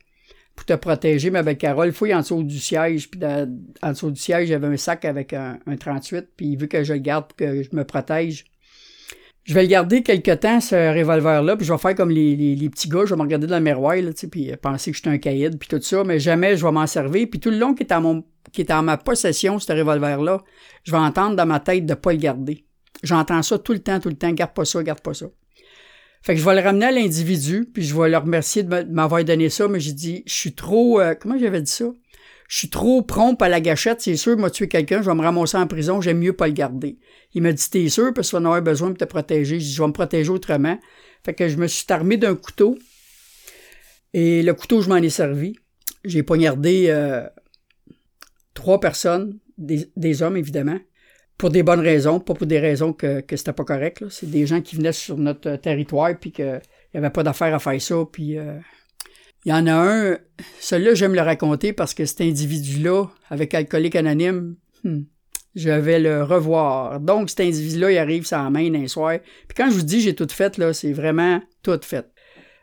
pour 0.57 0.65
te 0.65 0.73
protéger, 0.73 1.31
ma 1.31 1.43
belle 1.43 1.59
Carole, 1.59 1.93
fouille 1.93 2.15
en 2.15 2.21
dessous 2.21 2.43
du 2.43 2.59
siège. 2.59 3.11
Puis 3.11 3.21
en 3.83 3.91
dessous 3.91 4.11
du 4.11 4.21
siège, 4.21 4.49
j'avais 4.49 4.67
un 4.67 4.77
sac 4.77 5.05
avec 5.05 5.35
un, 5.35 5.59
un 5.67 5.77
38, 5.77 6.29
puis 6.37 6.47
il 6.47 6.57
veut 6.57 6.67
que 6.67 6.85
je 6.85 6.95
le 6.95 7.01
garde 7.01 7.27
pour 7.27 7.37
que 7.37 7.63
je 7.63 7.69
me 7.73 7.85
protège 7.85 8.47
je 9.45 9.53
vais 9.53 9.63
le 9.63 9.69
garder 9.69 10.03
quelque 10.03 10.35
temps, 10.35 10.61
ce 10.61 10.75
revolver-là, 10.99 11.57
puis 11.57 11.67
je 11.67 11.73
vais 11.73 11.79
faire 11.79 11.95
comme 11.95 12.11
les, 12.11 12.35
les, 12.35 12.71
petits 12.71 12.89
gars, 12.89 13.03
je 13.05 13.11
vais 13.11 13.17
me 13.17 13.23
regarder 13.23 13.47
dans 13.47 13.59
le 13.59 13.65
miroir, 13.65 13.97
là, 13.97 14.11
puis 14.31 14.51
penser 14.61 14.91
que 14.91 14.97
je 14.97 15.03
suis 15.03 15.11
un 15.11 15.19
caïd, 15.19 15.59
puis 15.59 15.69
tout 15.69 15.81
ça, 15.83 16.03
mais 16.03 16.19
jamais 16.19 16.57
je 16.57 16.65
vais 16.65 16.73
m'en 16.73 16.87
servir. 16.87 17.27
Puis 17.31 17.41
tout 17.41 17.51
le 17.51 17.59
long 17.59 17.75
qui 17.75 17.83
est 17.83 17.93
en, 17.93 18.01
mon, 18.01 18.25
qui 18.53 18.63
est 18.63 18.71
en 18.73 18.83
ma 18.83 18.97
possession, 18.97 19.59
ce 19.59 19.71
revolver-là, 19.71 20.43
je 20.85 20.93
vais 20.93 20.99
entendre 20.99 21.37
dans 21.37 21.45
ma 21.45 21.61
tête 21.61 21.85
de 21.85 21.93
ne 21.93 21.95
pas 21.95 22.13
le 22.13 22.19
garder. 22.19 22.65
J'entends 23.03 23.43
ça 23.43 23.59
tout 23.59 23.75
le 23.75 23.81
temps, 23.81 24.01
tout 24.01 24.09
le 24.09 24.17
temps, 24.17 24.31
garde 24.33 24.55
pas 24.55 24.65
ça, 24.65 24.83
garde 24.83 25.01
pas 25.01 25.13
ça. 25.13 25.27
Fait 26.23 26.35
que 26.35 26.41
je 26.41 26.45
vais 26.47 26.55
le 26.55 26.63
ramener 26.63 26.87
à 26.87 26.91
l'individu, 26.91 27.67
puis 27.67 27.83
je 27.83 27.95
vais 27.95 28.09
le 28.09 28.17
remercier 28.17 28.63
de 28.63 28.83
m'avoir 28.91 29.23
donné 29.25 29.51
ça, 29.51 29.69
mais 29.69 29.79
j'ai 29.79 29.93
dit, 29.93 30.23
je 30.27 30.33
suis 30.33 30.55
trop... 30.55 31.01
Euh, 31.01 31.15
comment 31.15 31.37
j'avais 31.37 31.61
dit 31.61 31.71
ça? 31.71 31.85
Je 32.55 32.61
suis 32.61 32.71
trop 32.71 33.03
prompt 33.03 33.43
à 33.43 33.49
la 33.49 33.61
gâchette, 33.61 34.01
c'est 34.01 34.15
sûr, 34.15 34.39
m'a 34.39 34.49
tué 34.49 34.69
quelqu'un, 34.69 35.03
je 35.03 35.11
vais 35.11 35.17
me 35.17 35.23
ramasser 35.23 35.57
en 35.57 35.67
prison, 35.67 36.01
j'aime 36.01 36.21
mieux 36.21 36.35
pas 36.35 36.47
le 36.47 36.53
garder. 36.53 37.01
Il 37.33 37.43
m'a 37.43 37.53
dit, 37.53 37.69
t'es 37.69 37.89
sûr, 37.89 38.15
parce 38.15 38.31
que 38.31 38.37
tu 38.37 38.63
besoin 38.63 38.91
pour 38.91 38.99
te 38.99 39.05
protéger. 39.07 39.59
Je 39.59 39.65
dis, 39.65 39.73
je 39.73 39.83
vais 39.83 39.89
me 39.89 39.93
protéger 39.93 40.31
autrement. 40.31 40.79
Fait 41.25 41.35
que 41.35 41.49
je 41.49 41.57
me 41.57 41.67
suis 41.67 41.85
armé 41.89 42.17
d'un 42.17 42.37
couteau. 42.37 42.79
Et 44.13 44.45
le 44.45 44.55
couteau, 44.55 44.83
je 44.83 44.89
m'en 44.89 44.99
ai 44.99 45.11
servi. 45.11 45.57
J'ai 46.05 46.23
poignardé 46.23 46.87
euh, 46.91 47.27
trois 48.55 48.79
personnes, 48.79 49.41
des, 49.59 50.23
hommes 50.23 50.37
évidemment, 50.37 50.79
pour 51.37 51.51
des 51.51 51.65
bonnes 51.65 51.81
raisons, 51.81 52.21
pas 52.21 52.35
pour 52.35 52.47
des 52.47 52.61
raisons 52.61 52.93
que, 52.93 53.25
c'était 53.33 53.53
pas 53.53 53.65
correct. 53.65 54.05
C'est 54.11 54.31
des 54.31 54.47
gens 54.47 54.61
qui 54.61 54.77
venaient 54.77 54.93
sur 54.93 55.17
notre 55.17 55.57
territoire 55.57 56.17
puis 56.21 56.31
qu'il 56.31 56.61
n'y 56.95 56.99
avait 56.99 57.11
pas 57.11 57.25
d'affaire 57.25 57.53
à 57.53 57.59
faire 57.59 57.83
ça. 57.83 57.97
Puis 58.13 58.39
euh, 58.39 58.61
il 59.45 59.51
y 59.51 59.53
en 59.53 59.67
a 59.67 59.73
un, 59.73 60.19
celui-là, 60.61 60.95
j'aime 60.95 61.15
le 61.15 61.21
raconter 61.21 61.73
parce 61.73 61.95
que 61.95 62.05
cet 62.07 62.21
individu-là, 62.23 63.07
avec 63.29 63.53
Alcoolique 63.55 63.97
Anonyme, 63.97 64.57
hmm, 64.85 65.03
je 65.55 65.71
vais 65.71 66.01
le 66.01 66.23
revoir. 66.23 66.99
Donc, 67.01 67.31
cet 67.31 67.41
individu-là, 67.41 67.93
il 67.93 67.99
arrive 67.99 68.25
sans 68.25 68.51
main 68.51 68.71
d'un 68.71 68.89
soir. 68.89 69.19
Puis 69.47 69.55
quand 69.57 69.71
je 69.71 69.77
vous 69.77 69.83
dis 69.83 70.01
j'ai 70.01 70.15
tout 70.15 70.27
fait, 70.31 70.57
là, 70.59 70.73
c'est 70.73 70.93
vraiment 70.93 71.41
tout 71.63 71.79
fait. 71.83 72.07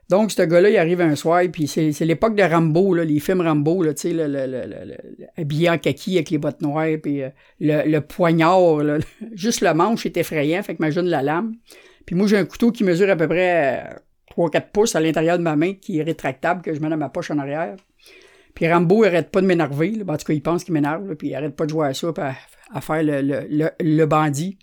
Donc, 0.10 0.32
ce 0.32 0.42
gars-là, 0.42 0.70
il 0.70 0.78
arrive 0.78 1.00
un 1.00 1.16
soir, 1.16 1.42
puis 1.54 1.68
c'est, 1.68 1.98
l'époque 2.02 2.36
de 2.36 2.44
Rambo, 2.44 2.94
là, 2.94 3.06
les 3.06 3.22
films 3.22 3.40
Rambo, 3.40 3.82
là, 3.82 3.94
tu 3.94 4.02
sais, 4.02 4.14
le, 4.14 4.28
le, 4.28 4.46
le, 4.46 4.98
habillé 5.38 5.70
en 5.70 5.78
kaki 5.78 6.18
avec 6.18 6.32
les 6.32 6.38
bottes 6.38 6.62
noires, 6.62 6.98
puis 7.02 7.24
euh, 7.24 7.30
le, 7.62 8.00
poignard, 8.00 8.80
là, 8.80 8.98
juste 9.34 9.62
le 9.62 9.74
manche 9.74 10.06
est 10.06 10.18
effrayant, 10.18 10.62
fait 10.64 10.76
que 10.76 10.80
imagine 10.80 11.04
la 11.04 11.22
lame. 11.22 11.54
Puis 12.06 12.18
moi, 12.18 12.28
j'ai 12.28 12.38
un 12.38 12.44
couteau 12.44 12.74
qui 12.74 12.84
mesure 12.84 13.10
à 13.10 13.16
peu 13.16 13.28
près 13.30 13.86
3-4 14.36 14.56
euh, 14.56 14.60
pouces 14.72 14.96
à 14.96 15.00
l'intérieur 15.00 15.38
de 15.38 15.44
ma 15.44 15.56
main, 15.56 15.74
qui 15.74 16.00
est 16.00 16.04
rétractable, 16.04 16.62
que 16.62 16.74
je 16.74 16.80
mets 16.80 16.90
dans 16.90 16.98
ma 16.98 17.10
poche 17.10 17.32
en 17.32 17.40
arrière. 17.40 17.76
Puis 18.54 18.72
Rambo, 18.72 19.04
il 19.04 19.08
arrête 19.08 19.30
pas 19.30 19.42
de 19.42 19.48
m'énerver, 19.48 20.02
en 20.08 20.18
tout 20.18 20.26
cas, 20.26 20.34
il 20.34 20.42
pense 20.42 20.64
qu'il 20.64 20.74
m'énerve, 20.74 21.16
puis 21.16 21.30
il 21.30 21.36
arrête 21.36 21.56
pas 21.56 21.66
de 21.66 21.70
jouer 21.70 21.88
à 21.88 21.94
ça, 21.94 22.14
à, 22.74 22.82
faire 22.82 23.02
le, 23.04 24.06
bandit. 24.06 24.58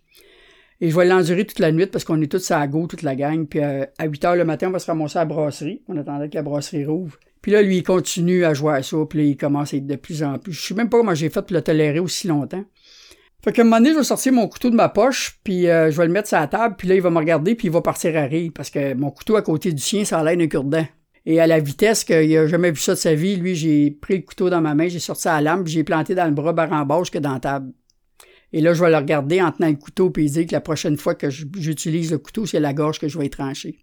Et 0.81 0.91
je 0.91 0.97
vais 0.97 1.07
l'endurer 1.07 1.45
toute 1.45 1.59
la 1.59 1.73
nuit 1.73 1.87
parce 1.87 2.05
qu'on 2.05 2.21
est 2.21 2.31
tous 2.31 2.51
à 2.51 2.67
go, 2.67 2.87
toute 2.87 3.03
la 3.03 3.17
gang. 3.17 3.47
Puis 3.47 3.61
euh, 3.61 3.85
à 3.99 4.07
8 4.07 4.25
heures 4.25 4.37
le 4.37 4.45
matin, 4.45 4.69
on 4.69 4.71
va 4.71 4.79
se 4.79 4.87
ramasser 4.87 5.19
à 5.19 5.23
la 5.23 5.25
brasserie. 5.25 5.83
On 5.89 5.97
attendait 5.97 6.29
que 6.29 6.37
la 6.37 6.43
brasserie 6.43 6.85
rouvre. 6.85 7.19
Puis 7.43 7.51
là, 7.51 7.63
lui, 7.63 7.79
il 7.79 7.83
continue 7.83 8.45
à 8.45 8.55
jouer 8.55 8.75
à 8.75 8.83
ça. 8.85 8.97
Puis 9.09 9.19
là, 9.19 9.25
il 9.25 9.37
commence 9.37 9.75
à 9.75 9.77
être 9.77 9.87
de 9.87 9.97
plus 9.97 10.23
en 10.23 10.39
plus. 10.39 10.53
Je 10.53 10.61
sais 10.61 10.75
même 10.75 10.89
pas 10.89 10.99
comment 10.99 11.15
j'ai 11.15 11.31
fait 11.31 11.43
pour 11.43 11.55
le 11.55 11.63
tolérer 11.63 11.99
aussi 11.99 12.29
longtemps. 12.29 12.65
Fait 13.45 13.53
qu'à 13.53 13.63
un 13.63 13.65
moment 13.65 13.77
donné, 13.77 13.93
je 13.93 13.99
vais 13.99 14.05
sortir 14.05 14.33
mon 14.33 14.49
couteau 14.49 14.71
de 14.71 14.75
ma 14.75 14.89
poche, 14.89 15.39
puis 15.45 15.69
euh, 15.69 15.91
je 15.91 15.97
vais 15.97 16.07
le 16.07 16.13
mettre 16.13 16.29
sur 16.29 16.39
la 16.39 16.49
table, 16.49 16.75
puis 16.77 16.89
là, 16.89 16.97
il 16.97 17.01
va 17.01 17.11
me 17.11 17.19
regarder, 17.19 17.55
puis 17.55 17.69
il 17.69 17.71
va 17.71 17.81
partir 17.81 18.17
à 18.17 18.23
rire, 18.23 18.51
parce 18.55 18.71
que 18.71 18.95
mon 18.95 19.11
couteau 19.11 19.37
à 19.37 19.43
côté 19.43 19.73
du 19.73 19.83
sien, 19.83 20.05
ça 20.05 20.19
a 20.19 20.25
l'air 20.25 20.37
d'un 20.37 20.49
cure-dent. 20.49 20.87
Et 21.25 21.41
à 21.41 21.47
la 21.47 21.61
vitesse 21.61 22.05
qu'il 22.05 22.37
a 22.37 22.47
jamais 22.47 22.71
vu 22.71 22.81
ça 22.81 22.95
de 22.95 22.99
sa 22.99 23.15
vie, 23.15 23.37
lui, 23.37 23.55
j'ai 23.55 23.91
pris 23.91 24.17
le 24.17 24.23
couteau 24.23 24.51
dans 24.51 24.61
ma 24.61 24.75
main, 24.75 24.89
j'ai 24.89 24.99
sorti 24.99 25.29
la 25.29 25.41
lampe, 25.41 25.67
j'ai 25.67 25.85
planté 25.85 26.15
dans 26.15 26.25
le 26.25 26.33
bras 26.33 26.53
barre 26.53 26.73
en 26.73 26.87
bas 26.87 27.03
que 27.13 27.19
dans 27.19 27.35
la 27.35 27.41
table. 27.41 27.73
Et 28.53 28.61
là, 28.61 28.73
je 28.73 28.83
vais 28.83 28.91
le 28.91 28.97
regarder 28.97 29.43
en 29.43 29.53
tenant 29.53 29.69
le 29.69 29.77
couteau 29.77 30.11
puis 30.11 30.31
dire 30.31 30.47
que 30.47 30.53
la 30.53 30.63
prochaine 30.63 30.97
fois 30.97 31.15
que 31.15 31.29
j'utilise 31.29 32.11
le 32.11 32.19
couteau, 32.19 32.47
c'est 32.47 32.61
la 32.61 32.73
gorge 32.73 32.99
que 32.99 33.09
je 33.09 33.19
vais 33.19 33.29
trancher. 33.29 33.79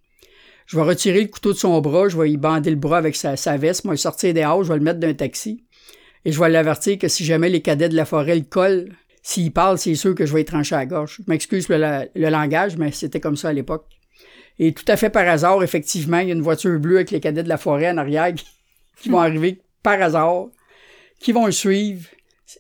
Je 0.66 0.78
vais 0.78 0.84
retirer 0.84 1.22
le 1.22 1.28
couteau 1.28 1.54
de 1.54 1.58
son 1.58 1.80
bras, 1.82 2.10
je 2.10 2.18
vais 2.18 2.32
y 2.32 2.38
bander 2.38 2.72
le 2.72 2.76
bras 2.76 2.98
avec 2.98 3.16
sa, 3.16 3.36
veste, 3.58 3.86
moi, 3.86 3.94
le 3.94 3.98
sortir 3.98 4.34
des 4.34 4.42
je 4.42 4.68
vais 4.68 4.78
le 4.80 4.84
mettre 4.84 5.00
d'un 5.00 5.14
taxi. 5.14 5.64
Et 6.26 6.32
je 6.32 6.40
vais 6.40 6.50
l'avertir 6.50 6.98
que 6.98 7.08
si 7.08 7.24
jamais 7.24 7.50
les 7.50 7.62
cadets 7.62 7.90
de 7.90 7.96
la 7.96 8.06
forêt 8.06 8.36
le 8.36 8.42
collent, 8.42 8.92
s'il 9.28 9.52
parle, 9.52 9.80
c'est 9.80 9.96
sûr 9.96 10.14
que 10.14 10.28
je 10.28 10.34
vais 10.36 10.42
y 10.42 10.46
trancher 10.46 10.76
à 10.76 10.78
la 10.78 10.86
gorge. 10.86 11.18
Je 11.18 11.24
m'excuse 11.26 11.68
le, 11.68 12.30
langage, 12.30 12.78
mais 12.78 12.92
c'était 12.92 13.20
comme 13.20 13.36
ça 13.36 13.50
à 13.50 13.54
l'époque. 13.54 13.88
Et 14.60 14.72
tout 14.72 14.86
à 14.88 14.98
fait 14.98 15.10
par 15.10 15.28
hasard, 15.28 15.64
effectivement, 15.64 16.20
il 16.20 16.28
y 16.28 16.32
a 16.32 16.36
une 16.36 16.44
voiture 16.44 16.80
bleue 16.80 16.98
avec 16.98 17.10
les 17.10 17.20
cadets 17.20 17.42
de 17.42 17.50
la 17.50 17.58
forêt 17.58 17.90
en 17.90 17.98
arrière 17.98 18.32
qui 19.02 19.10
vont 19.10 19.20
arriver 19.20 19.64
par 19.82 20.00
hasard, 20.00 20.50
qui 21.20 21.32
vont 21.32 21.48
le 21.48 21.52
suivre, 21.52 22.08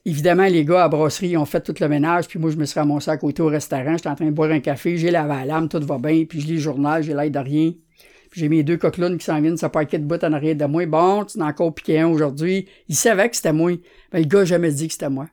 Évidemment, 0.04 0.46
les 0.46 0.66
gars 0.66 0.86
à 0.86 0.90
brasserie 0.90 1.38
ont 1.38 1.46
fait 1.46 1.62
tout 1.62 1.76
le 1.80 1.88
ménage, 1.88 2.28
puis 2.28 2.40
moi, 2.40 2.50
je 2.50 2.58
me 2.58 2.66
suis 2.66 2.80
ramassé 2.80 3.12
à 3.12 3.18
côté 3.18 3.44
au 3.44 3.48
restaurant. 3.48 3.96
J'étais 3.96 4.10
en 4.10 4.16
train 4.16 4.26
de 4.26 4.32
boire 4.32 4.50
un 4.50 4.60
café, 4.60 4.98
j'ai 4.98 5.12
la 5.12 5.46
lame, 5.46 5.70
tout 5.70 5.80
va 5.86 6.00
bien, 6.00 6.26
puis 6.26 6.42
je 6.42 6.48
lis 6.48 6.54
le 6.56 6.60
journal, 6.60 7.04
j'ai 7.04 7.14
l'air 7.14 7.30
de 7.30 7.38
rien. 7.38 7.74
Puis 8.32 8.42
j'ai 8.42 8.50
mes 8.50 8.64
deux 8.64 8.78
coquelines 8.78 9.20
qui 9.20 9.26
s'en 9.26 9.40
viennent, 9.40 9.58
ça 9.58 9.70
paquet 9.70 10.00
de 10.00 10.04
bout 10.04 10.22
en 10.24 10.34
arrière 10.34 10.56
de 10.56 10.66
moi. 10.66 10.88
Bon, 10.88 11.24
tu 11.26 11.38
n'as 11.38 11.50
encore 11.50 11.76
piqué 11.76 12.00
un 12.00 12.08
aujourd'hui. 12.08 12.68
Il 12.90 12.96
savait 12.96 13.30
que 13.30 13.36
c'était 13.36 13.54
moi. 13.54 13.72
Ben, 14.12 14.20
le 14.20 14.26
gars 14.26 14.44
jamais 14.44 14.72
dit 14.72 14.88
que 14.88 14.94
c'était 14.94 15.10
moi. 15.10 15.28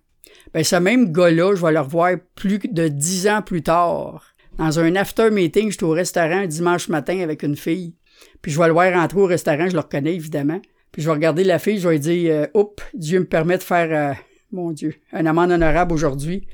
Ben, 0.55 0.65
ce 0.65 0.77
même 0.77 1.13
gars-là, 1.13 1.55
je 1.55 1.65
vais 1.65 1.73
le 1.73 1.81
revoir 1.81 2.13
plus 2.35 2.59
de 2.59 2.89
dix 2.89 3.29
ans 3.29 3.43
plus 3.43 3.63
tard. 3.63 4.27
Dans 4.59 4.79
un 4.79 4.97
after 4.97 5.31
meeting, 5.31 5.71
j'étais 5.71 5.85
au 5.85 5.91
restaurant 5.91 6.43
un 6.43 6.47
dimanche 6.47 6.89
matin 6.89 7.21
avec 7.21 7.43
une 7.43 7.57
fille. 7.57 7.95
Puis 8.43 8.53
je 8.53 8.59
vais 8.59 8.67
le 8.67 8.73
voir 8.73 8.93
rentrer 8.93 9.19
au 9.19 9.27
restaurant, 9.27 9.69
je 9.69 9.75
le 9.75 9.81
reconnais 9.81 10.15
évidemment. 10.15 10.61
Puis 10.93 11.03
je 11.03 11.09
vais 11.09 11.15
regarder 11.15 11.45
la 11.45 11.59
fille, 11.59 11.79
je 11.79 11.89
vais 11.89 11.95
lui 11.95 12.01
dire, 12.01 12.33
euh, 12.35 12.47
oups, 12.55 12.83
Dieu 12.93 13.21
me 13.21 13.25
permet 13.25 13.57
de 13.57 13.63
faire 13.63 13.89
euh, 13.91 14.15
mon 14.53 14.73
Dieu, 14.73 14.95
un 15.13 15.25
amende 15.25 15.53
honorable 15.53 15.95
aujourd'hui. 15.95 16.47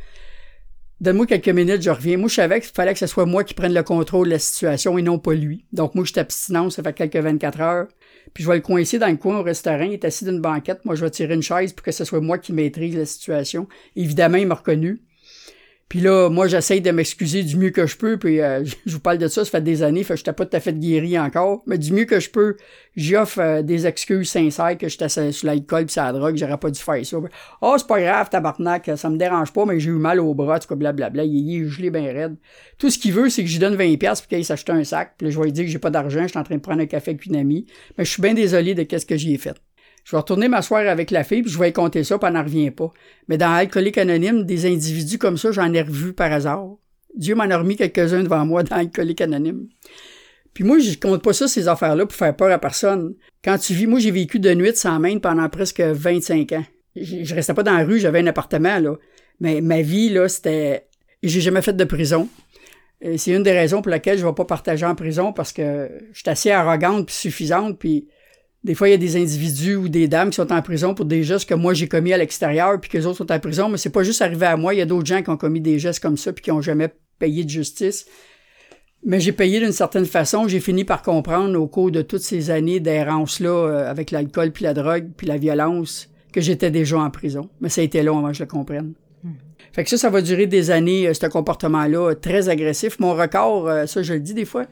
Donne-moi 1.00 1.26
quelques 1.26 1.48
minutes, 1.48 1.82
je 1.82 1.90
reviens. 1.90 2.16
Moi, 2.16 2.28
je 2.28 2.34
savais 2.34 2.60
qu'il 2.60 2.72
fallait 2.72 2.92
que 2.92 2.98
ce 2.98 3.06
soit 3.06 3.24
moi 3.24 3.44
qui 3.44 3.54
prenne 3.54 3.72
le 3.72 3.84
contrôle 3.84 4.26
de 4.26 4.32
la 4.32 4.38
situation 4.40 4.98
et 4.98 5.02
non 5.02 5.18
pas 5.18 5.34
lui. 5.34 5.64
Donc, 5.72 5.94
moi, 5.94 6.04
je 6.04 6.10
suis 6.10 6.20
abstinent, 6.20 6.70
ça 6.70 6.82
fait 6.82 6.92
quelques 6.92 7.16
24 7.16 7.60
heures. 7.60 7.86
Puis, 8.34 8.44
je 8.44 8.48
vais 8.48 8.56
le 8.56 8.62
coincer 8.62 8.98
dans 8.98 9.08
le 9.08 9.16
coin 9.16 9.38
au 9.38 9.42
restaurant. 9.42 9.82
Il 9.82 9.92
est 9.92 10.04
assis 10.04 10.24
d'une 10.24 10.40
banquette. 10.40 10.84
Moi, 10.84 10.94
je 10.94 11.04
vais 11.04 11.10
tirer 11.10 11.34
une 11.34 11.42
chaise 11.42 11.72
pour 11.72 11.84
que 11.84 11.92
ce 11.92 12.04
soit 12.04 12.20
moi 12.20 12.38
qui 12.38 12.52
maîtrise 12.52 12.96
la 12.96 13.06
situation. 13.06 13.68
Évidemment, 13.96 14.38
il 14.38 14.46
m'a 14.46 14.54
reconnu. 14.54 15.02
Puis 15.88 16.00
là, 16.00 16.28
moi, 16.28 16.48
j'essaye 16.48 16.82
de 16.82 16.90
m'excuser 16.90 17.42
du 17.42 17.56
mieux 17.56 17.70
que 17.70 17.86
je 17.86 17.96
peux, 17.96 18.18
puis 18.18 18.40
euh, 18.40 18.62
je 18.86 18.92
vous 18.92 19.00
parle 19.00 19.16
de 19.18 19.26
ça, 19.26 19.44
ça 19.44 19.50
fait 19.50 19.62
des 19.62 19.82
années, 19.82 20.04
fait 20.04 20.14
que 20.14 20.18
j'étais 20.18 20.34
pas 20.34 20.44
tout 20.44 20.56
à 20.56 20.60
fait 20.60 20.78
guéri 20.78 21.18
encore, 21.18 21.62
mais 21.66 21.78
du 21.78 21.92
mieux 21.92 22.04
que 22.04 22.20
je 22.20 22.28
peux, 22.28 22.56
j'offre 22.94 23.40
euh, 23.40 23.62
des 23.62 23.86
excuses 23.86 24.28
sincères 24.28 24.76
que 24.76 24.88
j'étais 24.88 25.08
sur 25.08 25.46
l'alcool 25.46 25.86
pis 25.86 25.94
sur 25.94 26.02
la 26.02 26.12
drogue, 26.12 26.36
j'aurais 26.36 26.58
pas 26.58 26.70
dû 26.70 26.80
faire 26.80 27.04
ça. 27.06 27.16
Oh, 27.62 27.74
c'est 27.78 27.86
pas 27.86 28.00
grave, 28.00 28.28
tabarnak, 28.28 28.90
ça 28.96 29.08
me 29.08 29.16
dérange 29.16 29.52
pas, 29.52 29.64
mais 29.64 29.80
j'ai 29.80 29.90
eu 29.90 29.94
mal 29.94 30.20
au 30.20 30.34
bras, 30.34 30.58
tu 30.58 30.68
vois, 30.68 30.76
blablabla, 30.76 31.24
il 31.24 31.56
est 31.56 31.66
gelé 31.66 31.90
bien 31.90 32.12
raide. 32.12 32.36
Tout 32.76 32.90
ce 32.90 32.98
qu'il 32.98 33.14
veut, 33.14 33.30
c'est 33.30 33.42
que 33.42 33.48
je 33.48 33.58
donne 33.58 33.76
20$ 33.76 33.98
pour 33.98 34.28
qu'il 34.28 34.44
s'achète 34.44 34.70
un 34.70 34.84
sac, 34.84 35.14
puis 35.16 35.26
là, 35.26 35.30
je 35.30 35.38
vais 35.38 35.46
lui 35.46 35.52
dire 35.52 35.64
que 35.64 35.70
j'ai 35.70 35.78
pas 35.78 35.90
d'argent, 35.90 36.22
je 36.22 36.28
suis 36.28 36.38
en 36.38 36.44
train 36.44 36.56
de 36.56 36.60
prendre 36.60 36.82
un 36.82 36.86
café 36.86 37.12
avec 37.12 37.24
une 37.24 37.36
amie, 37.36 37.66
mais 37.96 38.04
je 38.04 38.10
suis 38.10 38.20
bien 38.20 38.34
désolé 38.34 38.74
de 38.74 38.82
qu'est-ce 38.82 39.06
que 39.06 39.16
j'y 39.16 39.38
fait. 39.38 39.56
Je 40.08 40.16
vais 40.16 40.20
retourner 40.20 40.48
m'asseoir 40.48 40.88
avec 40.88 41.10
la 41.10 41.22
fille, 41.22 41.42
puis 41.42 41.52
je 41.52 41.58
vais 41.58 41.70
compter 41.70 42.02
ça, 42.02 42.16
puis 42.16 42.26
elle 42.26 42.32
n'en 42.32 42.42
revient 42.42 42.70
pas. 42.70 42.90
Mais 43.28 43.36
dans 43.36 43.52
Alcoolique 43.52 43.98
Anonyme, 43.98 44.44
des 44.44 44.64
individus 44.64 45.18
comme 45.18 45.36
ça, 45.36 45.52
j'en 45.52 45.70
ai 45.74 45.82
revu 45.82 46.14
par 46.14 46.32
hasard. 46.32 46.78
Dieu 47.14 47.34
m'en 47.34 47.42
a 47.42 47.58
remis 47.58 47.76
quelques-uns 47.76 48.22
devant 48.22 48.46
moi 48.46 48.62
dans 48.62 48.76
Alcoolique 48.76 49.20
Anonyme. 49.20 49.68
Puis 50.54 50.64
moi, 50.64 50.78
je 50.78 50.96
compte 50.96 51.22
pas 51.22 51.34
ça, 51.34 51.46
ces 51.46 51.68
affaires-là, 51.68 52.06
pour 52.06 52.16
faire 52.16 52.34
peur 52.34 52.50
à 52.50 52.58
personne. 52.58 53.16
Quand 53.44 53.58
tu 53.58 53.74
vis, 53.74 53.86
moi, 53.86 53.98
j'ai 53.98 54.10
vécu 54.10 54.40
de 54.40 54.54
nuit 54.54 54.74
sans 54.74 54.98
main 54.98 55.18
pendant 55.18 55.46
presque 55.50 55.82
25 55.82 56.52
ans. 56.52 56.64
Je, 56.96 57.34
restais 57.34 57.52
pas 57.52 57.62
dans 57.62 57.76
la 57.76 57.84
rue, 57.84 57.98
j'avais 57.98 58.20
un 58.20 58.26
appartement, 58.28 58.78
là. 58.78 58.94
Mais 59.40 59.60
ma 59.60 59.82
vie, 59.82 60.08
là, 60.08 60.26
c'était... 60.30 60.86
J'ai 61.22 61.42
jamais 61.42 61.60
fait 61.60 61.74
de 61.74 61.84
prison. 61.84 62.30
C'est 63.18 63.32
une 63.32 63.42
des 63.42 63.52
raisons 63.52 63.82
pour 63.82 63.92
lesquelles 63.92 64.18
je 64.18 64.24
vais 64.24 64.32
pas 64.32 64.46
partager 64.46 64.86
en 64.86 64.94
prison, 64.94 65.34
parce 65.34 65.52
que 65.52 65.90
je 66.14 66.20
suis 66.20 66.30
assez 66.30 66.50
arrogante 66.50 67.04
puis 67.04 67.14
suffisante, 67.14 67.78
puis 67.78 68.08
des 68.68 68.74
fois, 68.74 68.86
il 68.86 68.90
y 68.90 68.94
a 68.94 68.98
des 68.98 69.16
individus 69.16 69.76
ou 69.76 69.88
des 69.88 70.08
dames 70.08 70.28
qui 70.28 70.36
sont 70.36 70.52
en 70.52 70.60
prison 70.60 70.92
pour 70.92 71.06
des 71.06 71.22
gestes 71.22 71.48
que 71.48 71.54
moi 71.54 71.72
j'ai 71.72 71.88
commis 71.88 72.12
à 72.12 72.18
l'extérieur, 72.18 72.78
puis 72.78 72.90
que 72.90 72.98
les 72.98 73.06
autres 73.06 73.16
sont 73.16 73.32
en 73.32 73.40
prison, 73.40 73.70
mais 73.70 73.78
c'est 73.78 73.88
pas 73.88 74.02
juste 74.02 74.20
arrivé 74.20 74.44
à 74.44 74.58
moi. 74.58 74.74
Il 74.74 74.76
y 74.76 74.82
a 74.82 74.84
d'autres 74.84 75.06
gens 75.06 75.22
qui 75.22 75.30
ont 75.30 75.38
commis 75.38 75.62
des 75.62 75.78
gestes 75.78 76.02
comme 76.02 76.18
ça, 76.18 76.34
puis 76.34 76.42
qui 76.44 76.50
ont 76.50 76.60
jamais 76.60 76.90
payé 77.18 77.44
de 77.44 77.48
justice. 77.48 78.04
Mais 79.06 79.20
j'ai 79.20 79.32
payé 79.32 79.58
d'une 79.58 79.72
certaine 79.72 80.04
façon. 80.04 80.48
J'ai 80.48 80.60
fini 80.60 80.84
par 80.84 81.00
comprendre 81.00 81.58
au 81.58 81.66
cours 81.66 81.90
de 81.90 82.02
toutes 82.02 82.20
ces 82.20 82.50
années 82.50 82.78
d'errance-là, 82.78 83.48
euh, 83.48 83.90
avec 83.90 84.10
l'alcool, 84.10 84.50
puis 84.50 84.64
la 84.64 84.74
drogue, 84.74 85.12
puis 85.16 85.26
la 85.26 85.38
violence, 85.38 86.10
que 86.30 86.42
j'étais 86.42 86.70
déjà 86.70 86.98
en 86.98 87.08
prison. 87.08 87.48
Mais 87.62 87.70
ça 87.70 87.80
a 87.80 87.84
été 87.84 88.02
long 88.02 88.18
avant 88.18 88.28
que 88.28 88.34
je 88.34 88.42
le 88.42 88.50
comprenne. 88.50 88.92
Hmm. 89.24 89.30
Fait 89.72 89.84
que 89.84 89.88
ça, 89.88 89.96
ça 89.96 90.10
va 90.10 90.20
durer 90.20 90.46
des 90.46 90.70
années, 90.70 91.08
euh, 91.08 91.14
ce 91.14 91.24
comportement-là, 91.24 92.16
très 92.16 92.50
agressif. 92.50 92.98
Mon 92.98 93.14
record, 93.14 93.66
euh, 93.66 93.86
ça 93.86 94.02
je 94.02 94.12
le 94.12 94.20
dis 94.20 94.34
des 94.34 94.44
fois, 94.44 94.66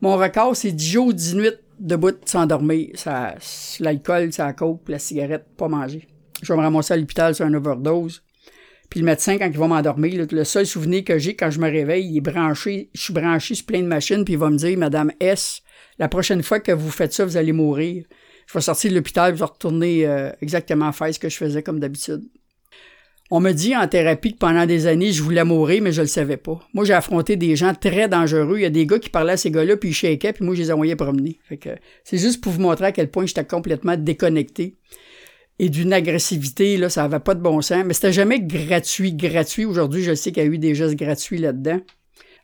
mon 0.00 0.16
record, 0.16 0.54
c'est 0.54 0.70
10 0.70 0.88
jours, 0.88 1.12
10 1.12 1.34
nuits 1.34 1.50
debout, 1.82 2.14
s'endormir. 2.24 2.90
Ça, 2.94 3.34
l'alcool, 3.80 4.32
ça 4.32 4.52
coke, 4.52 4.88
la 4.88 4.98
cigarette, 4.98 5.46
pas 5.56 5.68
manger. 5.68 6.08
Je 6.42 6.52
vais 6.52 6.56
me 6.56 6.62
ramasser 6.62 6.94
à 6.94 6.96
l'hôpital 6.96 7.34
sur 7.34 7.44
un 7.44 7.54
overdose. 7.54 8.22
Puis 8.88 9.00
le 9.00 9.06
médecin, 9.06 9.38
quand 9.38 9.46
il 9.46 9.58
va 9.58 9.68
m'endormir, 9.68 10.26
le 10.30 10.44
seul 10.44 10.66
souvenir 10.66 11.02
que 11.04 11.18
j'ai 11.18 11.34
quand 11.34 11.50
je 11.50 11.60
me 11.60 11.70
réveille, 11.70 12.06
il 12.06 12.18
est 12.18 12.20
branché, 12.20 12.90
je 12.92 13.00
suis 13.00 13.12
branché 13.12 13.54
sur 13.54 13.64
plein 13.64 13.80
de 13.80 13.86
machines, 13.86 14.24
puis 14.24 14.34
il 14.34 14.38
va 14.38 14.50
me 14.50 14.56
dire, 14.56 14.76
Madame 14.76 15.12
S, 15.18 15.62
la 15.98 16.08
prochaine 16.08 16.42
fois 16.42 16.60
que 16.60 16.72
vous 16.72 16.90
faites 16.90 17.12
ça, 17.12 17.24
vous 17.24 17.36
allez 17.36 17.52
mourir. 17.52 18.04
Je 18.46 18.52
vais 18.52 18.60
sortir 18.60 18.90
de 18.90 18.96
l'hôpital, 18.96 19.34
je 19.34 19.38
vais 19.38 19.46
retourner 19.46 20.06
euh, 20.06 20.30
exactement 20.42 20.92
faire 20.92 21.14
ce 21.14 21.18
que 21.18 21.30
je 21.30 21.36
faisais 21.36 21.62
comme 21.62 21.80
d'habitude. 21.80 22.22
On 23.34 23.40
me 23.40 23.52
dit 23.52 23.74
en 23.74 23.88
thérapie 23.88 24.34
que 24.34 24.38
pendant 24.38 24.66
des 24.66 24.86
années, 24.86 25.10
je 25.10 25.22
voulais 25.22 25.42
mourir, 25.42 25.80
mais 25.82 25.90
je 25.90 26.02
le 26.02 26.06
savais 26.06 26.36
pas. 26.36 26.60
Moi, 26.74 26.84
j'ai 26.84 26.92
affronté 26.92 27.36
des 27.36 27.56
gens 27.56 27.72
très 27.72 28.06
dangereux. 28.06 28.58
Il 28.58 28.62
y 28.62 28.66
a 28.66 28.70
des 28.70 28.84
gars 28.84 28.98
qui 28.98 29.08
parlaient 29.08 29.32
à 29.32 29.36
ces 29.38 29.50
gars-là, 29.50 29.78
puis 29.78 29.88
ils 29.88 29.94
shakaient, 29.94 30.34
puis 30.34 30.44
moi, 30.44 30.54
je 30.54 30.60
les 30.60 30.70
envoyais 30.70 30.96
promener. 30.96 31.38
Fait 31.48 31.56
que 31.56 31.70
c'est 32.04 32.18
juste 32.18 32.42
pour 32.42 32.52
vous 32.52 32.60
montrer 32.60 32.84
à 32.84 32.92
quel 32.92 33.10
point 33.10 33.24
j'étais 33.24 33.46
complètement 33.46 33.96
déconnecté. 33.96 34.76
Et 35.58 35.70
d'une 35.70 35.94
agressivité, 35.94 36.76
là, 36.76 36.90
ça 36.90 37.04
avait 37.04 37.20
pas 37.20 37.34
de 37.34 37.40
bon 37.40 37.62
sens. 37.62 37.82
Mais 37.86 37.94
c'était 37.94 38.12
jamais 38.12 38.38
gratuit, 38.38 39.14
gratuit. 39.14 39.64
Aujourd'hui, 39.64 40.02
je 40.02 40.14
sais 40.14 40.30
qu'il 40.30 40.42
y 40.42 40.46
a 40.46 40.50
eu 40.50 40.58
des 40.58 40.74
gestes 40.74 40.96
gratuits 40.96 41.38
là-dedans. 41.38 41.80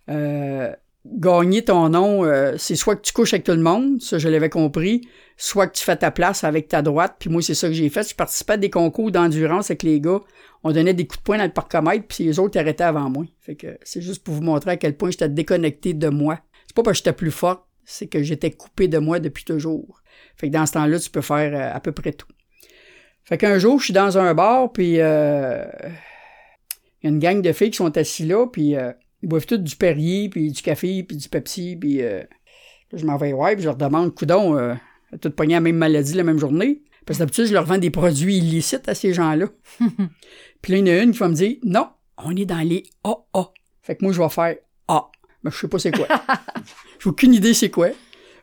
Euh, 0.08 0.72
gagner 1.16 1.64
ton 1.64 1.88
nom, 1.88 2.24
euh, 2.24 2.54
c'est 2.58 2.76
soit 2.76 2.96
que 2.96 3.02
tu 3.02 3.12
couches 3.12 3.32
avec 3.32 3.44
tout 3.44 3.52
le 3.52 3.62
monde, 3.62 4.00
ça 4.00 4.18
je 4.18 4.28
l'avais 4.28 4.50
compris, 4.50 5.08
soit 5.36 5.66
que 5.66 5.76
tu 5.76 5.84
fais 5.84 5.96
ta 5.96 6.10
place 6.10 6.44
avec 6.44 6.68
ta 6.68 6.82
droite, 6.82 7.16
puis 7.18 7.30
moi 7.30 7.42
c'est 7.42 7.54
ça 7.54 7.68
que 7.68 7.74
j'ai 7.74 7.88
fait. 7.88 8.08
Je 8.08 8.14
participais 8.14 8.54
à 8.54 8.56
des 8.56 8.70
concours 8.70 9.10
d'endurance 9.10 9.70
avec 9.70 9.82
les 9.82 10.00
gars. 10.00 10.20
On 10.64 10.72
donnait 10.72 10.94
des 10.94 11.06
coups 11.06 11.18
de 11.18 11.22
poing 11.22 11.38
dans 11.38 11.44
le 11.44 11.52
parcomètre, 11.52 12.06
puis 12.06 12.24
les 12.24 12.38
autres 12.38 12.58
arrêtaient 12.58 12.84
avant 12.84 13.08
moi. 13.10 13.24
Fait 13.40 13.56
que 13.56 13.78
c'est 13.82 14.02
juste 14.02 14.24
pour 14.24 14.34
vous 14.34 14.42
montrer 14.42 14.72
à 14.72 14.76
quel 14.76 14.96
point 14.96 15.10
j'étais 15.10 15.28
déconnecté 15.28 15.94
de 15.94 16.08
moi. 16.08 16.40
C'est 16.66 16.74
pas 16.74 16.82
parce 16.82 16.98
que 16.98 17.04
j'étais 17.04 17.16
plus 17.16 17.30
fort, 17.30 17.68
c'est 17.84 18.08
que 18.08 18.22
j'étais 18.22 18.50
coupé 18.50 18.88
de 18.88 18.98
moi 18.98 19.20
depuis 19.20 19.44
toujours. 19.44 20.02
Fait 20.36 20.48
que 20.48 20.52
dans 20.52 20.66
ce 20.66 20.72
temps-là, 20.72 20.98
tu 20.98 21.10
peux 21.10 21.20
faire 21.20 21.54
euh, 21.54 21.74
à 21.74 21.80
peu 21.80 21.92
près 21.92 22.12
tout. 22.12 22.28
Fait 23.24 23.38
qu'un 23.38 23.58
jour, 23.58 23.78
je 23.78 23.84
suis 23.84 23.94
dans 23.94 24.18
un 24.18 24.34
bar, 24.34 24.72
puis 24.72 25.00
euh, 25.00 25.64
il 27.02 27.04
y 27.04 27.06
a 27.06 27.10
une 27.10 27.18
gang 27.18 27.40
de 27.40 27.52
filles 27.52 27.70
qui 27.70 27.76
sont 27.76 27.96
assises 27.96 28.26
là, 28.26 28.46
puis 28.46 28.74
ils 29.22 29.28
boivent 29.28 29.46
tout 29.46 29.58
du 29.58 29.76
Perrier, 29.76 30.28
puis 30.28 30.50
du 30.50 30.62
café, 30.62 31.02
puis 31.02 31.16
du 31.16 31.28
Pepsi, 31.28 31.76
puis 31.76 32.02
euh, 32.02 32.22
je 32.92 33.04
m'en 33.04 33.16
vais 33.16 33.32
ouais, 33.32 33.54
puis 33.54 33.62
je 33.62 33.68
leur 33.68 33.76
demande, 33.76 34.14
coudon, 34.14 34.56
euh, 34.56 34.74
tout 35.20 35.30
pogné 35.30 35.54
la 35.54 35.60
même 35.60 35.76
maladie 35.76 36.14
la 36.14 36.24
même 36.24 36.38
journée. 36.38 36.82
Parce 37.06 37.18
que 37.18 37.22
d'habitude, 37.22 37.46
je 37.46 37.54
leur 37.54 37.64
vends 37.64 37.78
des 37.78 37.90
produits 37.90 38.36
illicites 38.36 38.88
à 38.88 38.94
ces 38.94 39.14
gens-là. 39.14 39.46
puis 40.62 40.72
là, 40.72 40.78
il 40.78 40.86
y 40.86 40.90
en 40.90 40.94
a 40.94 41.02
une 41.02 41.12
qui 41.12 41.18
va 41.18 41.28
me 41.28 41.34
dire, 41.34 41.56
non, 41.64 41.88
on 42.18 42.36
est 42.36 42.44
dans 42.44 42.58
les 42.58 42.84
AA. 43.02 43.50
Fait 43.82 43.96
que 43.96 44.04
moi, 44.04 44.12
je 44.12 44.20
vais 44.20 44.28
faire 44.28 44.56
A. 44.88 45.10
Mais 45.42 45.50
je 45.50 45.56
sais 45.56 45.68
pas 45.68 45.78
c'est 45.78 45.90
quoi. 45.90 46.06
J'ai 46.98 47.08
aucune 47.08 47.32
idée 47.32 47.54
c'est 47.54 47.70
quoi. 47.70 47.88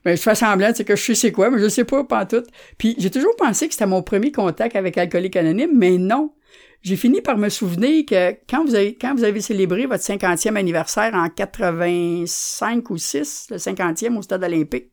Ben, 0.04 0.16
je 0.16 0.22
fais 0.22 0.36
semblant, 0.36 0.72
c'est 0.74 0.86
que 0.86 0.96
je 0.96 1.04
sais 1.04 1.16
c'est 1.16 1.32
quoi, 1.32 1.50
mais 1.50 1.60
je 1.60 1.68
sais 1.68 1.84
pas, 1.84 2.04
pas 2.04 2.26
tout. 2.26 2.44
Puis 2.78 2.96
j'ai 3.00 3.10
toujours 3.10 3.36
pensé 3.36 3.68
que 3.68 3.74
c'était 3.74 3.88
mon 3.88 4.04
premier 4.04 4.32
contact 4.32 4.76
avec 4.76 4.98
Alcoolique 4.98 5.36
Anonyme, 5.36 5.72
mais 5.74 5.98
non. 5.98 6.32
J'ai 6.82 6.96
fini 6.96 7.22
par 7.22 7.38
me 7.38 7.50
souvenir 7.50 8.06
que 8.06 8.36
quand 8.48 8.64
vous 8.64 8.76
avez, 8.76 9.42
célébré 9.42 9.88
votre 9.88 10.04
50e 10.04 10.56
anniversaire 10.56 11.16
en 11.16 11.30
85 11.30 12.90
ou 12.92 12.98
6, 12.98 13.48
le 13.50 13.58
50e 13.58 14.18
au 14.18 14.22
stade 14.22 14.44
olympique, 14.44 14.92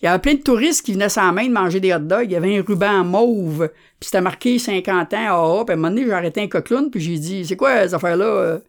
il 0.00 0.06
y 0.06 0.08
avait 0.08 0.20
plein 0.20 0.34
de 0.34 0.42
touristes 0.42 0.84
qui 0.84 0.92
venaient 0.92 1.08
sans 1.08 1.32
main 1.32 1.46
de 1.46 1.52
manger 1.52 1.80
des 1.80 1.92
hot 1.92 1.98
dogs. 1.98 2.24
Il 2.24 2.32
y 2.32 2.36
avait 2.36 2.56
un 2.56 2.62
ruban 2.62 3.04
mauve, 3.04 3.68
puis 4.00 4.06
c'était 4.06 4.20
marqué 4.20 4.58
50 4.58 5.12
ans, 5.14 5.16
ah, 5.28 5.58
ah. 5.60 5.64
Puis 5.66 5.72
à 5.72 5.74
un 5.74 5.76
moment 5.76 5.88
donné, 5.88 6.04
j'ai 6.06 6.12
arrêté 6.12 6.40
un 6.42 6.88
puis 6.88 7.00
j'ai 7.00 7.18
dit, 7.18 7.44
c'est 7.44 7.56
quoi 7.56 7.86
ces 7.86 7.94
affaires-là? 7.94 8.60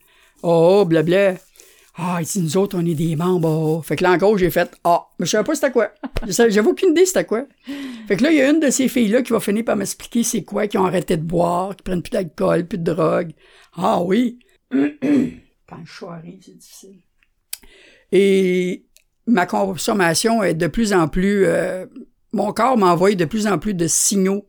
Oh, 0.43 0.83
blabla. 0.85 1.35
Ah, 2.00 2.20
il 2.22 2.28
dit, 2.28 2.41
nous 2.41 2.58
autres, 2.58 2.78
on 2.78 2.86
est 2.86 2.93
des 2.93 3.16
membres. 3.16 3.82
Fait 3.84 3.95
que 3.95 4.04
là, 4.04 4.12
encore, 4.12 4.38
j'ai 4.38 4.52
fait, 4.52 4.70
ah, 4.84 5.08
mais 5.18 5.26
je 5.26 5.32
savais 5.32 5.43
pas 5.43 5.56
c'était 5.56 5.72
quoi. 5.72 5.91
J'avais 6.28 6.70
aucune 6.70 6.91
idée 6.91 7.08
c'était 7.08 7.26
quoi. 7.26 7.45
Fait 8.08 8.16
que 8.16 8.24
là, 8.24 8.32
il 8.32 8.38
y 8.38 8.41
a 8.41 8.50
une 8.52 8.60
de 8.60 8.70
ces 8.70 8.88
filles-là 8.88 9.24
qui 9.24 9.34
va 9.34 9.39
finir 9.39 9.66
par 9.66 9.76
m'expliquer 9.76 10.22
c'est 10.22 10.43
quoi, 10.43 10.68
qui 10.68 10.78
ont 10.78 10.86
arrêté 10.86 11.18
de 11.18 11.24
boire, 11.24 11.76
qui 11.76 11.82
prennent 11.82 12.04
plus 12.04 12.12
d'alcool, 12.12 12.68
plus 12.68 12.78
de 12.78 12.84
drogue. 12.93 13.32
Ah 13.76 14.00
oui. 14.04 14.38
Quand 14.72 15.84
je 15.84 16.06
arrive, 16.06 16.39
c'est 16.45 16.58
difficile. 16.58 17.00
Et 18.12 18.86
ma 19.26 19.48
consommation 19.48 20.43
est 20.43 20.54
de 20.54 20.68
plus 20.68 20.93
en 20.93 21.08
plus... 21.08 21.45
Euh, 21.45 21.88
mon 22.32 22.54
corps 22.54 22.78
m'envoie 22.78 23.16
de 23.16 23.26
plus 23.26 23.48
en 23.48 23.58
plus 23.58 23.74
de 23.74 23.88
signaux. 23.88 24.45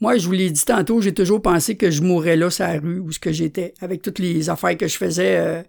Moi, 0.00 0.16
je 0.16 0.26
vous 0.26 0.32
l'ai 0.32 0.50
dit 0.50 0.64
tantôt, 0.64 1.00
j'ai 1.00 1.12
toujours 1.12 1.42
pensé 1.42 1.76
que 1.76 1.90
je 1.90 2.02
mourrais 2.02 2.36
là, 2.36 2.50
sur 2.50 2.66
la 2.66 2.78
rue, 2.78 3.00
où 3.00 3.10
ce 3.10 3.18
que 3.18 3.32
j'étais, 3.32 3.74
avec 3.80 4.02
toutes 4.02 4.20
les 4.20 4.48
affaires 4.48 4.76
que 4.76 4.86
je 4.86 4.96
faisais. 4.96 5.36
Euh, 5.38 5.62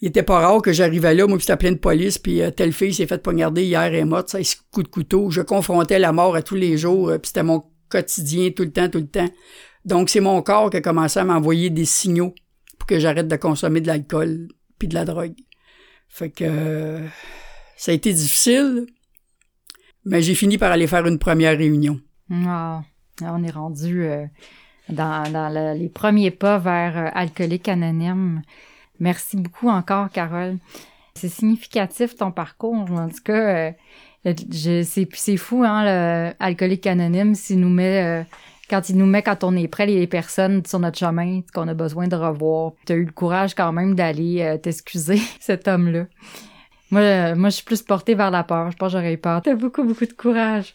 il 0.00 0.08
était 0.08 0.22
pas 0.22 0.40
rare 0.40 0.62
que 0.62 0.72
j'arrivais 0.72 1.14
là, 1.14 1.26
moi, 1.26 1.36
puis 1.36 1.46
c'était 1.46 1.56
plein 1.56 1.72
de 1.72 1.78
police, 1.78 2.18
puis 2.18 2.42
euh, 2.42 2.50
telle 2.50 2.72
fille 2.72 2.92
s'est 2.92 3.06
faite 3.06 3.22
poignarder 3.22 3.64
hier 3.64 3.94
et 3.94 4.04
morte, 4.04 4.28
ça, 4.28 4.38
coup 4.70 4.82
de 4.82 4.88
couteau. 4.88 5.30
Je 5.30 5.40
confrontais 5.40 5.98
la 5.98 6.12
mort 6.12 6.36
à 6.36 6.42
tous 6.42 6.54
les 6.54 6.76
jours, 6.76 7.10
puis 7.12 7.28
c'était 7.28 7.42
mon 7.42 7.64
quotidien 7.88 8.50
tout 8.50 8.64
le 8.64 8.72
temps, 8.72 8.88
tout 8.88 8.98
le 8.98 9.08
temps. 9.08 9.28
Donc, 9.84 10.10
c'est 10.10 10.20
mon 10.20 10.42
corps 10.42 10.70
qui 10.70 10.78
a 10.78 10.80
commencé 10.80 11.18
à 11.18 11.24
m'envoyer 11.24 11.70
des 11.70 11.84
signaux 11.84 12.34
pour 12.78 12.86
que 12.86 12.98
j'arrête 12.98 13.28
de 13.28 13.36
consommer 13.36 13.80
de 13.80 13.86
l'alcool 13.86 14.48
puis 14.78 14.88
de 14.88 14.94
la 14.94 15.04
drogue. 15.04 15.34
Fait 16.08 16.30
que 16.30 17.00
ça 17.76 17.92
a 17.92 17.94
été 17.94 18.12
difficile, 18.12 18.86
mais 20.04 20.22
j'ai 20.22 20.34
fini 20.34 20.58
par 20.58 20.72
aller 20.72 20.86
faire 20.86 21.06
une 21.06 21.18
première 21.18 21.56
réunion. 21.56 22.00
Wow. 22.30 22.82
On 23.22 23.42
est 23.42 23.50
rendu 23.50 24.04
euh, 24.04 24.26
dans, 24.88 25.74
les 25.76 25.88
premiers 25.88 26.30
pas 26.30 26.58
vers 26.58 26.96
euh, 26.96 27.10
Alcoolique 27.14 27.68
Anonyme. 27.68 28.42
Merci 29.00 29.36
beaucoup 29.36 29.68
encore, 29.68 30.10
Carole. 30.10 30.56
C'est 31.14 31.28
significatif 31.28 32.16
ton 32.16 32.30
parcours. 32.30 32.74
En 32.74 33.08
tout 33.08 33.22
cas, 33.24 33.72
euh, 34.26 34.82
c'est 34.82 35.36
fou, 35.36 35.64
hein, 35.64 35.84
l'alcoolique 36.38 36.86
anonyme, 36.86 37.34
s'il 37.34 37.60
nous 37.60 37.70
met 37.70 38.26
quand 38.68 38.88
il 38.88 38.96
nous 38.96 39.06
met 39.06 39.22
quand 39.22 39.44
on 39.44 39.54
est 39.54 39.68
prêt 39.68 39.86
les 39.86 40.08
personnes 40.08 40.66
sur 40.66 40.80
notre 40.80 40.98
chemin 40.98 41.40
qu'on 41.54 41.68
a 41.68 41.74
besoin 41.74 42.08
de 42.08 42.16
revoir. 42.16 42.72
Tu 42.84 42.92
as 42.92 42.96
eu 42.96 43.04
le 43.04 43.12
courage 43.12 43.54
quand 43.54 43.72
même 43.72 43.94
d'aller 43.94 44.58
t'excuser, 44.60 45.20
cet 45.40 45.68
homme-là. 45.68 46.06
Moi, 46.90 47.00
euh, 47.00 47.34
moi, 47.34 47.48
je 47.48 47.56
suis 47.56 47.64
plus 47.64 47.82
portée 47.82 48.14
vers 48.14 48.30
la 48.30 48.44
peur. 48.44 48.70
Je 48.70 48.76
pense 48.76 48.92
que 48.92 48.98
j'aurais 48.98 49.14
eu 49.14 49.18
peur. 49.18 49.42
T'as 49.42 49.54
beaucoup, 49.54 49.82
beaucoup 49.82 50.06
de 50.06 50.12
courage. 50.12 50.74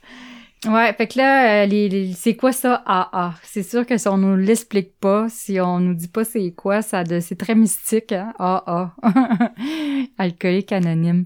Ouais, 0.67 0.93
fait 0.93 1.07
que 1.07 1.17
là, 1.17 1.63
euh, 1.63 1.65
les, 1.65 2.13
c'est 2.13 2.35
quoi 2.35 2.51
ça 2.51 2.83
AA? 2.85 3.33
C'est 3.41 3.63
sûr 3.63 3.83
que 3.83 3.97
si 3.97 4.07
on 4.07 4.17
nous 4.17 4.35
l'explique 4.35 4.93
pas, 4.99 5.27
si 5.27 5.59
on 5.59 5.79
nous 5.79 5.95
dit 5.95 6.07
pas 6.07 6.23
c'est 6.23 6.51
quoi, 6.51 6.83
ça 6.83 7.03
c'est 7.19 7.35
très 7.35 7.55
mystique, 7.55 8.11
hein? 8.11 8.31
AA. 8.37 8.93
Alcoolique 10.19 10.71
anonyme. 10.71 11.25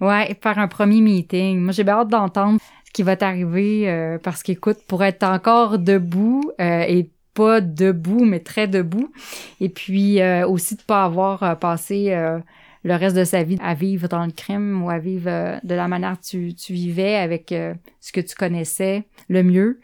Ouais, 0.00 0.36
faire 0.42 0.58
un 0.58 0.66
premier 0.66 1.00
meeting. 1.00 1.60
Moi, 1.60 1.70
j'ai 1.72 1.84
bien 1.84 1.94
hâte 1.94 2.08
d'entendre 2.08 2.58
ce 2.84 2.90
qui 2.90 3.04
va 3.04 3.14
t'arriver 3.14 3.88
euh, 3.88 4.18
parce 4.18 4.42
qu'écoute, 4.42 4.78
pour 4.88 5.04
être 5.04 5.22
encore 5.22 5.78
debout 5.78 6.50
et 6.58 7.08
pas 7.34 7.60
debout, 7.60 8.24
mais 8.24 8.40
très 8.40 8.66
debout, 8.66 9.12
et 9.60 9.68
puis 9.68 10.20
aussi 10.44 10.74
de 10.74 10.82
pas 10.82 11.04
avoir 11.04 11.58
passé 11.60 12.12
le 12.84 12.96
reste 12.96 13.16
de 13.16 13.24
sa 13.24 13.42
vie 13.42 13.58
à 13.62 13.74
vivre 13.74 14.08
dans 14.08 14.24
le 14.24 14.32
crime 14.32 14.82
ou 14.82 14.90
à 14.90 14.98
vivre 14.98 15.30
euh, 15.30 15.58
de 15.62 15.74
la 15.74 15.88
manière 15.88 16.18
que 16.18 16.24
tu, 16.24 16.54
tu 16.54 16.72
vivais 16.72 17.16
avec 17.16 17.52
euh, 17.52 17.74
ce 18.00 18.12
que 18.12 18.20
tu 18.20 18.34
connaissais 18.34 19.04
le 19.28 19.42
mieux. 19.42 19.80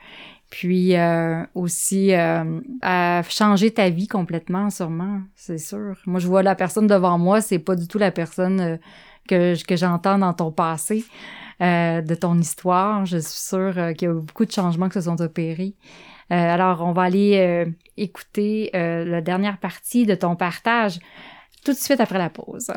Puis 0.50 0.96
euh, 0.96 1.44
aussi 1.54 2.14
à 2.14 3.22
changer 3.28 3.70
ta 3.70 3.90
vie 3.90 4.08
complètement, 4.08 4.70
sûrement, 4.70 5.20
c'est 5.34 5.58
sûr. 5.58 5.96
Moi, 6.06 6.20
je 6.20 6.26
vois 6.26 6.42
la 6.42 6.54
personne 6.54 6.86
devant 6.86 7.18
moi, 7.18 7.42
c'est 7.42 7.58
pas 7.58 7.76
du 7.76 7.86
tout 7.86 7.98
la 7.98 8.10
personne 8.10 8.78
que, 9.28 9.62
que 9.62 9.76
j'entends 9.76 10.16
dans 10.16 10.32
ton 10.32 10.50
passé, 10.50 11.04
de 11.60 12.14
ton 12.14 12.38
histoire. 12.38 13.04
Je 13.04 13.18
suis 13.18 13.38
sûre 13.38 13.74
qu'il 13.94 14.08
y 14.08 14.10
a 14.10 14.14
beaucoup 14.14 14.46
de 14.46 14.50
changements 14.50 14.88
qui 14.88 14.94
se 14.94 15.02
sont 15.02 15.20
opérés. 15.20 15.74
alors, 16.30 16.80
on 16.80 16.92
va 16.92 17.02
aller 17.02 17.66
écouter 17.98 18.70
la 18.72 19.20
dernière 19.20 19.58
partie 19.58 20.06
de 20.06 20.14
ton 20.14 20.34
partage 20.34 20.98
tout 21.68 21.74
de 21.74 21.78
suite 21.78 22.00
après 22.00 22.16
la 22.16 22.30
pause. 22.30 22.70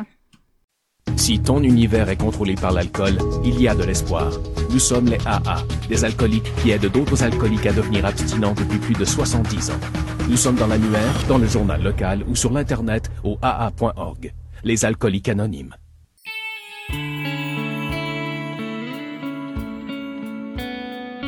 Si 1.16 1.40
ton 1.40 1.64
univers 1.64 2.10
est 2.10 2.18
contrôlé 2.18 2.56
par 2.56 2.74
l'alcool, 2.74 3.18
il 3.46 3.62
y 3.62 3.70
a 3.70 3.74
de 3.74 3.86
l'espoir. 3.86 4.34
Nous 4.70 4.80
sommes 4.80 5.06
les 5.06 5.18
AA, 5.26 5.64
des 5.88 6.04
alcooliques 6.04 6.54
qui 6.58 6.72
aident 6.72 6.92
d'autres 6.92 7.24
alcooliques 7.24 7.66
à 7.68 7.72
devenir 7.72 8.06
abstinents 8.06 8.54
depuis 8.54 8.80
plus 8.80 8.96
de 8.96 9.06
70 9.06 9.70
ans. 9.70 9.80
Nous 10.28 10.36
sommes 10.36 10.58
dans 10.58 10.68
l'annuaire, 10.68 11.26
dans 11.30 11.38
le 11.38 11.48
journal 11.48 11.82
local 11.82 12.26
ou 12.28 12.36
sur 12.36 12.52
l'Internet 12.52 13.10
au 13.24 13.38
AA.org. 13.42 14.34
Les 14.66 14.84
alcooliques 14.84 15.30
anonymes. 15.30 15.74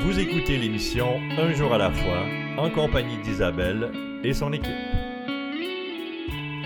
Vous 0.02 0.20
écoutez 0.20 0.58
l'émission 0.58 1.08
Un 1.38 1.54
jour 1.54 1.74
à 1.74 1.78
la 1.78 1.92
fois 1.92 2.26
en 2.58 2.70
compagnie 2.70 3.22
d'Isabelle 3.24 3.90
et 4.22 4.34
son 4.34 4.52
équipe. 4.52 4.93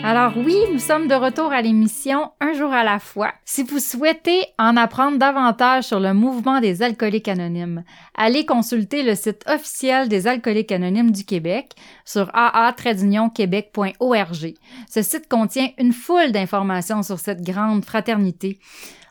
Alors 0.03 0.33
oui, 0.37 0.55
nous 0.71 0.77
sommes 0.79 1.07
de 1.07 1.15
retour 1.15 1.51
à 1.51 1.61
l'émission 1.61 2.31
Un 2.39 2.53
jour 2.53 2.71
à 2.71 2.83
la 2.83 2.99
fois. 2.99 3.33
Si 3.45 3.63
vous 3.63 3.79
souhaitez 3.79 4.45
en 4.59 4.77
apprendre 4.77 5.17
davantage 5.17 5.85
sur 5.85 5.99
le 5.99 6.13
mouvement 6.13 6.61
des 6.61 6.83
alcooliques 6.83 7.27
anonymes, 7.27 7.83
allez 8.15 8.45
consulter 8.45 9.01
le 9.03 9.15
site 9.15 9.43
officiel 9.47 10.07
des 10.07 10.27
alcooliques 10.27 10.71
anonymes 10.71 11.11
du 11.11 11.25
Québec 11.25 11.71
sur 12.05 12.29
aa-québec.org. 12.33 14.53
Ce 14.89 15.01
site 15.01 15.27
contient 15.27 15.69
une 15.77 15.93
foule 15.93 16.31
d'informations 16.31 17.01
sur 17.01 17.17
cette 17.19 17.41
grande 17.41 17.83
fraternité. 17.83 18.59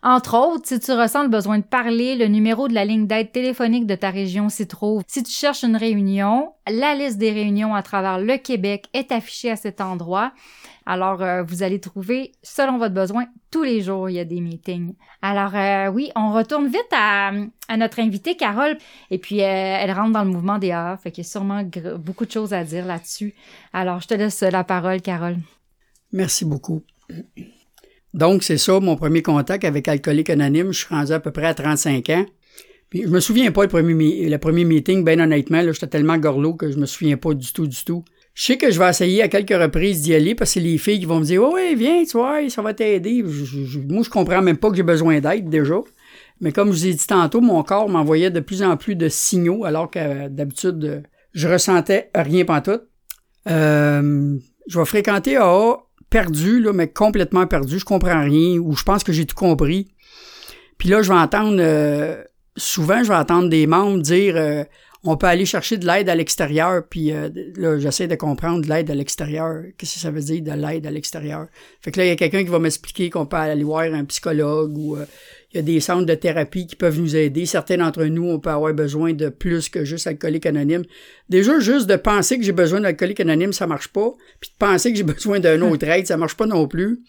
Entre 0.02 0.36
autres, 0.36 0.68
si 0.68 0.78
tu 0.78 0.92
ressens 0.92 1.24
le 1.24 1.28
besoin 1.28 1.58
de 1.58 1.64
parler, 1.64 2.16
le 2.16 2.26
numéro 2.26 2.68
de 2.68 2.74
la 2.74 2.84
ligne 2.84 3.06
d'aide 3.06 3.32
téléphonique 3.32 3.86
de 3.86 3.94
ta 3.94 4.10
région 4.10 4.48
s'y 4.48 4.66
trouve. 4.66 5.02
Si 5.06 5.22
tu 5.22 5.32
cherches 5.32 5.64
une 5.64 5.76
réunion, 5.76 6.52
la 6.68 6.94
liste 6.94 7.18
des 7.18 7.32
réunions 7.32 7.74
à 7.74 7.82
travers 7.82 8.18
le 8.18 8.36
Québec 8.36 8.86
est 8.92 9.10
affichée 9.10 9.50
à 9.50 9.56
cet 9.56 9.80
endroit. 9.80 10.32
Alors, 10.88 11.20
euh, 11.20 11.42
vous 11.42 11.64
allez 11.64 11.80
trouver, 11.80 12.32
selon 12.44 12.78
votre 12.78 12.94
besoin, 12.94 13.26
tous 13.50 13.64
les 13.64 13.82
jours, 13.82 14.08
il 14.08 14.14
y 14.14 14.20
a 14.20 14.24
des 14.24 14.40
meetings. 14.40 14.94
Alors, 15.20 15.56
euh, 15.56 15.88
oui, 15.88 16.12
on 16.14 16.32
retourne 16.32 16.68
vite 16.68 16.92
à, 16.92 17.32
notre 17.76 17.98
invitée, 17.98 18.36
Carole. 18.36 18.78
Et 19.10 19.18
puis, 19.18 19.42
euh, 19.42 19.44
elle 19.44 19.90
rentre 19.90 20.12
dans 20.12 20.22
le 20.22 20.30
mouvement 20.30 20.58
des 20.58 20.70
A. 20.70 20.96
Fait 21.02 21.10
qu'il 21.10 21.24
y 21.24 21.26
a 21.26 21.30
sûrement 21.30 21.64
beaucoup 21.98 22.24
de 22.24 22.30
choses 22.30 22.54
à 22.54 22.62
dire 22.62 22.86
là-dessus. 22.86 23.34
Alors, 23.72 24.00
je 24.00 24.06
te 24.06 24.14
laisse 24.14 24.40
la 24.42 24.62
parole, 24.62 25.02
Carole. 25.02 25.38
Merci 26.12 26.44
beaucoup. 26.44 26.82
Donc, 28.16 28.42
c'est 28.42 28.56
ça, 28.56 28.80
mon 28.80 28.96
premier 28.96 29.20
contact 29.20 29.62
avec 29.64 29.86
Alcoolique 29.88 30.30
Anonyme. 30.30 30.72
Je 30.72 30.78
suis 30.78 30.94
rendu 30.94 31.12
à 31.12 31.20
peu 31.20 31.30
près 31.30 31.44
à 31.44 31.54
35 31.54 32.08
ans. 32.10 32.24
Puis, 32.88 33.02
je 33.02 33.08
me 33.08 33.20
souviens 33.20 33.52
pas 33.52 33.62
le 33.62 33.68
premier, 33.68 34.30
le 34.30 34.38
premier 34.38 34.64
meeting, 34.64 35.04
ben 35.04 35.20
honnêtement, 35.20 35.62
j'étais 35.70 35.86
tellement 35.86 36.16
gorlot 36.16 36.54
que 36.54 36.70
je 36.70 36.78
me 36.78 36.86
souviens 36.86 37.18
pas 37.18 37.34
du 37.34 37.52
tout, 37.52 37.66
du 37.66 37.84
tout. 37.84 38.04
Je 38.32 38.44
sais 38.44 38.56
que 38.56 38.70
je 38.70 38.78
vais 38.78 38.88
essayer 38.88 39.22
à 39.22 39.28
quelques 39.28 39.50
reprises 39.50 40.00
d'y 40.00 40.14
aller 40.14 40.34
parce 40.34 40.54
que 40.54 40.60
les 40.60 40.78
filles 40.78 41.00
qui 41.00 41.04
vont 41.04 41.20
me 41.20 41.24
dire 41.24 41.42
oh, 41.42 41.54
ouais, 41.54 41.74
viens, 41.74 42.04
tu 42.04 42.16
vois, 42.16 42.48
ça 42.48 42.62
va 42.62 42.72
t'aider. 42.72 43.22
moi, 43.22 44.02
je 44.02 44.08
comprends 44.08 44.40
même 44.40 44.56
pas 44.56 44.70
que 44.70 44.76
j'ai 44.76 44.82
besoin 44.82 45.20
d'aide 45.20 45.50
déjà. 45.50 45.80
Mais 46.40 46.52
comme 46.52 46.68
je 46.72 46.78
vous 46.78 46.86
ai 46.86 46.94
dit 46.94 47.06
tantôt, 47.06 47.42
mon 47.42 47.62
corps 47.62 47.88
m'envoyait 47.88 48.30
de 48.30 48.40
plus 48.40 48.62
en 48.62 48.78
plus 48.78 48.94
de 48.94 49.08
signaux 49.10 49.64
alors 49.64 49.90
que 49.90 50.28
d'habitude, 50.28 51.02
je 51.32 51.48
ressentais 51.48 52.10
rien 52.14 52.46
pantoute. 52.46 52.84
Euh, 53.48 54.38
je 54.66 54.78
vais 54.78 54.84
fréquenter 54.86 55.36
AA 55.36 55.85
perdu, 56.10 56.60
là, 56.60 56.72
mais 56.72 56.88
complètement 56.88 57.46
perdu. 57.46 57.78
Je 57.78 57.84
comprends 57.84 58.22
rien 58.22 58.58
ou 58.58 58.74
je 58.74 58.82
pense 58.82 59.04
que 59.04 59.12
j'ai 59.12 59.26
tout 59.26 59.36
compris. 59.36 59.88
Puis 60.78 60.88
là, 60.88 61.02
je 61.02 61.12
vais 61.12 61.18
entendre, 61.18 61.56
euh, 61.58 62.22
souvent, 62.56 63.02
je 63.02 63.08
vais 63.08 63.16
entendre 63.16 63.48
des 63.48 63.66
membres 63.66 64.00
dire 64.00 64.34
euh, 64.36 64.64
on 65.06 65.16
peut 65.16 65.26
aller 65.26 65.46
chercher 65.46 65.78
de 65.78 65.86
l'aide 65.86 66.08
à 66.08 66.14
l'extérieur, 66.14 66.82
puis 66.88 67.12
euh, 67.12 67.28
là, 67.56 67.78
j'essaie 67.78 68.08
de 68.08 68.14
comprendre 68.16 68.62
de 68.62 68.68
l'aide 68.68 68.90
à 68.90 68.94
l'extérieur. 68.94 69.62
Qu'est-ce 69.78 69.94
que 69.94 70.00
ça 70.00 70.10
veut 70.10 70.20
dire 70.20 70.42
de 70.42 70.50
l'aide 70.50 70.86
à 70.86 70.90
l'extérieur? 70.90 71.46
Fait 71.80 71.92
que 71.92 72.00
là, 72.00 72.06
il 72.06 72.08
y 72.08 72.12
a 72.12 72.16
quelqu'un 72.16 72.42
qui 72.42 72.50
va 72.50 72.58
m'expliquer 72.58 73.08
qu'on 73.10 73.26
peut 73.26 73.36
aller 73.36 73.62
voir 73.62 73.82
un 73.82 74.04
psychologue 74.04 74.76
ou 74.76 74.96
euh, 74.96 75.06
il 75.52 75.56
y 75.56 75.58
a 75.60 75.62
des 75.62 75.80
centres 75.80 76.06
de 76.06 76.14
thérapie 76.14 76.66
qui 76.66 76.76
peuvent 76.76 77.00
nous 77.00 77.16
aider. 77.16 77.46
Certains 77.46 77.78
d'entre 77.78 78.04
nous, 78.04 78.28
on 78.28 78.38
peut 78.38 78.50
avoir 78.50 78.74
besoin 78.74 79.12
de 79.12 79.28
plus 79.28 79.68
que 79.68 79.84
juste 79.84 80.06
alcoolique 80.06 80.46
anonyme. 80.46 80.84
Déjà, 81.28 81.58
juste 81.60 81.86
de 81.86 81.96
penser 81.96 82.38
que 82.38 82.44
j'ai 82.44 82.52
besoin 82.52 82.80
d'alcoolique 82.80 83.20
anonyme, 83.20 83.52
ça 83.52 83.66
marche 83.66 83.88
pas. 83.88 84.12
Puis 84.40 84.50
de 84.50 84.56
penser 84.58 84.90
que 84.90 84.98
j'ai 84.98 85.04
besoin 85.14 85.40
d'un 85.40 85.60
autre 85.62 85.86
aide, 85.88 86.06
ça 86.06 86.16
marche 86.16 86.36
pas 86.36 86.46
non 86.46 86.66
plus. 86.66 87.00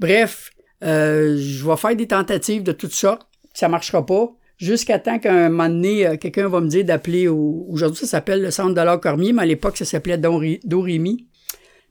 Bref, 0.00 0.50
euh, 0.82 1.36
je 1.38 1.66
vais 1.66 1.76
faire 1.76 1.94
des 1.94 2.08
tentatives 2.08 2.62
de 2.62 2.72
toutes 2.72 2.94
sortes 2.94 3.26
ça 3.54 3.68
marchera 3.68 4.04
pas. 4.04 4.34
Jusqu'à 4.58 4.98
temps 4.98 5.18
qu'un 5.18 5.48
moment 5.48 5.68
donné, 5.68 6.06
euh, 6.06 6.16
quelqu'un 6.16 6.48
va 6.48 6.60
me 6.60 6.68
dire 6.68 6.84
d'appeler 6.84 7.28
au. 7.28 7.66
Aujourd'hui, 7.68 8.00
ça 8.00 8.06
s'appelle 8.06 8.42
le 8.42 8.50
Centre 8.50 8.74
de 8.74 8.80
l'art 8.80 9.00
Cormier, 9.00 9.32
mais 9.32 9.42
à 9.42 9.46
l'époque, 9.46 9.76
ça 9.76 9.84
s'appelait 9.84 10.18
Dorémy. 10.18 11.26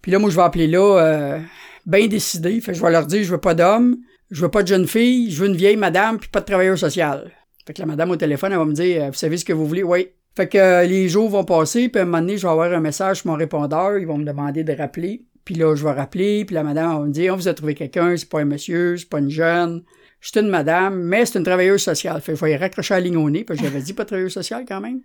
Puis 0.02 0.12
là, 0.12 0.20
moi, 0.20 0.30
je 0.30 0.36
vais 0.36 0.44
appeler 0.44 0.68
là, 0.68 1.00
euh, 1.00 1.40
bien 1.86 2.08
décidé. 2.08 2.60
Fait 2.62 2.74
que 2.74 2.78
je 2.78 2.84
vais 2.84 2.92
leur 2.92 3.08
dire, 3.08 3.24
je 3.24 3.32
veux 3.32 3.40
pas 3.40 3.56
d'homme, 3.56 3.98
je 4.34 4.42
veux 4.42 4.50
pas 4.50 4.64
de 4.64 4.68
jeune 4.68 4.88
fille, 4.88 5.30
je 5.30 5.42
veux 5.42 5.48
une 5.48 5.56
vieille 5.56 5.78
madame, 5.78 6.18
puis 6.18 6.28
pas 6.28 6.42
de 6.42 6.46
travailleur 6.46 6.78
social. 6.78 7.32
Fait 7.68 7.74
que 7.74 7.80
la 7.80 7.86
madame 7.86 8.10
au 8.10 8.16
téléphone, 8.16 8.52
elle 8.52 8.58
va 8.58 8.66
me 8.66 8.74
dire, 8.74 9.04
euh, 9.04 9.08
vous 9.08 9.14
savez 9.14 9.38
ce 9.38 9.46
que 9.46 9.54
vous 9.54 9.68
voulez? 9.68 9.84
Oui. 9.84 10.08
Fait 10.36 10.50
que 10.50 10.58
euh, 10.58 10.84
les 10.84 11.08
jours 11.08 11.30
vont 11.30 11.44
passer, 11.44 11.88
puis 11.88 12.00
à 12.00 12.02
un 12.02 12.06
moment 12.06 12.20
donné, 12.20 12.38
je 12.38 12.48
vais 12.48 12.52
avoir 12.52 12.74
un 12.74 12.80
message 12.80 13.22
sur 13.22 13.28
mon 13.30 13.38
répondeur, 13.38 14.00
ils 14.00 14.08
vont 14.08 14.18
me 14.18 14.26
demander 14.26 14.64
de 14.64 14.74
rappeler. 14.74 15.22
Puis 15.46 15.54
là, 15.54 15.76
je 15.76 15.84
vais 15.84 15.92
rappeler, 15.92 16.46
puis 16.46 16.56
la 16.56 16.64
madame 16.64 16.98
va 16.98 17.06
me 17.06 17.12
dire, 17.12 17.34
on 17.34 17.38
vous 17.38 17.48
a 17.48 17.54
trouvé 17.54 17.76
quelqu'un, 17.76 18.18
c'est 18.18 18.28
pas 18.28 18.40
un 18.40 18.46
monsieur, 18.46 18.98
c'est 18.98 19.08
pas 19.08 19.20
une 19.20 19.30
jeune. 19.30 19.84
Je 20.20 20.40
une 20.40 20.48
madame, 20.48 21.00
mais 21.04 21.26
c'est 21.26 21.38
une 21.38 21.46
travailleuse 21.46 21.84
sociale. 21.84 22.20
Fait 22.22 22.32
que 22.32 22.40
je 22.40 22.46
vais 22.46 22.54
y 22.54 22.56
raccrocher 22.56 22.96
la 22.96 23.02
ligne 23.02 23.18
au 23.18 23.30
nez, 23.30 23.44
parce 23.44 23.60
j'avais 23.62 23.82
dit 23.82 23.94
pas 23.94 24.06
travailleuse 24.06 24.34
sociale 24.34 24.66
quand 24.68 24.82
même. 24.82 25.02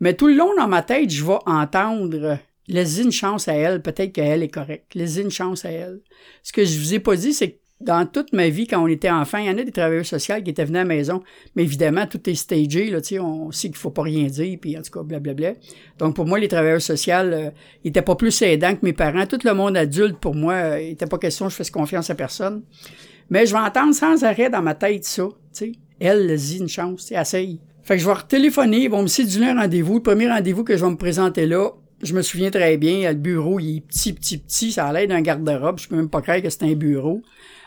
Mais 0.00 0.14
tout 0.14 0.28
le 0.28 0.34
long 0.34 0.50
dans 0.56 0.68
ma 0.68 0.82
tête, 0.82 1.10
je 1.10 1.24
vais 1.24 1.38
entendre 1.44 2.38
laissez 2.68 3.02
une 3.02 3.12
chance 3.12 3.48
à 3.48 3.54
elle, 3.54 3.82
peut-être 3.82 4.12
qu'elle 4.12 4.42
est 4.42 4.48
correcte. 4.48 4.94
Laissez 4.94 5.20
une 5.20 5.30
chance 5.30 5.64
à 5.64 5.70
elle. 5.70 6.00
Ce 6.42 6.52
que 6.52 6.64
je 6.64 6.78
vous 6.78 6.94
ai 6.94 6.98
pas 6.98 7.16
dit, 7.16 7.32
c'est 7.32 7.50
que 7.50 7.58
dans 7.82 8.06
toute 8.06 8.32
ma 8.32 8.48
vie, 8.48 8.66
quand 8.66 8.82
on 8.82 8.86
était 8.86 9.10
enfant, 9.10 9.38
il 9.38 9.46
y 9.46 9.50
en 9.50 9.58
a 9.58 9.62
des 9.62 9.72
travailleurs 9.72 10.06
sociaux 10.06 10.36
qui 10.42 10.50
étaient 10.50 10.64
venus 10.64 10.80
à 10.80 10.84
la 10.84 10.88
maison, 10.88 11.22
mais 11.54 11.62
évidemment, 11.62 12.06
tout 12.06 12.28
est 12.28 12.34
stagé, 12.34 12.90
là, 12.90 12.98
on 13.20 13.50
sait 13.50 13.68
qu'il 13.68 13.76
faut 13.76 13.90
pas 13.90 14.02
rien 14.02 14.26
dire, 14.26 14.58
puis 14.60 14.78
en 14.78 14.82
tout 14.82 14.90
cas, 14.90 15.02
blablabla. 15.02 15.54
Donc, 15.98 16.16
pour 16.16 16.26
moi, 16.26 16.38
les 16.38 16.48
travailleurs 16.48 16.82
sociaux, 16.82 17.14
euh, 17.14 17.50
ils 17.84 17.88
étaient 17.88 18.02
pas 18.02 18.16
plus 18.16 18.40
aidants 18.42 18.74
que 18.74 18.84
mes 18.84 18.92
parents. 18.92 19.26
Tout 19.26 19.38
le 19.44 19.54
monde 19.54 19.76
adulte, 19.76 20.18
pour 20.18 20.34
moi, 20.34 20.54
euh, 20.54 20.80
il 20.80 20.90
était 20.90 21.06
pas 21.06 21.18
question 21.18 21.48
je 21.48 21.56
fasse 21.56 21.70
confiance 21.70 22.10
à 22.10 22.14
personne. 22.14 22.62
Mais 23.30 23.46
je 23.46 23.52
vais 23.52 23.60
entendre 23.60 23.94
sans 23.94 24.24
arrêt 24.24 24.50
dans 24.50 24.62
ma 24.62 24.74
tête 24.74 25.04
ça, 25.04 25.28
sais. 25.52 25.72
Elle, 26.00 26.26
laisse 26.26 26.56
une 26.58 26.68
chance, 26.68 27.12
essaye. 27.12 27.60
Fait 27.82 27.94
que 27.94 28.02
je 28.02 28.06
vais 28.06 28.12
retéléphoner, 28.12 28.84
ils 28.84 28.90
vont 28.90 29.02
me 29.02 29.08
céduler 29.08 29.46
un 29.46 29.60
rendez-vous. 29.60 29.94
Le 29.94 30.02
premier 30.02 30.28
rendez-vous 30.28 30.64
que 30.64 30.76
je 30.76 30.84
vais 30.84 30.90
me 30.90 30.96
présenter 30.96 31.46
là, 31.46 31.70
je 32.02 32.14
me 32.14 32.22
souviens 32.22 32.50
très 32.50 32.76
bien, 32.76 33.08
le 33.08 33.16
bureau, 33.16 33.60
il 33.60 33.76
est 33.76 33.80
petit, 33.80 34.12
petit, 34.12 34.38
petit, 34.38 34.72
ça 34.72 34.86
a 34.86 34.92
l'air 34.92 35.06
d'un 35.06 35.20
garde-robe, 35.20 35.78
je 35.78 35.88
peux 35.88 35.96
même 35.96 36.10
pas 36.10 36.20
croire 36.20 36.42
que 36.42 36.50
c'est 36.50 36.64
un 36.64 36.74
bureau. 36.74 37.22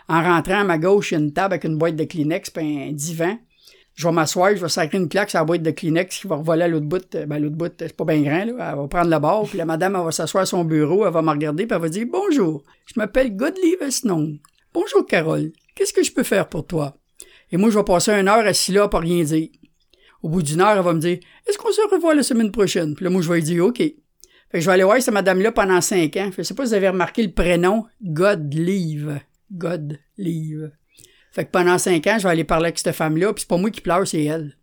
En 0.08 0.22
rentrant 0.22 0.60
à 0.60 0.64
ma 0.64 0.78
gauche, 0.78 1.12
il 1.12 1.16
y 1.16 1.18
a 1.18 1.20
une 1.20 1.34
table 1.34 1.54
avec 1.54 1.64
une 1.64 1.78
boîte 1.78 1.96
de 1.96 2.04
Kleenex 2.04 2.50
puis 2.50 2.90
un 2.90 2.92
divan. 2.92 3.38
Je 3.96 4.08
vais 4.08 4.14
m'asseoir, 4.14 4.56
je 4.56 4.62
vais 4.62 4.70
sacrer 4.70 4.98
une 4.98 5.08
claque 5.08 5.30
sur 5.30 5.40
la 5.40 5.46
boîte 5.46 5.64
de 5.64 5.72
Kleenex 5.72 6.20
qui 6.20 6.28
va 6.28 6.36
revoler 6.36 6.64
à 6.64 6.68
l'autre 6.68 6.86
bout. 6.86 7.06
Ben, 7.28 7.40
l'autre 7.40 7.56
bout, 7.56 7.74
c'est 7.80 7.96
pas 7.96 8.04
bien 8.04 8.22
grand, 8.22 8.46
là. 8.46 8.72
Elle 8.72 8.78
va 8.78 8.88
prendre 8.88 9.10
le 9.10 9.20
bord, 9.20 9.48
puis 9.48 9.58
la 9.58 9.66
madame, 9.66 9.96
elle 9.96 10.04
va 10.04 10.12
s'asseoir 10.12 10.44
à 10.44 10.46
son 10.46 10.66
bureau, 10.66 11.06
elle 11.06 11.14
va 11.14 11.22
me 11.22 11.30
regarder, 11.30 11.66
puis 11.66 11.76
elle 11.76 11.82
va 11.82 11.90
dire 11.90 12.06
Bonjour, 12.12 12.64
je 12.86 12.94
m'appelle 12.98 13.36
Godly 13.36 13.78
Vesnon. 13.80 14.38
Bonjour, 14.74 15.06
Carole. 15.06 15.52
Qu'est-ce 15.74 15.94
que 15.94 16.04
je 16.04 16.12
peux 16.12 16.24
faire 16.24 16.50
pour 16.50 16.68
toi? 16.68 16.98
Et 17.52 17.58
moi, 17.58 17.70
je 17.70 17.78
vais 17.78 17.84
passer 17.86 18.12
une 18.12 18.28
heure 18.28 18.46
assis 18.46 18.74
là 18.74 18.88
pour 18.90 19.00
rien 19.00 19.24
dire. 19.24 19.48
Au 20.22 20.30
bout 20.30 20.42
d'une 20.42 20.60
heure, 20.60 20.76
elle 20.76 20.84
va 20.84 20.94
me 20.94 21.00
dire 21.00 21.20
Est-ce 21.48 21.58
qu'on 21.58 21.72
se 21.72 21.82
revoit 21.90 22.14
la 22.16 22.24
semaine 22.24 22.52
prochaine? 22.52 22.96
Puis 22.96 23.06
là, 23.06 23.10
moi, 23.10 23.22
je 23.22 23.30
vais 23.30 23.36
lui 23.36 23.44
dire 23.44 23.66
OK. 23.66 23.78
Fait 23.78 23.94
que 24.52 24.60
je 24.60 24.66
vais 24.66 24.74
aller 24.74 24.84
voir 24.84 25.02
cette 25.02 25.14
madame-là 25.14 25.52
pendant 25.52 25.80
cinq 25.82 26.18
ans. 26.18 26.30
Je 26.36 26.44
sais 26.44 26.54
pas 26.54 26.64
si 26.66 26.70
vous 26.70 26.76
avez 26.76 26.90
remarqué 26.90 27.24
le 27.24 27.32
prénom 27.32 27.86
Godlive. 28.04 29.20
Godlive. 29.52 30.72
Fait 31.32 31.46
que 31.46 31.52
pendant 31.52 31.78
cinq 31.78 32.08
ans, 32.08 32.18
je 32.18 32.24
vais 32.24 32.30
aller 32.30 32.44
parler 32.44 32.68
avec 32.68 32.80
cette 32.80 32.96
femme-là, 32.96 33.34
puis 33.34 33.42
c'est 33.42 33.50
pas 33.50 33.58
moi 33.58 33.70
qui 33.70 33.82
pleure, 33.82 34.08
c'est 34.08 34.24
elle. 34.24 34.56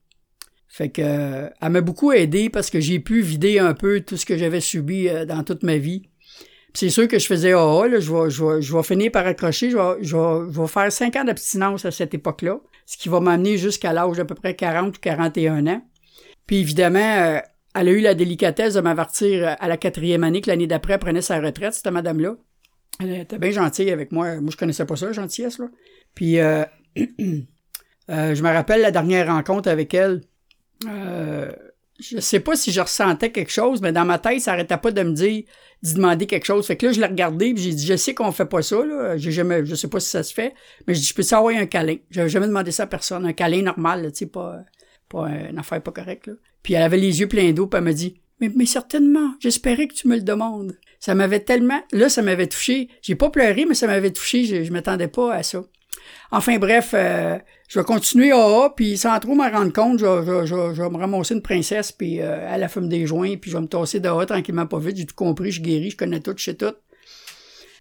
Fait 0.68 0.89
que 0.89 1.03
euh, 1.05 1.51
elle 1.61 1.68
m'a 1.68 1.83
beaucoup 1.83 2.12
aidé 2.12 2.49
parce 2.49 2.70
que 2.70 2.80
j'ai 2.80 2.99
pu 2.99 3.20
vider 3.20 3.59
un 3.59 3.74
peu 3.74 4.01
tout 4.01 4.16
ce 4.16 4.24
que 4.24 4.39
j'avais 4.39 4.61
subi 4.61 5.07
euh, 5.07 5.26
dans 5.26 5.45
toute 5.45 5.64
ma 5.64 5.76
vie. 5.76 6.09
C'est 6.72 6.89
sûr 6.89 7.07
que 7.09 7.18
je 7.18 7.26
faisais 7.26 7.53
ah, 7.53 7.87
là, 7.87 8.01
je 8.01 8.74
vais, 8.74 8.83
finir 8.83 9.12
par 9.12 9.26
accrocher, 9.26 9.70
je 9.70 10.57
vais 10.59 10.66
faire 10.68 10.91
cinq 10.91 11.16
ans 11.16 11.24
d'abstinence 11.24 11.85
à 11.85 11.91
cette 11.91 12.14
époque-là, 12.14 12.59
ce 12.87 12.97
qui 12.97 13.11
va 13.11 13.20
m'amener 13.20 13.59
jusqu'à 13.59 13.93
l'âge 13.93 14.16
d'à 14.16 14.24
peu 14.24 14.35
près 14.35 14.57
40 14.57 14.97
ou 14.97 15.01
41 15.01 15.66
ans. 15.66 15.83
Puis 16.47 16.61
évidemment, 16.61 17.01
euh, 17.01 17.41
elle 17.74 17.89
a 17.89 17.93
eu 17.93 18.01
la 18.01 18.14
délicatesse 18.14 18.72
de 18.72 18.80
m'avertir 18.80 19.57
à 19.61 19.68
la 19.68 19.76
quatrième 19.76 20.24
année 20.24 20.41
que 20.41 20.49
l'année 20.49 20.66
d'après, 20.66 20.95
elle 20.95 21.01
prenait 21.01 21.20
sa 21.20 21.39
retraite, 21.39 21.74
cette 21.74 21.93
madame-là. 21.93 22.37
Elle 23.01 23.20
était 23.20 23.38
bien 23.38 23.51
gentille 23.51 23.90
avec 23.90 24.12
moi. 24.12 24.40
Moi, 24.40 24.51
je 24.51 24.57
connaissais 24.57 24.84
pas 24.84 24.97
ça, 24.97 25.07
la 25.07 25.12
gentillesse, 25.12 25.59
là. 25.59 25.66
Puis, 26.14 26.38
euh, 26.38 26.64
euh, 26.97 28.34
je 28.34 28.43
me 28.43 28.53
rappelle 28.53 28.82
la 28.82 28.90
dernière 28.90 29.28
rencontre 29.28 29.68
avec 29.68 29.95
elle. 29.95 30.22
Euh, 30.86 31.51
je 32.01 32.18
sais 32.18 32.40
pas 32.40 32.57
si 32.57 32.72
je 32.72 32.80
ressentais 32.80 33.30
quelque 33.30 33.53
chose, 33.53 33.80
mais 33.80 33.93
dans 33.93 34.05
ma 34.05 34.18
tête, 34.18 34.40
ça 34.40 34.53
arrêtait 34.53 34.76
pas 34.76 34.90
de 34.90 35.03
me 35.03 35.12
dire, 35.12 35.45
d'y 35.82 35.95
demander 35.95 36.26
quelque 36.26 36.45
chose. 36.45 36.66
Fait 36.66 36.76
que 36.76 36.86
là, 36.86 36.93
je 36.93 37.01
l'ai 37.01 37.07
regardé, 37.07 37.55
puis 37.55 37.62
j'ai 37.62 37.72
dit, 37.72 37.86
je 37.86 37.97
sais 37.97 38.14
qu'on 38.14 38.32
fait 38.32 38.47
pas 38.47 38.62
ça, 38.62 38.84
là. 38.84 39.16
J'ai 39.16 39.32
jamais, 39.32 39.64
je 39.64 39.74
sais 39.74 39.88
pas 39.88 40.01
si 40.01 40.11
ça 40.11 40.22
se 40.22 40.34
fait, 40.34 40.55
mais 40.86 40.95
je 40.95 41.01
dis, 41.01 41.07
je 41.07 41.14
peux 41.14 41.22
savoir 41.22 41.55
un 41.57 41.66
câlin. 41.66 41.97
J'avais 42.11 42.28
jamais 42.28 42.47
demandé 42.47 42.72
ça 42.72 42.84
à 42.84 42.86
personne. 42.86 43.24
Un 43.24 43.32
câlin 43.32 43.62
normal, 43.62 44.11
tu 44.12 44.18
sais, 44.18 44.26
pas, 44.26 44.59
pas 45.09 45.28
une 45.28 45.59
affaire 45.59 45.82
pas 45.82 45.93
correcte, 45.93 46.26
là. 46.26 46.34
Puis 46.62 46.74
elle 46.74 46.82
avait 46.82 46.99
les 46.99 47.20
yeux 47.20 47.26
pleins 47.26 47.53
d'eau, 47.53 47.66
puis 47.66 47.78
elle 47.78 47.84
m'a 47.84 47.93
dit 47.93 48.22
mais 48.49 48.66
certainement, 48.66 49.34
j'espérais 49.38 49.86
que 49.86 49.95
tu 49.95 50.09
me 50.09 50.16
le 50.16 50.22
demandes. 50.22 50.76
Ça 51.03 51.16
m'avait 51.16 51.40
tellement. 51.40 51.80
Là, 51.90 52.09
ça 52.09 52.22
m'avait 52.22 52.46
touché. 52.46 52.88
J'ai 53.03 53.16
pas 53.16 53.28
pleuré, 53.28 53.64
mais 53.64 53.74
ça 53.74 53.88
m'avait 53.88 54.12
touché. 54.12 54.44
Je, 54.44 54.62
je 54.62 54.72
m'attendais 54.72 55.09
pas 55.09 55.34
à 55.34 55.42
ça. 55.42 55.64
Enfin 56.30 56.59
bref, 56.61 56.92
euh, 56.94 57.36
je 57.66 57.80
vais 57.80 57.84
continuer 57.84 58.30
à 58.30 58.36
A, 58.36 58.70
puis 58.70 58.96
sans 58.96 59.18
trop 59.18 59.34
m'en 59.34 59.50
rendre 59.50 59.72
compte, 59.72 59.98
je, 59.98 60.07
je, 60.24 60.46
je, 60.46 60.74
je, 60.74 60.80
vais 60.80 60.90
me 60.90 60.98
ramasser 60.98 61.34
une 61.34 61.42
princesse, 61.42 61.90
puis 61.90 62.22
euh, 62.22 62.48
elle 62.48 62.62
a 62.62 62.68
fume 62.68 62.88
des 62.88 63.05
joints, 63.05 63.36
puis 63.36 63.50
je 63.50 63.57
vais 63.57 63.62
me 63.62 63.66
tasser 63.66 63.98
de 63.98 64.09
A 64.09 64.26
tranquillement 64.26 64.66
pas 64.66 64.78
vite. 64.78 64.96
J'ai 64.96 65.07
tout 65.07 65.16
compris, 65.16 65.50
je 65.50 65.61
guéris, 65.61 65.90
je 65.90 65.96
connais 65.96 66.20
tout, 66.20 66.34
je 66.36 66.44
sais 66.44 66.55
tout. 66.55 66.74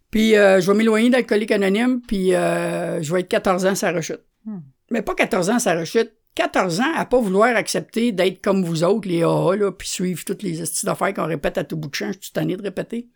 Puis 0.10 0.36
euh, 0.36 0.60
je 0.60 0.72
vais 0.72 0.78
m'éloigner 0.78 1.12
d'alcoolique 1.12 1.52
anonyme, 1.52 2.02
puis 2.02 2.34
euh, 2.34 3.04
je 3.04 3.14
vais 3.14 3.20
être 3.20 3.28
14 3.28 3.68
ans, 3.68 3.76
ça 3.76 3.92
rechute. 3.92 4.22
Hmm. 4.46 4.62
Mais 4.90 5.04
pas 5.04 5.14
14 5.14 5.52
ans, 5.52 5.60
ça 5.60 5.76
rechute. 5.76 6.12
14 6.36 6.80
ans 6.80 6.94
à 6.96 7.06
pas 7.06 7.20
vouloir 7.20 7.56
accepter 7.56 8.12
d'être 8.12 8.42
comme 8.42 8.64
vous 8.64 8.84
autres, 8.84 9.08
les 9.08 9.24
AA, 9.24 9.56
là, 9.56 9.72
puis 9.72 9.88
suivre 9.88 10.24
toutes 10.24 10.44
les 10.44 10.62
astuces 10.62 10.86
d'affaires 10.86 11.14
qu'on 11.14 11.26
répète 11.26 11.58
à 11.58 11.64
tout 11.64 11.78
bout 11.78 11.90
de 11.90 11.96
champ. 11.96 12.12
Je 12.12 12.20
suis 12.22 12.32
tanné 12.32 12.56
de 12.56 12.64
répéter. 12.64 13.10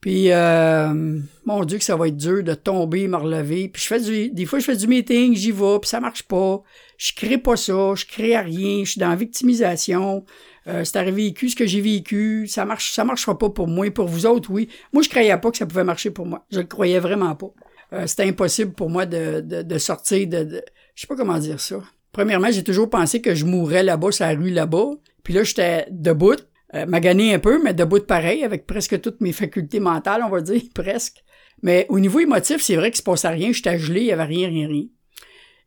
Puis, 0.00 0.30
euh, 0.30 1.18
mon 1.44 1.64
Dieu, 1.64 1.76
que 1.76 1.84
ça 1.84 1.94
va 1.94 2.08
être 2.08 2.16
dur 2.16 2.42
de 2.42 2.54
tomber, 2.54 3.06
me 3.06 3.16
relever. 3.16 3.68
Puis, 3.68 3.82
je 3.82 3.86
fais 3.86 4.00
du, 4.00 4.30
des 4.30 4.46
fois, 4.46 4.58
je 4.58 4.64
fais 4.64 4.76
du 4.76 4.86
meeting, 4.86 5.34
j'y 5.36 5.52
vais, 5.52 5.78
puis 5.78 5.90
ça 5.90 6.00
marche 6.00 6.22
pas. 6.22 6.62
Je 6.96 7.12
crée 7.14 7.36
pas 7.36 7.56
ça, 7.56 7.94
je 7.94 8.06
crée 8.06 8.34
à 8.34 8.40
rien, 8.40 8.82
je 8.84 8.92
suis 8.92 9.00
dans 9.00 9.10
la 9.10 9.16
victimisation. 9.16 10.24
Euh, 10.66 10.84
c'est 10.84 10.96
arrivé 10.96 11.24
vécu 11.24 11.50
ce 11.50 11.56
que 11.56 11.66
j'ai 11.66 11.82
vécu, 11.82 12.46
ça 12.46 12.64
marche, 12.64 12.92
ça 12.92 13.04
marchera 13.04 13.36
pas 13.36 13.50
pour 13.50 13.68
moi. 13.68 13.90
Pour 13.90 14.08
vous 14.08 14.24
autres, 14.24 14.50
oui. 14.50 14.68
Moi, 14.94 15.02
je 15.02 15.10
croyais 15.10 15.36
pas 15.36 15.50
que 15.50 15.58
ça 15.58 15.66
pouvait 15.66 15.84
marcher 15.84 16.10
pour 16.10 16.24
moi. 16.24 16.46
Je 16.50 16.60
le 16.60 16.66
croyais 16.66 16.98
vraiment 16.98 17.34
pas. 17.34 17.52
Euh, 17.92 18.06
c'était 18.06 18.24
impossible 18.24 18.72
pour 18.72 18.88
moi 18.88 19.04
de, 19.04 19.40
de, 19.40 19.78
sortir 19.78 20.26
de, 20.28 20.44
de, 20.44 20.62
je 20.94 21.00
sais 21.02 21.06
pas 21.06 21.16
comment 21.16 21.38
dire 21.38 21.60
ça. 21.60 21.80
Premièrement, 22.12 22.50
j'ai 22.50 22.64
toujours 22.64 22.90
pensé 22.90 23.20
que 23.20 23.34
je 23.34 23.44
mourrais 23.44 23.82
là-bas, 23.82 24.10
sur 24.10 24.26
la 24.26 24.32
rue 24.32 24.50
là-bas. 24.50 24.90
Puis 25.22 25.34
là, 25.34 25.42
j'étais 25.42 25.86
debout, 25.90 26.36
euh, 26.74 26.86
magané 26.86 27.34
un 27.34 27.38
peu, 27.38 27.62
mais 27.62 27.74
debout 27.74 28.00
pareil, 28.00 28.44
avec 28.44 28.66
presque 28.66 29.00
toutes 29.00 29.20
mes 29.20 29.32
facultés 29.32 29.80
mentales, 29.80 30.22
on 30.24 30.30
va 30.30 30.40
dire, 30.40 30.62
presque. 30.74 31.22
Mais 31.62 31.86
au 31.88 32.00
niveau 32.00 32.20
émotif, 32.20 32.62
c'est 32.62 32.76
vrai 32.76 32.90
qu'il 32.90 32.98
se 32.98 33.02
passait 33.02 33.28
rien, 33.28 33.52
j'étais 33.52 33.78
gelé, 33.78 34.00
il 34.00 34.06
y 34.06 34.12
avait 34.12 34.24
rien, 34.24 34.48
rien, 34.48 34.66
rien. 34.66 34.84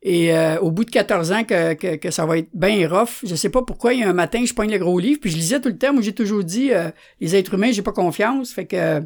Et 0.01 0.33
euh, 0.33 0.59
au 0.59 0.69
bout 0.69 0.83
de 0.83 0.91
14 0.91 1.31
ans 1.31 1.43
que, 1.45 2.11
ça 2.11 2.25
va 2.25 2.37
être 2.37 2.49
bien 2.53 2.89
rough, 2.89 3.23
je 3.23 3.35
sais 3.35 3.49
pas 3.49 3.61
pourquoi, 3.61 3.93
il 3.93 4.01
y 4.01 4.03
a 4.03 4.09
un 4.09 4.13
matin, 4.13 4.43
je 4.45 4.53
pogne 4.53 4.71
le 4.71 4.77
gros 4.77 4.99
livre, 4.99 5.19
puis 5.21 5.29
je 5.29 5.37
lisais 5.37 5.61
tout 5.61 5.69
le 5.69 5.77
temps, 5.77 5.93
moi 5.93 6.01
j'ai 6.01 6.13
toujours 6.13 6.43
dit, 6.43 6.73
euh, 6.73 6.89
les 7.21 7.35
êtres 7.37 7.53
humains, 7.53 7.71
j'ai 7.71 7.83
pas 7.83 7.93
confiance, 7.93 8.51
fait 8.51 8.65
que 8.65 9.01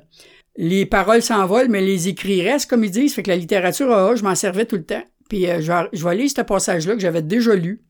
les 0.56 0.88
paroles 0.88 1.22
s'envolent, 1.22 1.70
mais 1.70 1.82
les 1.82 2.08
écrits 2.08 2.42
restent, 2.42 2.68
comme 2.68 2.84
ils 2.84 2.90
disent, 2.90 3.14
fait 3.14 3.22
que 3.22 3.30
la 3.30 3.36
littérature, 3.36 3.92
ah, 3.92 4.16
je 4.16 4.24
m'en 4.24 4.34
servais 4.34 4.66
tout 4.66 4.76
le 4.76 4.86
temps. 4.86 5.04
Puis 5.30 5.50
euh, 5.50 5.62
je, 5.62 5.72
vais, 5.72 5.90
je 5.94 6.04
vais 6.04 6.16
lire 6.16 6.30
ce 6.30 6.42
passage-là 6.42 6.94
que 6.94 7.00
j'avais 7.00 7.22
déjà 7.22 7.56
lu. 7.56 7.82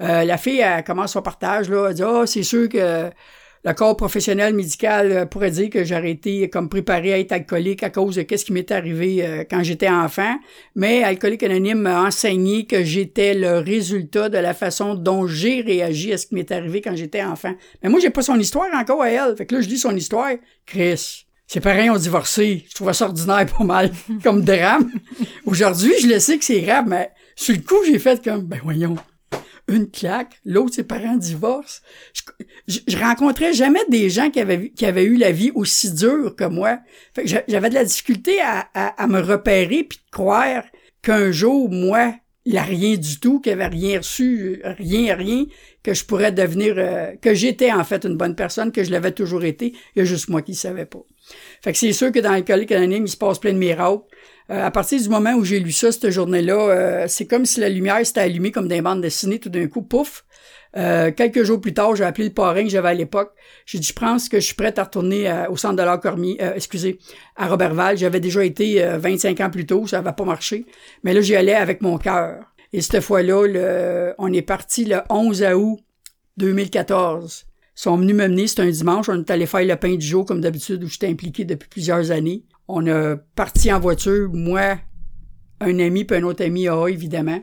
Euh, 0.00 0.24
la 0.24 0.38
fille, 0.38 0.60
elle 0.60 0.84
commence 0.84 1.12
son 1.12 1.22
partage, 1.22 1.68
là, 1.68 1.88
elle 1.88 1.94
dit 1.94 2.02
oh, 2.04 2.24
c'est 2.24 2.44
sûr 2.44 2.68
que 2.68 3.10
le 3.64 3.72
corps 3.74 3.96
professionnel 3.96 4.54
médical 4.54 5.10
euh, 5.10 5.26
pourrait 5.26 5.50
dire 5.50 5.68
que 5.70 5.84
j'aurais 5.84 6.12
été 6.12 6.48
comme 6.48 6.68
préparé 6.68 7.12
à 7.12 7.18
être 7.18 7.32
alcoolique 7.32 7.82
à 7.82 7.90
cause 7.90 8.14
de 8.14 8.22
qu'est-ce 8.22 8.44
qui 8.44 8.52
m'est 8.52 8.70
arrivé 8.70 9.44
quand 9.50 9.64
j'étais 9.64 9.88
enfant, 9.88 10.36
mais 10.76 11.02
Alcoolique 11.02 11.42
Anonyme 11.42 11.80
m'a 11.80 12.04
enseigné 12.04 12.66
que 12.66 12.84
j'étais 12.84 13.34
le 13.34 13.58
résultat 13.58 14.28
de 14.28 14.38
la 14.38 14.54
façon 14.54 14.94
dont 14.94 15.26
j'ai 15.26 15.60
réagi 15.62 16.12
à 16.12 16.18
ce 16.18 16.28
qui 16.28 16.36
m'est 16.36 16.52
arrivé 16.52 16.80
quand 16.80 16.94
j'étais 16.94 17.24
enfant. 17.24 17.54
Mais 17.82 17.88
moi, 17.88 17.98
j'ai 17.98 18.10
pas 18.10 18.22
son 18.22 18.38
histoire 18.38 18.68
encore 18.74 19.02
à 19.02 19.10
elle. 19.10 19.36
Fait 19.36 19.46
que 19.46 19.56
là, 19.56 19.60
je 19.60 19.68
lis 19.68 19.78
son 19.78 19.96
histoire. 19.96 20.30
Chris, 20.64 21.27
ses 21.48 21.60
parents 21.60 21.94
ont 21.94 21.98
divorcé. 21.98 22.66
Je 22.68 22.74
trouve 22.74 22.92
ça 22.92 23.06
ordinaire 23.06 23.46
pas 23.46 23.64
mal 23.64 23.90
comme 24.22 24.44
drame. 24.44 24.92
Aujourd'hui, 25.46 25.94
je 26.00 26.06
le 26.06 26.20
sais 26.20 26.38
que 26.38 26.44
c'est 26.44 26.60
grave, 26.60 26.84
mais 26.86 27.10
sur 27.34 27.54
le 27.54 27.62
coup, 27.62 27.82
j'ai 27.86 27.98
fait 27.98 28.22
comme, 28.22 28.42
ben 28.42 28.60
voyons, 28.62 28.96
une 29.66 29.90
claque, 29.90 30.38
l'autre, 30.44 30.74
ses 30.74 30.84
parents 30.84 31.16
divorcent. 31.16 31.80
Je, 32.66 32.78
je, 32.86 32.96
rencontrais 32.98 33.54
jamais 33.54 33.80
des 33.88 34.10
gens 34.10 34.30
qui 34.30 34.40
avaient, 34.40 34.70
qui 34.70 34.84
avaient 34.84 35.04
eu 35.04 35.16
la 35.16 35.32
vie 35.32 35.50
aussi 35.54 35.92
dure 35.92 36.36
que 36.36 36.44
moi. 36.44 36.80
Fait 37.14 37.24
que 37.24 37.28
j'avais 37.48 37.70
de 37.70 37.74
la 37.74 37.84
difficulté 37.84 38.40
à, 38.42 38.68
à, 38.74 39.06
me 39.06 39.20
repérer 39.20 39.84
puis 39.84 39.98
de 39.98 40.10
croire 40.10 40.64
qu'un 41.02 41.30
jour, 41.32 41.70
moi, 41.70 42.14
il 42.44 42.56
a 42.58 42.62
rien 42.62 42.96
du 42.96 43.20
tout, 43.20 43.40
qu'il 43.40 43.52
avait 43.52 43.66
rien 43.66 43.98
reçu, 43.98 44.60
rien, 44.64 45.14
rien, 45.14 45.44
que 45.82 45.94
je 45.94 46.04
pourrais 46.04 46.32
devenir, 46.32 46.74
euh, 46.76 47.14
que 47.20 47.34
j'étais 47.34 47.72
en 47.72 47.84
fait 47.84 48.04
une 48.04 48.16
bonne 48.16 48.34
personne, 48.34 48.72
que 48.72 48.84
je 48.84 48.90
l'avais 48.90 49.12
toujours 49.12 49.44
été. 49.44 49.74
Il 49.94 49.98
y 49.98 50.02
a 50.02 50.04
juste 50.04 50.28
moi 50.28 50.42
qui 50.42 50.52
ne 50.52 50.56
savais 50.56 50.86
pas. 50.86 51.04
Fait 51.62 51.72
que 51.72 51.78
c'est 51.78 51.92
sûr 51.92 52.12
que 52.12 52.20
dans 52.20 52.32
l'alcoolique 52.32 52.72
anonyme, 52.72 53.06
il 53.06 53.10
se 53.10 53.16
passe 53.16 53.38
plein 53.38 53.52
de 53.52 53.58
miracles. 53.58 54.02
Euh, 54.50 54.64
à 54.64 54.70
partir 54.70 55.00
du 55.00 55.08
moment 55.08 55.34
où 55.34 55.44
j'ai 55.44 55.60
lu 55.60 55.72
ça, 55.72 55.92
cette 55.92 56.10
journée-là, 56.10 56.54
euh, 56.54 57.04
c'est 57.06 57.26
comme 57.26 57.44
si 57.44 57.60
la 57.60 57.68
lumière 57.68 58.04
s'était 58.04 58.20
allumée 58.20 58.50
comme 58.50 58.68
des 58.68 58.80
bandes 58.80 59.02
dessinées 59.02 59.38
tout 59.38 59.50
d'un 59.50 59.66
coup, 59.66 59.82
pouf. 59.82 60.24
Euh, 60.76 61.10
quelques 61.12 61.42
jours 61.42 61.60
plus 61.60 61.74
tard, 61.74 61.96
j'ai 61.96 62.04
appelé 62.04 62.28
le 62.28 62.34
parrain 62.34 62.62
que 62.62 62.70
j'avais 62.70 62.88
à 62.88 62.94
l'époque. 62.94 63.32
J'ai 63.66 63.78
dit, 63.78 63.86
je 63.86 63.92
pense 63.92 64.28
que 64.28 64.40
je 64.40 64.46
suis 64.46 64.54
prête 64.54 64.78
à 64.78 64.84
retourner 64.84 65.30
au 65.50 65.56
centre 65.56 65.76
de 65.76 65.82
l'art 65.82 66.00
Cormier, 66.00 66.38
excusez, 66.54 66.98
à 67.36 67.48
Robertval. 67.48 67.98
J'avais 67.98 68.20
déjà 68.20 68.44
été 68.44 68.82
25 68.98 69.40
ans 69.40 69.50
plus 69.50 69.66
tôt, 69.66 69.86
ça 69.86 70.00
n'avait 70.00 70.14
pas 70.14 70.24
marché. 70.24 70.66
Mais 71.04 71.12
là, 71.12 71.20
j'y 71.20 71.36
allais 71.36 71.54
avec 71.54 71.80
mon 71.80 71.98
cœur. 71.98 72.44
Et 72.72 72.82
cette 72.82 73.02
fois-là, 73.02 74.14
on 74.18 74.32
est 74.32 74.42
parti 74.42 74.84
le 74.84 74.98
11 75.08 75.42
août 75.54 75.80
2014. 76.36 77.47
Sont 77.78 77.96
venus 77.96 78.16
me 78.16 78.26
mener, 78.26 78.48
c'était 78.48 78.62
un 78.62 78.70
dimanche, 78.70 79.08
on 79.08 79.20
est 79.20 79.30
allé 79.30 79.46
faire 79.46 79.64
le 79.64 79.76
pain 79.76 79.94
du 79.94 80.04
jour 80.04 80.24
comme 80.24 80.40
d'habitude 80.40 80.82
où 80.82 80.88
j'étais 80.88 81.06
impliqué 81.06 81.44
depuis 81.44 81.68
plusieurs 81.68 82.10
années. 82.10 82.42
On 82.66 82.84
a 82.88 83.14
parti 83.36 83.72
en 83.72 83.78
voiture, 83.78 84.28
moi, 84.32 84.80
un 85.60 85.78
ami 85.78 86.04
puis 86.04 86.16
un 86.16 86.24
autre 86.24 86.44
ami 86.44 86.66
évidemment. 86.66 87.40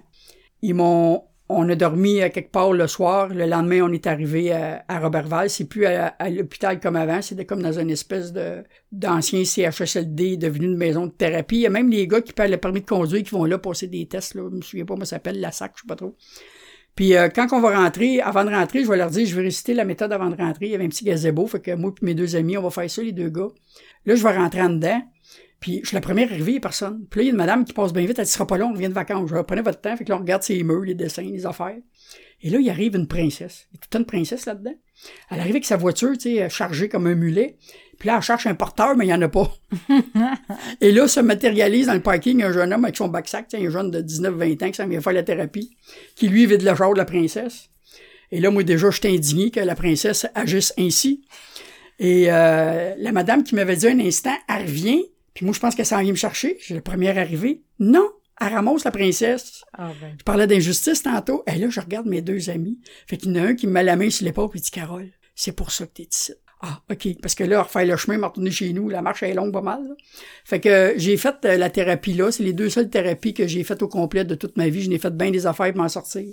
Ils 0.61 0.73
m'ont 0.73 1.23
on 1.47 1.69
a 1.69 1.75
dormi 1.75 2.21
à 2.21 2.29
quelque 2.29 2.51
part 2.51 2.73
le 2.73 2.85
soir. 2.85 3.29
Le 3.29 3.45
lendemain, 3.45 3.83
on 3.83 3.93
est 3.93 4.07
arrivé 4.07 4.51
à, 4.51 4.99
Robertval. 4.99 5.49
C'est 5.49 5.69
plus 5.69 5.85
à, 5.85 6.13
l'hôpital 6.29 6.81
comme 6.81 6.97
avant. 6.97 7.21
C'était 7.21 7.45
comme 7.45 7.61
dans 7.61 7.79
une 7.79 7.89
espèce 7.89 8.33
de 8.33 8.61
d'ancien 8.91 9.45
CHSLD 9.45 10.35
devenu 10.35 10.65
une 10.65 10.75
maison 10.75 11.05
de 11.05 11.11
thérapie. 11.13 11.59
Il 11.59 11.61
y 11.61 11.67
a 11.67 11.69
même 11.69 11.89
les 11.89 12.09
gars 12.09 12.19
qui 12.19 12.33
perdent 12.33 12.51
le 12.51 12.57
permis 12.57 12.81
de 12.81 12.85
conduire 12.85 13.23
qui 13.23 13.31
vont 13.31 13.45
là 13.45 13.57
passer 13.57 13.87
des 13.87 14.05
tests. 14.05 14.35
Là. 14.35 14.49
Je 14.51 14.57
me 14.57 14.61
souviens 14.61 14.83
pas 14.83 14.95
comment 14.95 15.05
ça 15.05 15.15
s'appelle, 15.15 15.39
la 15.39 15.53
SAC, 15.53 15.75
je 15.77 15.83
sais 15.83 15.87
pas 15.87 15.95
trop. 15.95 16.17
Puis 16.95 17.15
euh, 17.15 17.27
quand 17.27 17.47
on 17.51 17.59
va 17.59 17.77
rentrer, 17.77 18.21
avant 18.21 18.45
de 18.45 18.49
rentrer, 18.49 18.83
je 18.83 18.89
vais 18.89 18.97
leur 18.97 19.09
dire, 19.09 19.25
je 19.25 19.35
vais 19.35 19.43
réciter 19.43 19.73
la 19.73 19.83
méthode 19.83 20.13
avant 20.13 20.29
de 20.29 20.35
rentrer. 20.35 20.67
Il 20.67 20.71
y 20.71 20.75
avait 20.75 20.85
un 20.85 20.89
petit 20.89 21.03
gazebo, 21.03 21.45
fait 21.45 21.59
que 21.59 21.71
moi 21.75 21.93
et 22.01 22.05
mes 22.05 22.13
deux 22.13 22.35
amis, 22.35 22.57
on 22.57 22.61
va 22.61 22.69
faire 22.69 22.89
ça, 22.89 23.03
les 23.03 23.11
deux 23.11 23.29
gars. 23.29 23.49
Là, 24.05 24.15
je 24.15 24.23
vais 24.23 24.37
rentrer 24.37 24.61
en 24.61 24.69
dedans. 24.69 25.01
Puis 25.59 25.81
je 25.81 25.87
suis 25.87 25.95
la 25.95 26.01
première 26.01 26.31
arrivée, 26.31 26.53
il 26.53 26.61
personne. 26.61 27.05
Puis 27.09 27.19
là, 27.19 27.23
il 27.23 27.25
y 27.27 27.29
a 27.29 27.31
une 27.31 27.37
madame 27.37 27.65
qui 27.65 27.73
passe 27.73 27.91
bien 27.91 28.05
vite, 28.05 28.17
elle 28.19 28.25
dit, 28.25 28.31
sera 28.31 28.47
pas 28.47 28.57
long, 28.57 28.69
on 28.69 28.73
vient 28.73 28.89
de 28.89 28.93
vacances. 28.93 29.29
Je 29.29 29.35
vais 29.35 29.43
prendre 29.43 29.63
votre 29.63 29.81
temps, 29.81 29.95
fait 29.97 30.05
que 30.05 30.09
là, 30.09 30.15
on 30.15 30.19
regarde 30.19 30.43
ses 30.43 30.61
murs, 30.63 30.83
les 30.83 30.95
dessins, 30.95 31.23
les 31.23 31.45
affaires. 31.45 31.77
Et 32.41 32.49
là, 32.49 32.59
il 32.59 32.69
arrive 32.69 32.95
une 32.95 33.07
princesse. 33.07 33.67
Il 33.71 33.75
y 33.75 33.77
a 33.77 33.81
toute 33.81 33.95
une 33.95 34.05
princesse 34.05 34.45
là-dedans. 34.45 34.75
Elle 35.29 35.39
arrive 35.39 35.53
avec 35.53 35.65
sa 35.65 35.77
voiture, 35.77 36.13
tu 36.13 36.35
sais, 36.35 36.49
chargée 36.49 36.89
comme 36.89 37.07
un 37.07 37.15
mulet. 37.15 37.57
Puis 37.99 38.07
là, 38.07 38.17
elle 38.17 38.21
cherche 38.21 38.45
un 38.47 38.55
porteur, 38.55 38.95
mais 38.95 39.05
il 39.05 39.07
n'y 39.07 39.13
en 39.13 39.21
a 39.21 39.29
pas. 39.29 39.53
et 40.81 40.91
là, 40.91 41.07
se 41.07 41.19
matérialise 41.19 41.87
dans 41.87 41.93
le 41.93 42.01
parking 42.01 42.43
un 42.43 42.51
jeune 42.51 42.73
homme 42.73 42.83
avec 42.83 42.97
son 42.97 43.07
backsack, 43.07 43.53
un 43.53 43.69
jeune 43.69 43.91
de 43.91 44.01
19-20 44.01 44.63
ans 44.65 44.67
qui 44.67 44.73
s'en 44.75 44.87
vient 44.87 45.01
faire 45.01 45.13
la 45.13 45.23
thérapie, 45.23 45.75
qui 46.15 46.27
lui 46.27 46.45
vide 46.45 46.63
le 46.63 46.75
genre 46.75 46.93
de 46.93 46.97
la 46.97 47.05
princesse. 47.05 47.69
Et 48.31 48.39
là, 48.39 48.51
moi, 48.51 48.63
déjà, 48.63 48.89
je 48.89 48.99
suis 48.99 49.07
indigné 49.07 49.51
que 49.51 49.59
la 49.59 49.75
princesse 49.75 50.25
agisse 50.35 50.73
ainsi. 50.77 51.23
Et 51.99 52.25
euh, 52.29 52.93
la 52.97 53.11
madame 53.11 53.43
qui 53.43 53.55
m'avait 53.55 53.77
dit 53.77 53.87
un 53.87 53.99
instant, 53.99 54.35
elle 54.49 54.63
revient, 54.63 55.05
puis 55.33 55.45
moi, 55.45 55.53
je 55.53 55.59
pense 55.59 55.75
qu'elle 55.75 55.85
s'en 55.85 56.01
vient 56.01 56.11
me 56.11 56.17
chercher. 56.17 56.57
J'ai 56.59 56.75
la 56.75 56.81
première 56.81 57.17
arrivée. 57.17 57.61
Non, 57.79 58.09
elle 58.41 58.53
ramasse 58.53 58.83
la 58.83 58.91
princesse. 58.91 59.63
Ah 59.73 59.91
ben. 60.01 60.15
Je 60.17 60.23
parlais 60.23 60.47
d'injustice 60.47 61.03
tantôt. 61.03 61.43
Et 61.47 61.57
là, 61.57 61.69
je 61.69 61.79
regarde 61.79 62.05
mes 62.05 62.21
deux 62.21 62.49
amis. 62.49 62.79
Fait 63.07 63.17
qu'il 63.17 63.31
y 63.31 63.39
en 63.39 63.43
a 63.43 63.47
un 63.47 63.55
qui 63.55 63.67
me 63.67 63.71
met 63.71 63.83
la 63.83 63.95
main 63.95 64.09
sur 64.09 64.25
l'épaule 64.25 64.49
et 64.55 64.59
dit, 64.59 64.71
Carole, 64.71 65.11
c'est 65.35 65.53
pour 65.53 65.71
ça 65.71 65.85
que 65.85 65.93
t'es 65.93 66.07
ici. 66.11 66.33
Ah, 66.61 66.81
OK. 66.91 67.07
Parce 67.21 67.35
que 67.35 67.43
là, 67.43 67.63
refaire 67.63 67.85
le 67.85 67.95
chemin, 67.95 68.17
me 68.17 68.25
retourner 68.25 68.51
chez 68.51 68.73
nous, 68.73 68.89
la 68.89 69.01
marche 69.01 69.23
est 69.23 69.33
longue 69.33 69.53
pas 69.53 69.61
mal. 69.61 69.81
Fait 70.43 70.59
que 70.59 70.93
j'ai 70.97 71.15
fait 71.17 71.35
euh, 71.45 71.57
la 71.57 71.69
thérapie 71.69 72.13
là. 72.13 72.31
C'est 72.31 72.43
les 72.43 72.53
deux 72.53 72.69
seules 72.69 72.89
thérapies 72.89 73.33
que 73.33 73.47
j'ai 73.47 73.63
faites 73.63 73.83
au 73.83 73.87
complet 73.87 74.25
de 74.25 74.35
toute 74.35 74.57
ma 74.57 74.67
vie. 74.67 74.81
Je 74.81 74.89
n'ai 74.89 74.97
fait 74.97 75.15
bien 75.15 75.31
des 75.31 75.45
affaires 75.45 75.71
pour 75.73 75.81
m'en 75.81 75.89
sortir. 75.89 76.25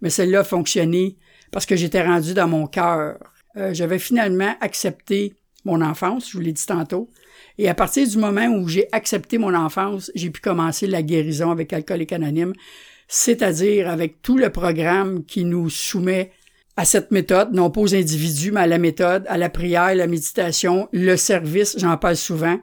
Mais 0.00 0.10
celle-là 0.10 0.40
a 0.40 0.44
fonctionné 0.44 1.18
parce 1.50 1.66
que 1.66 1.76
j'étais 1.76 2.02
rendu 2.02 2.34
dans 2.34 2.48
mon 2.48 2.66
cœur. 2.66 3.18
Euh, 3.56 3.74
j'avais 3.74 3.98
finalement 3.98 4.54
accepté 4.60 5.34
mon 5.64 5.80
enfance, 5.82 6.30
je 6.30 6.36
vous 6.36 6.42
l'ai 6.42 6.52
dit 6.52 6.66
tantôt. 6.66 7.10
Et 7.58 7.68
à 7.68 7.74
partir 7.74 8.06
du 8.06 8.16
moment 8.18 8.46
où 8.46 8.68
j'ai 8.68 8.86
accepté 8.92 9.36
mon 9.36 9.52
enfance, 9.52 10.12
j'ai 10.14 10.30
pu 10.30 10.40
commencer 10.40 10.86
la 10.86 11.02
guérison 11.02 11.50
avec 11.50 11.72
Alcoolique 11.72 12.12
Anonyme, 12.12 12.52
c'est-à-dire 13.08 13.90
avec 13.90 14.22
tout 14.22 14.38
le 14.38 14.50
programme 14.50 15.24
qui 15.24 15.44
nous 15.44 15.68
soumet 15.68 16.30
à 16.76 16.84
cette 16.84 17.10
méthode, 17.10 17.52
non 17.52 17.70
pas 17.70 17.80
aux 17.80 17.94
individus, 17.96 18.52
mais 18.52 18.60
à 18.60 18.66
la 18.68 18.78
méthode, 18.78 19.24
à 19.26 19.36
la 19.36 19.48
prière, 19.48 19.92
la 19.96 20.06
méditation, 20.06 20.88
le 20.92 21.16
service, 21.16 21.76
j'en 21.76 21.96
parle 21.96 22.14
souvent. 22.14 22.60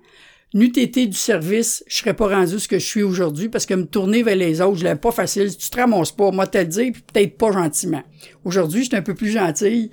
N'eût 0.54 0.72
été 0.80 1.06
du 1.08 1.18
service, 1.18 1.84
je 1.88 1.98
serais 1.98 2.14
pas 2.14 2.30
rendu 2.30 2.58
ce 2.58 2.70
que 2.70 2.80
je 2.80 2.86
suis 2.86 3.04
aujourd'hui 3.04 3.50
parce 3.50 3.66
que 3.66 3.74
me 3.74 3.86
tourner 3.86 4.24
vers 4.24 4.38
les 4.38 4.62
autres, 4.62 4.78
je 4.78 4.86
l'aime 4.86 5.00
pas 5.00 5.12
facile. 5.12 5.54
Tu 5.58 5.70
te 5.70 5.78
ramasses 5.78 6.14
pas, 6.14 6.32
moi 6.32 6.48
te 6.48 6.58
le 6.58 6.66
dire, 6.66 6.93
peut-être 7.12 7.38
pas 7.38 7.52
gentiment. 7.52 8.04
Aujourd'hui, 8.46 8.84
je 8.84 8.88
suis 8.88 8.96
un 8.96 9.02
peu 9.02 9.16
plus 9.16 9.32
gentil, 9.32 9.91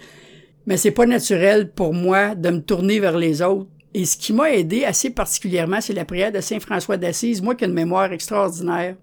mais 0.66 0.76
c'est 0.76 0.92
pas 0.92 1.06
naturel 1.06 1.72
pour 1.72 1.92
moi 1.92 2.36
de 2.36 2.50
me 2.50 2.60
tourner 2.60 3.00
vers 3.00 3.18
les 3.18 3.42
autres. 3.42 3.66
Et 3.94 4.04
ce 4.04 4.16
qui 4.16 4.32
m'a 4.32 4.50
aidé 4.50 4.84
assez 4.84 5.10
particulièrement, 5.10 5.80
c'est 5.80 5.92
la 5.92 6.04
prière 6.04 6.32
de 6.32 6.40
Saint 6.40 6.60
François 6.60 6.96
d'Assise, 6.96 7.42
moi 7.42 7.54
qui 7.54 7.64
ai 7.64 7.68
une 7.68 7.74
mémoire 7.74 8.12
extraordinaire. 8.12 8.96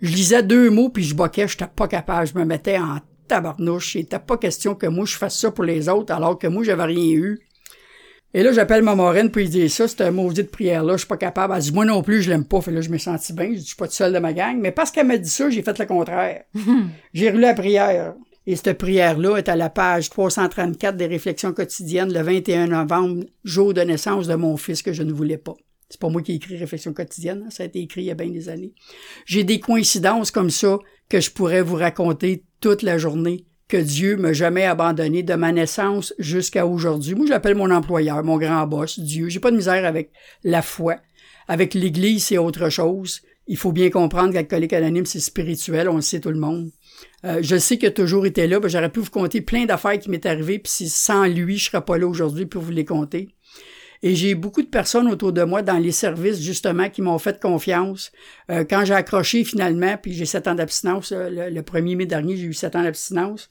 Je 0.00 0.10
lisais 0.10 0.42
deux 0.42 0.70
mots 0.70 0.88
puis 0.88 1.04
je 1.04 1.14
boquais, 1.14 1.48
j'étais 1.48 1.66
pas 1.66 1.88
capable, 1.88 2.26
je 2.26 2.34
me 2.34 2.44
mettais 2.44 2.78
en 2.78 2.98
tabarnouche. 3.28 3.94
Il 3.94 4.02
n'était 4.02 4.18
pas 4.18 4.36
question 4.36 4.74
que 4.74 4.86
moi 4.86 5.04
je 5.04 5.16
fasse 5.16 5.38
ça 5.38 5.50
pour 5.50 5.64
les 5.64 5.88
autres 5.88 6.14
alors 6.14 6.38
que 6.38 6.46
moi 6.46 6.64
j'avais 6.64 6.84
rien 6.84 7.16
eu. 7.16 7.40
Et 8.34 8.42
là, 8.42 8.52
j'appelle 8.52 8.82
ma 8.82 8.94
marraine 8.94 9.30
pour 9.30 9.40
lui 9.40 9.48
dire 9.48 9.70
ça, 9.70 9.86
un 10.00 10.10
maudit 10.10 10.42
de 10.42 10.48
prière-là, 10.48 10.94
je 10.94 10.98
suis 10.98 11.06
pas 11.06 11.16
capable. 11.16 11.54
Elle 11.56 11.62
dit, 11.62 11.72
moi 11.72 11.86
non 11.86 12.02
plus, 12.02 12.20
je 12.20 12.28
l'aime 12.28 12.44
pas. 12.44 12.60
Fait 12.60 12.70
là, 12.70 12.82
je 12.82 12.90
me 12.90 12.98
sentis 12.98 13.32
bien, 13.32 13.54
je 13.54 13.60
suis 13.60 13.76
pas 13.76 13.86
tout 13.86 13.94
seul 13.94 14.12
de 14.12 14.18
ma 14.18 14.34
gang. 14.34 14.58
Mais 14.60 14.72
parce 14.72 14.90
qu'elle 14.90 15.06
m'a 15.06 15.16
dit 15.16 15.30
ça, 15.30 15.48
j'ai 15.48 15.62
fait 15.62 15.78
le 15.78 15.86
contraire. 15.86 16.42
j'ai 17.14 17.30
relu 17.30 17.40
la 17.40 17.54
prière. 17.54 18.14
Et 18.46 18.54
cette 18.54 18.78
prière-là 18.78 19.36
est 19.36 19.48
à 19.48 19.56
la 19.56 19.70
page 19.70 20.10
334 20.10 20.96
des 20.96 21.06
réflexions 21.06 21.52
quotidiennes 21.52 22.12
le 22.12 22.22
21 22.22 22.68
novembre, 22.68 23.24
jour 23.44 23.74
de 23.74 23.80
naissance 23.80 24.28
de 24.28 24.34
mon 24.36 24.56
fils 24.56 24.82
que 24.82 24.92
je 24.92 25.02
ne 25.02 25.12
voulais 25.12 25.38
pas. 25.38 25.54
C'est 25.88 26.00
pas 26.00 26.08
moi 26.08 26.22
qui 26.22 26.32
ai 26.32 26.36
écrit 26.36 26.56
Réflexion 26.56 26.92
quotidienne, 26.92 27.44
hein, 27.46 27.50
ça 27.50 27.62
a 27.62 27.66
été 27.66 27.80
écrit 27.80 28.02
il 28.02 28.06
y 28.06 28.10
a 28.10 28.14
bien 28.14 28.28
des 28.28 28.48
années. 28.48 28.72
J'ai 29.24 29.44
des 29.44 29.60
coïncidences 29.60 30.30
comme 30.30 30.50
ça 30.50 30.78
que 31.08 31.20
je 31.20 31.30
pourrais 31.30 31.62
vous 31.62 31.76
raconter 31.76 32.44
toute 32.60 32.82
la 32.82 32.98
journée 32.98 33.46
que 33.68 33.76
Dieu 33.76 34.16
m'a 34.16 34.32
jamais 34.32 34.64
abandonné 34.64 35.22
de 35.22 35.34
ma 35.34 35.52
naissance 35.52 36.14
jusqu'à 36.18 36.66
aujourd'hui. 36.66 37.14
Moi, 37.14 37.26
je 37.26 37.30
l'appelle 37.30 37.56
mon 37.56 37.70
employeur, 37.70 38.22
mon 38.22 38.38
grand 38.38 38.66
boss, 38.66 39.00
Dieu. 39.00 39.28
J'ai 39.28 39.40
pas 39.40 39.50
de 39.50 39.56
misère 39.56 39.84
avec 39.84 40.12
la 40.44 40.62
foi. 40.62 40.96
Avec 41.48 41.74
l'Église, 41.74 42.26
c'est 42.26 42.38
autre 42.38 42.68
chose. 42.68 43.22
Il 43.48 43.56
faut 43.56 43.72
bien 43.72 43.90
comprendre 43.90 44.32
qu'alcoolique 44.32 44.72
anonyme, 44.72 45.06
c'est 45.06 45.20
spirituel, 45.20 45.88
on 45.88 45.96
le 45.96 46.02
sait 46.02 46.20
tout 46.20 46.30
le 46.30 46.38
monde. 46.38 46.70
Euh, 47.26 47.40
je 47.42 47.56
sais 47.56 47.76
qu'il 47.76 47.88
a 47.88 47.92
toujours 47.92 48.24
été 48.24 48.46
là, 48.46 48.60
j'aurais 48.64 48.90
pu 48.90 49.00
vous 49.00 49.10
compter 49.10 49.40
plein 49.40 49.64
d'affaires 49.64 49.98
qui 49.98 50.10
m'est 50.10 50.24
arrivé, 50.26 50.60
puis 50.60 50.88
sans 50.88 51.26
lui, 51.26 51.58
je 51.58 51.70
serais 51.70 51.84
pas 51.84 51.98
là 51.98 52.06
aujourd'hui 52.06 52.46
pour 52.46 52.62
vous 52.62 52.70
les 52.70 52.84
compter. 52.84 53.34
Et 54.02 54.14
j'ai 54.14 54.34
beaucoup 54.34 54.62
de 54.62 54.68
personnes 54.68 55.08
autour 55.08 55.32
de 55.32 55.42
moi 55.42 55.62
dans 55.62 55.78
les 55.78 55.90
services, 55.90 56.40
justement, 56.40 56.88
qui 56.88 57.02
m'ont 57.02 57.18
fait 57.18 57.40
confiance. 57.40 58.12
Euh, 58.50 58.64
quand 58.68 58.84
j'ai 58.84 58.94
accroché 58.94 59.42
finalement, 59.42 59.96
puis 60.00 60.12
j'ai 60.12 60.26
sept 60.26 60.46
ans 60.46 60.54
d'abstinence, 60.54 61.12
euh, 61.12 61.28
le, 61.28 61.50
le, 61.50 61.62
1er 61.62 61.96
mai 61.96 62.06
dernier, 62.06 62.36
j'ai 62.36 62.44
eu 62.44 62.54
sept 62.54 62.76
ans 62.76 62.82
d'abstinence. 62.82 63.48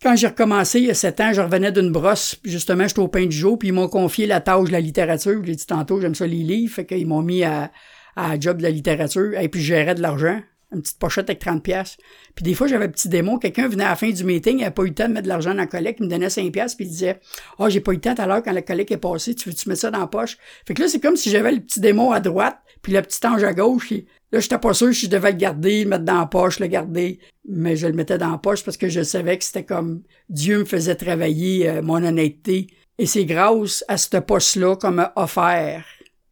Quand 0.00 0.16
j'ai 0.16 0.28
recommencé 0.28 0.78
il 0.78 0.86
y 0.86 0.90
a 0.90 0.94
sept 0.94 1.20
ans, 1.20 1.32
je 1.34 1.42
revenais 1.42 1.72
d'une 1.72 1.92
brosse, 1.92 2.36
justement, 2.44 2.88
j'étais 2.88 3.00
au 3.00 3.08
pain 3.08 3.26
du 3.26 3.36
jour, 3.36 3.58
puis 3.58 3.68
ils 3.68 3.74
m'ont 3.74 3.88
confié 3.88 4.26
la 4.26 4.40
tâche 4.40 4.68
de 4.68 4.72
la 4.72 4.80
littérature. 4.80 5.42
J'ai 5.44 5.56
dit 5.56 5.66
tantôt, 5.66 6.00
j'aime 6.00 6.14
ça 6.14 6.26
les 6.26 6.36
livres, 6.36 6.72
fait 6.72 6.86
qu'ils 6.86 7.06
m'ont 7.06 7.22
mis 7.22 7.44
à, 7.44 7.70
à 8.16 8.40
job 8.40 8.58
de 8.58 8.62
la 8.62 8.70
littérature, 8.70 9.38
et 9.38 9.48
puis 9.48 9.60
je 9.60 9.66
gérais 9.74 9.94
de 9.94 10.00
l'argent 10.00 10.40
une 10.72 10.82
petite 10.82 10.98
pochette 10.98 11.28
avec 11.28 11.40
30 11.40 11.62
pièces. 11.62 11.96
Puis 12.34 12.44
des 12.44 12.54
fois, 12.54 12.66
j'avais 12.66 12.84
un 12.84 12.88
petit 12.88 13.08
démo, 13.08 13.38
quelqu'un 13.38 13.68
venait 13.68 13.84
à 13.84 13.90
la 13.90 13.96
fin 13.96 14.10
du 14.10 14.24
meeting, 14.24 14.58
il 14.58 14.60
n'avait 14.60 14.70
pas 14.70 14.82
eu 14.82 14.88
le 14.88 14.94
temps 14.94 15.08
de 15.08 15.12
mettre 15.12 15.24
de 15.24 15.28
l'argent 15.28 15.50
dans 15.50 15.56
la 15.56 15.66
collecte, 15.66 16.00
il 16.00 16.06
me 16.06 16.10
donnait 16.10 16.30
5 16.30 16.50
pièces 16.52 16.74
puis 16.74 16.84
il 16.84 16.90
disait 16.90 17.20
"Oh, 17.58 17.68
j'ai 17.68 17.80
pas 17.80 17.92
eu 17.92 17.96
le 17.96 18.00
temps 18.00 18.14
tout 18.14 18.22
à 18.22 18.26
l'heure 18.26 18.42
quand 18.42 18.52
la 18.52 18.62
collecte 18.62 18.92
est 18.92 18.96
passée, 18.96 19.34
tu 19.34 19.48
veux-tu 19.48 19.68
mettre 19.68 19.80
ça 19.80 19.90
dans 19.90 20.00
la 20.00 20.06
poche 20.06 20.38
Fait 20.66 20.74
que 20.74 20.82
là, 20.82 20.88
c'est 20.88 21.00
comme 21.00 21.16
si 21.16 21.30
j'avais 21.30 21.52
le 21.52 21.60
petit 21.60 21.80
démo 21.80 22.12
à 22.12 22.20
droite, 22.20 22.58
puis 22.82 22.92
le 22.92 23.02
petit 23.02 23.24
ange 23.26 23.44
à 23.44 23.52
gauche, 23.52 23.92
et 23.92 24.06
là, 24.32 24.40
j'étais 24.40 24.58
pas 24.58 24.74
sûr 24.74 24.94
si 24.94 25.06
je 25.06 25.10
devais 25.10 25.32
le 25.32 25.36
garder, 25.36 25.84
le 25.84 25.90
mettre 25.90 26.04
dans 26.04 26.20
la 26.20 26.26
poche, 26.26 26.60
le 26.60 26.66
garder, 26.66 27.18
mais 27.48 27.76
je 27.76 27.86
le 27.86 27.92
mettais 27.92 28.18
dans 28.18 28.30
la 28.30 28.38
poche 28.38 28.64
parce 28.64 28.76
que 28.76 28.88
je 28.88 29.02
savais 29.02 29.36
que 29.38 29.44
c'était 29.44 29.64
comme 29.64 30.02
Dieu 30.28 30.60
me 30.60 30.64
faisait 30.64 30.94
travailler 30.94 31.68
euh, 31.68 31.82
mon 31.82 32.02
honnêteté. 32.04 32.68
Et 32.98 33.06
c'est 33.06 33.24
grâce 33.24 33.84
à 33.88 33.96
ce 33.96 34.18
poste-là 34.18 34.76
m'a 34.90 35.12
offert 35.16 35.84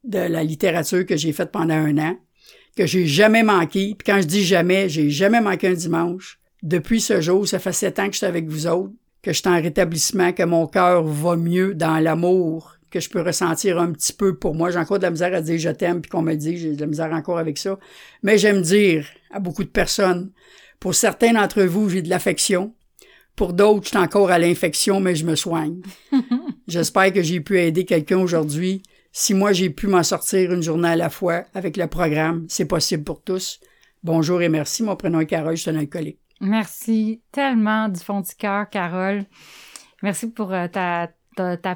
de 0.04 0.18
la 0.18 0.44
littérature 0.44 1.04
que 1.06 1.16
j'ai 1.16 1.32
faite 1.32 1.50
pendant 1.50 1.74
un 1.74 1.98
an 1.98 2.16
que 2.78 2.86
j'ai 2.86 3.06
jamais 3.06 3.42
manqué. 3.42 3.96
Puis 3.98 4.06
quand 4.06 4.20
je 4.20 4.26
dis 4.26 4.44
jamais, 4.44 4.88
j'ai 4.88 5.10
jamais 5.10 5.40
manqué 5.40 5.66
un 5.66 5.72
dimanche. 5.72 6.38
Depuis 6.62 7.00
ce 7.00 7.20
jour, 7.20 7.46
ça 7.46 7.58
fait 7.58 7.72
sept 7.72 7.98
ans 7.98 8.06
que 8.06 8.12
je 8.12 8.18
suis 8.18 8.26
avec 8.26 8.46
vous 8.48 8.68
autres, 8.68 8.92
que 9.20 9.32
je 9.32 9.38
suis 9.38 9.48
en 9.48 9.60
rétablissement, 9.60 10.32
que 10.32 10.44
mon 10.44 10.68
cœur 10.68 11.02
va 11.02 11.36
mieux 11.36 11.74
dans 11.74 11.98
l'amour 11.98 12.76
que 12.90 13.00
je 13.00 13.10
peux 13.10 13.20
ressentir 13.20 13.78
un 13.78 13.92
petit 13.92 14.12
peu 14.12 14.36
pour 14.36 14.54
moi. 14.54 14.70
J'ai 14.70 14.78
encore 14.78 14.98
de 14.98 15.02
la 15.02 15.10
misère 15.10 15.34
à 15.34 15.42
dire 15.42 15.58
je 15.58 15.68
t'aime, 15.70 16.00
puis 16.00 16.08
qu'on 16.08 16.22
me 16.22 16.34
dit, 16.34 16.56
j'ai 16.56 16.74
de 16.74 16.80
la 16.80 16.86
misère 16.86 17.12
encore 17.12 17.38
avec 17.38 17.58
ça. 17.58 17.78
Mais 18.22 18.38
j'aime 18.38 18.62
dire 18.62 19.06
à 19.30 19.40
beaucoup 19.40 19.64
de 19.64 19.68
personnes, 19.68 20.30
pour 20.80 20.94
certains 20.94 21.32
d'entre 21.32 21.62
vous, 21.64 21.90
j'ai 21.90 22.00
de 22.00 22.08
l'affection. 22.08 22.72
Pour 23.36 23.52
d'autres, 23.52 23.84
je 23.84 23.88
suis 23.88 23.98
encore 23.98 24.30
à 24.30 24.38
l'infection, 24.38 25.00
mais 25.00 25.16
je 25.16 25.26
me 25.26 25.34
soigne. 25.34 25.82
J'espère 26.68 27.12
que 27.12 27.22
j'ai 27.22 27.40
pu 27.40 27.58
aider 27.58 27.84
quelqu'un 27.84 28.18
aujourd'hui 28.18 28.82
si 29.18 29.34
moi 29.34 29.52
j'ai 29.52 29.68
pu 29.68 29.88
m'en 29.88 30.04
sortir 30.04 30.52
une 30.52 30.62
journée 30.62 30.90
à 30.90 30.96
la 30.96 31.10
fois 31.10 31.42
avec 31.52 31.76
le 31.76 31.88
programme, 31.88 32.46
c'est 32.48 32.66
possible 32.66 33.02
pour 33.02 33.20
tous. 33.20 33.58
Bonjour 34.04 34.40
et 34.42 34.48
merci. 34.48 34.84
Mon 34.84 34.94
prénom 34.94 35.18
est 35.18 35.26
Carole, 35.26 35.56
je 35.56 35.62
suis 35.62 35.70
un 35.72 35.76
alcoolique. 35.76 36.20
Merci 36.40 37.20
tellement 37.32 37.88
du 37.88 37.98
fond 37.98 38.20
du 38.20 38.32
cœur, 38.36 38.70
Carole. 38.70 39.24
Merci 40.04 40.30
pour 40.30 40.52
euh, 40.52 40.68
ta, 40.68 41.08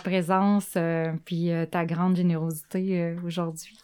présence 0.05 0.75
euh, 0.77 1.13
puis 1.25 1.51
euh, 1.51 1.67
ta 1.67 1.85
grande 1.85 2.15
générosité 2.15 3.01
euh, 3.01 3.17
aujourd'hui. 3.27 3.77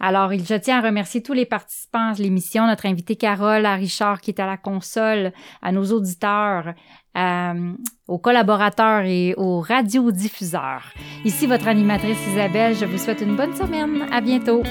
Alors, 0.00 0.32
je 0.32 0.54
tiens 0.54 0.78
à 0.78 0.80
remercier 0.80 1.22
tous 1.22 1.32
les 1.32 1.44
participants 1.44 2.12
de 2.12 2.22
l'émission, 2.22 2.66
notre 2.66 2.86
invité 2.86 3.16
Carole, 3.16 3.66
à 3.66 3.74
Richard 3.74 4.20
qui 4.20 4.30
est 4.30 4.40
à 4.40 4.46
la 4.46 4.56
console, 4.56 5.32
à 5.60 5.72
nos 5.72 5.92
auditeurs, 5.92 6.72
euh, 7.18 7.72
aux 8.06 8.18
collaborateurs 8.18 9.02
et 9.04 9.34
aux 9.36 9.60
radiodiffuseurs. 9.60 10.92
Ici 11.24 11.46
votre 11.46 11.68
animatrice 11.68 12.18
Isabelle, 12.32 12.76
je 12.76 12.84
vous 12.84 12.98
souhaite 12.98 13.20
une 13.20 13.36
bonne 13.36 13.54
semaine. 13.54 14.06
À 14.12 14.20
bientôt. 14.20 14.62